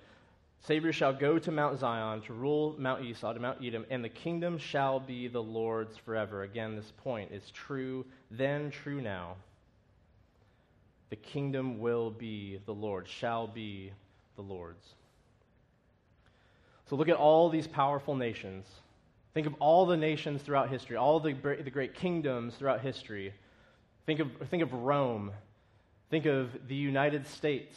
Savior 0.61 0.93
shall 0.93 1.13
go 1.13 1.39
to 1.39 1.53
Mount 1.53 1.79
Zion 1.79 2.23
to 2.23 2.33
rule 2.33 2.75
Mount 2.79 3.05
Esau, 3.05 3.33
to 3.33 3.41
Mount 3.41 3.59
Edom, 3.63 3.85
and 3.91 4.03
the 4.03 4.09
kingdom 4.09 4.59
shall 4.59 4.99
be 4.99 5.29
the 5.29 5.43
Lord's 5.43 5.97
forever. 5.97 6.43
Again, 6.43 6.75
this 6.75 6.93
point 6.97 7.31
is 7.31 7.51
true 7.51 8.05
then, 8.31 8.71
true 8.71 9.01
now. 9.01 9.37
The 11.11 11.17
kingdom 11.17 11.79
will 11.79 12.11
be 12.11 12.61
the 12.67 12.75
Lord, 12.75 13.09
shall 13.09 13.47
be 13.47 13.93
the 14.35 14.43
Lord's. 14.43 14.95
So 16.89 16.97
look 16.97 17.09
at 17.09 17.17
all 17.17 17.49
these 17.49 17.67
powerful 17.67 18.15
nations. 18.15 18.67
Think 19.35 19.47
of 19.47 19.55
all 19.59 19.87
the 19.87 19.97
nations 19.97 20.43
throughout 20.43 20.71
history, 20.71 20.97
all 20.97 21.21
the, 21.21 21.33
the 21.33 21.71
great 21.71 21.95
kingdoms 21.95 22.55
throughout 22.55 22.81
history. 22.81 23.35
Think 24.07 24.21
of, 24.21 24.31
think 24.51 24.63
of 24.63 24.73
Rome. 24.73 25.33
Think 26.11 26.27
of 26.27 26.69
the 26.69 26.75
United 26.75 27.27
States. 27.27 27.77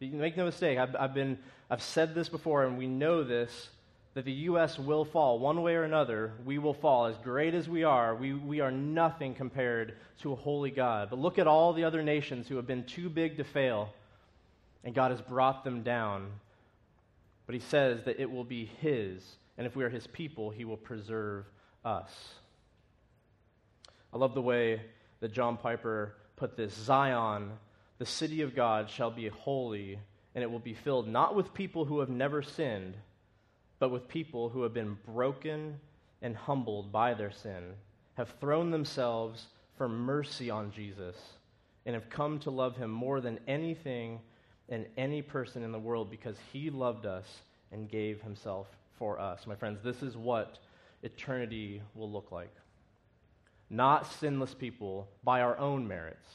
Make 0.00 0.36
no 0.36 0.44
mistake, 0.44 0.78
I've, 0.78 0.94
I've, 0.96 1.14
been, 1.14 1.38
I've 1.70 1.82
said 1.82 2.14
this 2.14 2.28
before, 2.28 2.64
and 2.64 2.76
we 2.76 2.86
know 2.86 3.22
this 3.22 3.70
that 4.16 4.24
the 4.24 4.32
U.S. 4.32 4.78
will 4.78 5.04
fall. 5.04 5.38
One 5.38 5.60
way 5.60 5.74
or 5.74 5.84
another, 5.84 6.32
we 6.46 6.56
will 6.56 6.72
fall. 6.72 7.04
As 7.04 7.18
great 7.18 7.52
as 7.52 7.68
we 7.68 7.84
are, 7.84 8.14
we, 8.14 8.32
we 8.32 8.60
are 8.60 8.70
nothing 8.70 9.34
compared 9.34 9.92
to 10.22 10.32
a 10.32 10.36
holy 10.36 10.70
God. 10.70 11.10
But 11.10 11.18
look 11.18 11.38
at 11.38 11.46
all 11.46 11.74
the 11.74 11.84
other 11.84 12.02
nations 12.02 12.48
who 12.48 12.56
have 12.56 12.66
been 12.66 12.84
too 12.84 13.10
big 13.10 13.36
to 13.36 13.44
fail, 13.44 13.92
and 14.84 14.94
God 14.94 15.10
has 15.10 15.20
brought 15.20 15.64
them 15.64 15.82
down. 15.82 16.28
But 17.44 17.56
He 17.56 17.60
says 17.60 18.04
that 18.04 18.18
it 18.18 18.30
will 18.30 18.42
be 18.42 18.70
His, 18.80 19.22
and 19.58 19.66
if 19.66 19.76
we 19.76 19.84
are 19.84 19.90
His 19.90 20.06
people, 20.06 20.48
He 20.48 20.64
will 20.64 20.78
preserve 20.78 21.44
us. 21.84 22.10
I 24.14 24.16
love 24.16 24.32
the 24.32 24.40
way 24.40 24.80
that 25.20 25.34
John 25.34 25.58
Piper 25.58 26.14
put 26.36 26.56
this 26.56 26.72
Zion, 26.72 27.50
the 27.98 28.06
city 28.06 28.40
of 28.40 28.56
God, 28.56 28.88
shall 28.88 29.10
be 29.10 29.28
holy, 29.28 29.98
and 30.34 30.42
it 30.42 30.50
will 30.50 30.58
be 30.58 30.72
filled 30.72 31.06
not 31.06 31.34
with 31.34 31.52
people 31.52 31.84
who 31.84 32.00
have 32.00 32.08
never 32.08 32.40
sinned 32.40 32.94
but 33.78 33.90
with 33.90 34.08
people 34.08 34.48
who 34.48 34.62
have 34.62 34.74
been 34.74 34.96
broken 35.06 35.78
and 36.22 36.36
humbled 36.36 36.90
by 36.90 37.14
their 37.14 37.30
sin, 37.30 37.74
have 38.14 38.34
thrown 38.40 38.70
themselves 38.70 39.46
for 39.76 39.88
mercy 39.88 40.50
on 40.50 40.72
Jesus, 40.72 41.16
and 41.84 41.94
have 41.94 42.08
come 42.08 42.38
to 42.40 42.50
love 42.50 42.76
him 42.76 42.90
more 42.90 43.20
than 43.20 43.38
anything 43.46 44.20
and 44.68 44.86
any 44.96 45.22
person 45.22 45.62
in 45.62 45.72
the 45.72 45.78
world 45.78 46.10
because 46.10 46.36
he 46.52 46.70
loved 46.70 47.06
us 47.06 47.26
and 47.70 47.90
gave 47.90 48.20
himself 48.22 48.66
for 48.98 49.20
us. 49.20 49.46
My 49.46 49.54
friends, 49.54 49.78
this 49.84 50.02
is 50.02 50.16
what 50.16 50.58
eternity 51.02 51.82
will 51.94 52.10
look 52.10 52.32
like. 52.32 52.52
Not 53.68 54.06
sinless 54.06 54.54
people 54.54 55.08
by 55.22 55.40
our 55.42 55.58
own 55.58 55.86
merits, 55.86 56.28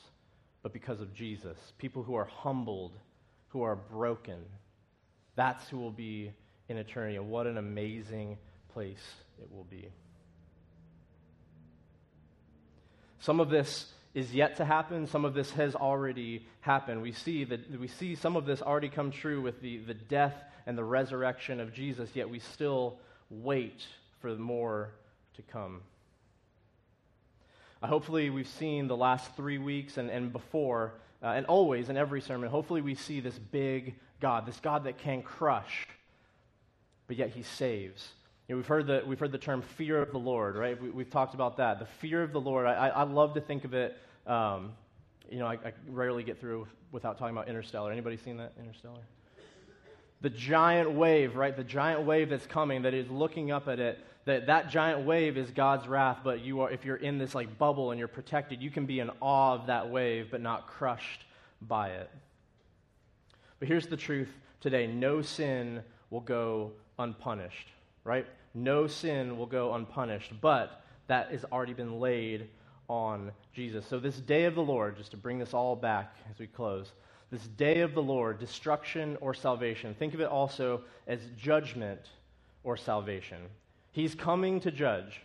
but 0.63 0.73
because 0.73 1.01
of 1.01 1.13
Jesus. 1.13 1.57
People 1.77 2.03
who 2.03 2.15
are 2.15 2.25
humbled, 2.25 2.93
who 3.49 3.63
are 3.63 3.75
broken. 3.75 4.39
That's 5.35 5.67
who 5.67 5.77
will 5.77 5.91
be 5.91 6.31
in 6.71 6.77
eternity. 6.77 7.17
And 7.17 7.29
what 7.29 7.45
an 7.45 7.57
amazing 7.57 8.37
place 8.73 9.03
it 9.39 9.51
will 9.51 9.65
be. 9.65 9.87
Some 13.19 13.39
of 13.39 13.49
this 13.49 13.91
is 14.13 14.33
yet 14.33 14.57
to 14.57 14.65
happen. 14.65 15.07
Some 15.07 15.25
of 15.25 15.33
this 15.33 15.51
has 15.51 15.75
already 15.75 16.47
happened. 16.61 17.01
We 17.01 17.11
see 17.11 17.43
that 17.43 17.79
we 17.79 17.87
see 17.87 18.15
some 18.15 18.35
of 18.35 18.45
this 18.45 18.61
already 18.61 18.89
come 18.89 19.11
true 19.11 19.41
with 19.41 19.61
the, 19.61 19.77
the 19.77 19.93
death 19.93 20.33
and 20.65 20.77
the 20.77 20.83
resurrection 20.83 21.59
of 21.59 21.73
Jesus, 21.73 22.09
yet 22.13 22.29
we 22.29 22.39
still 22.39 22.97
wait 23.29 23.85
for 24.21 24.35
more 24.35 24.91
to 25.35 25.41
come. 25.43 25.81
Uh, 27.81 27.87
hopefully, 27.87 28.29
we've 28.29 28.47
seen 28.47 28.87
the 28.87 28.97
last 28.97 29.35
three 29.35 29.57
weeks 29.57 29.97
and, 29.97 30.09
and 30.09 30.31
before, 30.31 30.93
uh, 31.23 31.27
and 31.27 31.45
always 31.45 31.89
in 31.89 31.97
every 31.97 32.21
sermon, 32.21 32.49
hopefully, 32.49 32.81
we 32.81 32.95
see 32.95 33.19
this 33.19 33.37
big 33.37 33.95
God, 34.19 34.45
this 34.45 34.59
God 34.59 34.83
that 34.83 34.97
can 34.97 35.23
crush 35.23 35.87
but 37.11 37.17
yet 37.17 37.31
he 37.31 37.43
saves. 37.43 38.07
You 38.47 38.55
know, 38.55 38.57
we've, 38.59 38.67
heard 38.67 38.87
the, 38.87 39.03
we've 39.05 39.19
heard 39.19 39.33
the 39.33 39.37
term 39.37 39.61
fear 39.61 40.01
of 40.01 40.13
the 40.13 40.17
Lord, 40.17 40.55
right? 40.55 40.81
We, 40.81 41.03
have 41.03 41.11
talked 41.11 41.33
about 41.33 41.57
that. 41.57 41.77
The 41.77 41.85
fear 41.85 42.23
of 42.23 42.31
the 42.31 42.39
Lord, 42.39 42.65
I, 42.65 42.87
I 42.87 43.03
love 43.03 43.33
to 43.33 43.41
think 43.41 43.65
of 43.65 43.73
it. 43.73 43.97
Um, 44.25 44.71
you 45.29 45.37
know, 45.37 45.45
I, 45.45 45.55
I, 45.55 45.73
rarely 45.89 46.23
get 46.23 46.39
through 46.39 46.67
without 46.93 47.17
talking 47.17 47.35
about 47.35 47.49
Interstellar. 47.49 47.91
Anybody 47.91 48.15
seen 48.15 48.37
that, 48.37 48.53
Interstellar? 48.57 49.01
The 50.21 50.29
giant 50.29 50.93
wave, 50.93 51.35
right? 51.35 51.53
The 51.53 51.65
giant 51.65 52.03
wave 52.03 52.29
that's 52.29 52.47
coming, 52.47 52.83
that 52.83 52.93
is 52.93 53.09
looking 53.09 53.51
up 53.51 53.67
at 53.67 53.81
it. 53.81 53.99
That 54.23 54.47
that 54.47 54.69
giant 54.69 55.05
wave 55.05 55.35
is 55.35 55.51
God's 55.51 55.89
wrath, 55.89 56.19
but 56.23 56.39
you 56.39 56.61
are, 56.61 56.71
if 56.71 56.85
you're 56.85 56.95
in 56.95 57.17
this 57.17 57.35
like 57.35 57.57
bubble 57.57 57.91
and 57.91 57.99
you're 57.99 58.07
protected, 58.07 58.61
you 58.61 58.71
can 58.71 58.85
be 58.85 59.01
in 59.01 59.11
awe 59.19 59.55
of 59.55 59.67
that 59.67 59.89
wave, 59.89 60.29
but 60.31 60.39
not 60.39 60.67
crushed 60.67 61.25
by 61.61 61.89
it. 61.89 62.09
But 63.59 63.67
here's 63.67 63.87
the 63.87 63.97
truth 63.97 64.29
today: 64.61 64.87
no 64.87 65.21
sin 65.21 65.83
will 66.09 66.21
go 66.21 66.73
unpunished, 67.01 67.67
right? 68.03 68.25
No 68.53 68.87
sin 68.87 69.37
will 69.37 69.45
go 69.45 69.73
unpunished, 69.73 70.33
but 70.41 70.83
that 71.07 71.31
has 71.31 71.45
already 71.51 71.73
been 71.73 71.99
laid 71.99 72.49
on 72.87 73.31
Jesus. 73.53 73.85
So, 73.85 73.99
this 73.99 74.17
day 74.17 74.45
of 74.45 74.55
the 74.55 74.61
Lord, 74.61 74.97
just 74.97 75.11
to 75.11 75.17
bring 75.17 75.39
this 75.39 75.53
all 75.53 75.75
back 75.75 76.15
as 76.29 76.39
we 76.39 76.47
close, 76.47 76.91
this 77.31 77.47
day 77.47 77.79
of 77.81 77.93
the 77.93 78.01
Lord, 78.01 78.39
destruction 78.39 79.17
or 79.21 79.33
salvation, 79.33 79.95
think 79.97 80.13
of 80.13 80.19
it 80.19 80.27
also 80.27 80.81
as 81.07 81.19
judgment 81.37 82.09
or 82.63 82.75
salvation. 82.75 83.37
He's 83.91 84.15
coming 84.15 84.59
to 84.61 84.71
judge, 84.71 85.21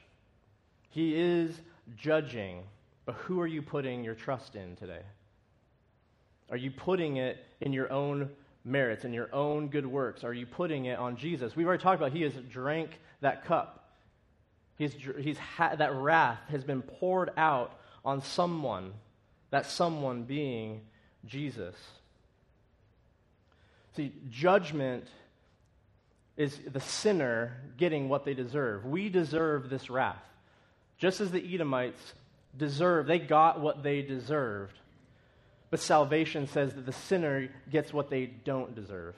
He 0.90 1.14
is 1.14 1.60
judging. 1.96 2.62
But 3.04 3.14
who 3.14 3.40
are 3.40 3.46
you 3.46 3.62
putting 3.62 4.02
your 4.02 4.16
trust 4.16 4.56
in 4.56 4.74
today? 4.74 5.02
Are 6.50 6.56
you 6.56 6.72
putting 6.72 7.18
it 7.18 7.44
in 7.60 7.72
your 7.72 7.90
own 7.92 8.30
merits 8.66 9.04
and 9.04 9.14
your 9.14 9.32
own 9.32 9.68
good 9.68 9.86
works? 9.86 10.24
Are 10.24 10.34
you 10.34 10.44
putting 10.44 10.86
it 10.86 10.98
on 10.98 11.16
Jesus? 11.16 11.54
We've 11.56 11.66
already 11.66 11.82
talked 11.82 12.00
about 12.00 12.12
he 12.12 12.22
has 12.22 12.34
drank 12.50 12.90
that 13.20 13.44
cup. 13.44 13.88
He's, 14.76 14.94
he's 15.18 15.38
ha- 15.38 15.76
that 15.76 15.94
wrath 15.94 16.40
has 16.50 16.64
been 16.64 16.82
poured 16.82 17.30
out 17.36 17.78
on 18.04 18.20
someone, 18.20 18.92
that 19.50 19.66
someone 19.66 20.24
being 20.24 20.82
Jesus. 21.24 21.74
See, 23.94 24.12
judgment 24.28 25.06
is 26.36 26.58
the 26.70 26.80
sinner 26.80 27.56
getting 27.78 28.08
what 28.08 28.24
they 28.24 28.34
deserve. 28.34 28.84
We 28.84 29.08
deserve 29.08 29.70
this 29.70 29.88
wrath. 29.88 30.22
Just 30.98 31.20
as 31.20 31.30
the 31.30 31.54
Edomites 31.54 32.12
deserve, 32.56 33.06
they 33.06 33.18
got 33.18 33.60
what 33.60 33.82
they 33.82 34.02
deserved. 34.02 34.74
But 35.76 35.82
salvation 35.82 36.46
says 36.46 36.72
that 36.72 36.86
the 36.86 36.92
sinner 36.92 37.50
gets 37.70 37.92
what 37.92 38.08
they 38.08 38.24
don't 38.24 38.74
deserve. 38.74 39.14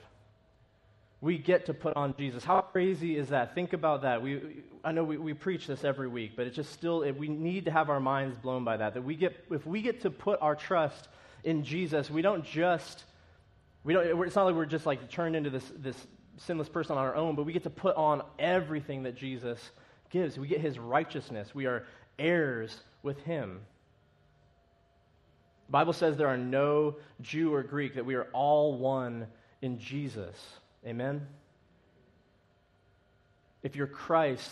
We 1.21 1.39
get 1.39 1.67
to 1.67 1.73
put 1.73 1.95
on 1.95 2.17
Jesus. 2.19 2.43
How 2.43 2.63
crazy 2.63 3.17
is 3.17 3.29
that? 3.29 3.55
Think 3.55 3.75
about 3.75 4.03
that. 4.03 4.23
We, 4.23 4.65
I 4.83 4.91
know 4.91 5.05
we, 5.05 5.19
we 5.19 5.35
preach 5.35 5.69
this 5.69 5.85
every 5.85 6.09
week, 6.09 6.33
but 6.35 6.49
it's 6.49 6.57
just 6.57 6.73
still, 6.73 7.09
we 7.13 7.29
need 7.29 7.67
to 7.67 7.71
have 7.71 7.91
our 7.91 8.01
minds 8.01 8.37
blown 8.39 8.65
by 8.65 8.77
that. 8.77 8.95
That 8.95 9.03
we 9.03 9.15
get, 9.15 9.37
if 9.53 9.67
we 9.67 9.83
get 9.83 10.01
to 10.01 10.11
put 10.11 10.43
our 10.43 10.57
trust 10.57 11.07
in 11.45 11.63
Jesus, 11.63 12.11
we 12.11 12.23
don't 12.23 12.45
just, 12.45 13.05
we 13.85 13.93
don't, 13.93 14.21
it's 14.27 14.35
not 14.35 14.47
like 14.47 14.57
we're 14.57 14.67
just 14.67 14.85
like 14.85 15.09
turned 15.09 15.37
into 15.37 15.51
this, 15.51 15.73
this 15.77 16.09
sinless 16.39 16.69
person 16.69 16.97
on 16.97 17.05
our 17.05 17.15
own, 17.15 17.37
but 17.37 17.45
we 17.47 17.53
get 17.53 17.63
to 17.63 17.71
put 17.71 17.95
on 17.95 18.21
everything 18.37 19.05
that 19.05 19.15
Jesus 19.15 19.61
gives. 20.11 20.37
We 20.37 20.49
get 20.49 20.61
his 20.61 20.77
righteousness. 20.77 21.55
We 21.55 21.67
are 21.67 21.87
heirs 22.19 22.77
with 23.05 23.21
him. 23.21 23.61
The 25.69 25.73
Bible 25.73 25.93
says 25.93 26.17
there 26.17 26.29
are 26.29 26.39
no 26.39 26.97
Jew 27.21 27.53
or 27.53 27.63
Greek, 27.63 27.95
that 27.95 28.07
we 28.07 28.15
are 28.15 28.27
all 28.33 28.79
one 28.79 29.27
in 29.61 29.79
Jesus. 29.79 30.35
Amen? 30.87 31.27
If 33.63 33.77
you're 33.77 33.87
Christ, 33.87 34.51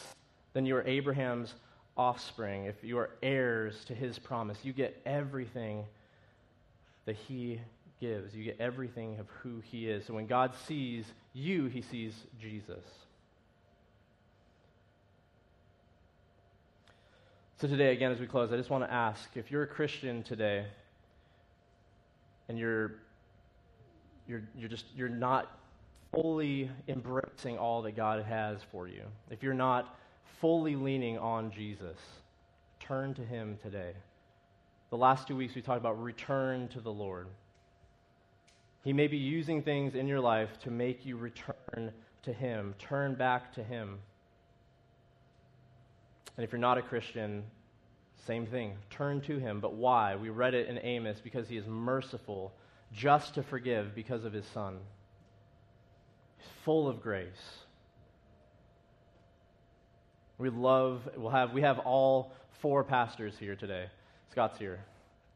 then 0.53 0.67
you 0.67 0.77
are 0.77 0.87
Abraham's 0.87 1.55
offspring. 1.97 2.67
If 2.67 2.77
you 2.83 2.99
are 2.99 3.11
heirs 3.23 3.83
to 3.87 3.95
his 3.95 4.19
promise, 4.19 4.59
you 4.63 4.75
get 4.75 5.01
everything 5.07 5.87
that 7.07 7.17
he 7.17 7.61
gives. 7.99 8.35
You 8.35 8.45
get 8.45 8.61
everything 8.61 9.19
of 9.19 9.27
who 9.43 9.63
he 9.71 9.89
is. 9.89 10.05
So 10.05 10.13
when 10.13 10.27
God 10.27 10.53
sees 10.67 11.07
you, 11.33 11.67
he 11.67 11.81
sees 11.81 12.13
Jesus. 12.39 12.85
So 17.59 17.67
today, 17.67 17.93
again, 17.93 18.13
as 18.13 18.21
we 18.21 18.27
close, 18.27 18.53
I 18.53 18.59
just 18.59 18.69
want 18.69 18.85
to 18.85 18.93
ask 18.93 19.31
if 19.35 19.51
you're 19.51 19.63
a 19.63 19.67
Christian 19.67 20.23
today, 20.23 20.67
and 22.49 22.59
you're, 22.59 22.93
you're, 24.29 24.43
you're 24.57 24.69
just, 24.69 24.87
you're 24.95 25.09
not 25.09 25.59
fully 26.13 26.71
embracing 26.89 27.59
all 27.59 27.83
that 27.83 27.97
God 27.97 28.25
has 28.25 28.59
for 28.71 28.89
you, 28.89 29.03
if 29.31 29.43
you're 29.43 29.55
not 29.55 29.97
fully 30.41 30.77
leaning 30.77 31.19
on 31.19 31.51
Jesus, 31.51 31.99
turn 32.81 33.15
to 33.15 33.23
Him 33.23 33.59
today. 33.63 33.93
The 34.91 34.97
last 34.97 35.27
two 35.27 35.37
weeks 35.37 35.55
we 35.55 35.63
talked 35.63 35.81
about 35.81 36.01
return 36.03 36.69
to 36.69 36.81
the 36.81 36.93
Lord. 36.93 37.27
He 38.85 38.93
may 38.93 39.09
be 39.09 39.17
using 39.17 39.63
things 39.63 39.95
in 39.95 40.07
your 40.07 40.21
life 40.21 40.61
to 40.61 40.71
make 40.71 41.05
you 41.05 41.17
return 41.17 41.93
to 42.23 42.33
Him, 42.33 42.75
turn 42.79 43.15
back 43.15 43.53
to 43.55 43.65
Him. 43.65 43.99
And 46.37 46.45
if 46.45 46.53
you're 46.53 46.61
not 46.61 46.79
a 46.79 46.83
Christian, 46.83 47.43
same 48.27 48.47
thing. 48.47 48.73
Turn 48.91 49.21
to 49.23 49.39
him. 49.39 49.61
But 49.61 49.75
why? 49.75 50.17
We 50.17 50.31
read 50.31 50.55
it 50.55 50.69
in 50.69 50.79
Amos 50.79 51.19
because 51.23 51.49
he 51.49 51.57
is 51.57 51.67
merciful, 51.67 52.53
just 52.93 53.35
to 53.35 53.43
forgive 53.43 53.95
because 53.95 54.25
of 54.25 54.33
his 54.33 54.47
son. 54.47 54.79
He's 56.39 56.49
full 56.65 56.89
of 56.89 57.01
grace. 57.01 57.29
We 60.39 60.51
love, 60.51 61.09
we'll 61.17 61.31
have, 61.31 61.53
we 61.53 61.63
have 61.63 61.79
all 61.81 62.33
four 62.61 62.85
pastors 62.85 63.35
here 63.39 63.57
today. 63.57 63.87
Scott's 64.31 64.59
here. 64.59 64.81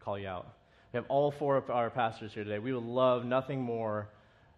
Call 0.01 0.19
you 0.19 0.29
out. 0.29 0.47
We 0.93 0.99
have 0.99 1.07
all 1.09 1.31
four 1.31 1.57
of 1.57 1.71
our 1.71 1.91
pastors 1.91 2.33
here 2.35 2.45
today. 2.45 2.59
We 2.59 2.73
would 2.73 2.85
love 2.85 3.25
nothing 3.25 3.61
more 3.61 4.09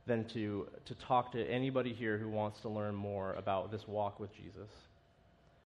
than 0.07 0.25
to, 0.31 0.67
to 0.87 0.95
talk 0.95 1.33
to 1.33 1.45
anybody 1.45 1.93
here 1.93 2.19
who 2.19 2.29
wants 2.29 2.61
to 2.63 2.69
learn 2.69 2.95
more 2.95 3.35
about 3.35 3.71
this 3.71 3.87
walk 3.87 4.19
with 4.19 4.35
Jesus. 4.35 4.69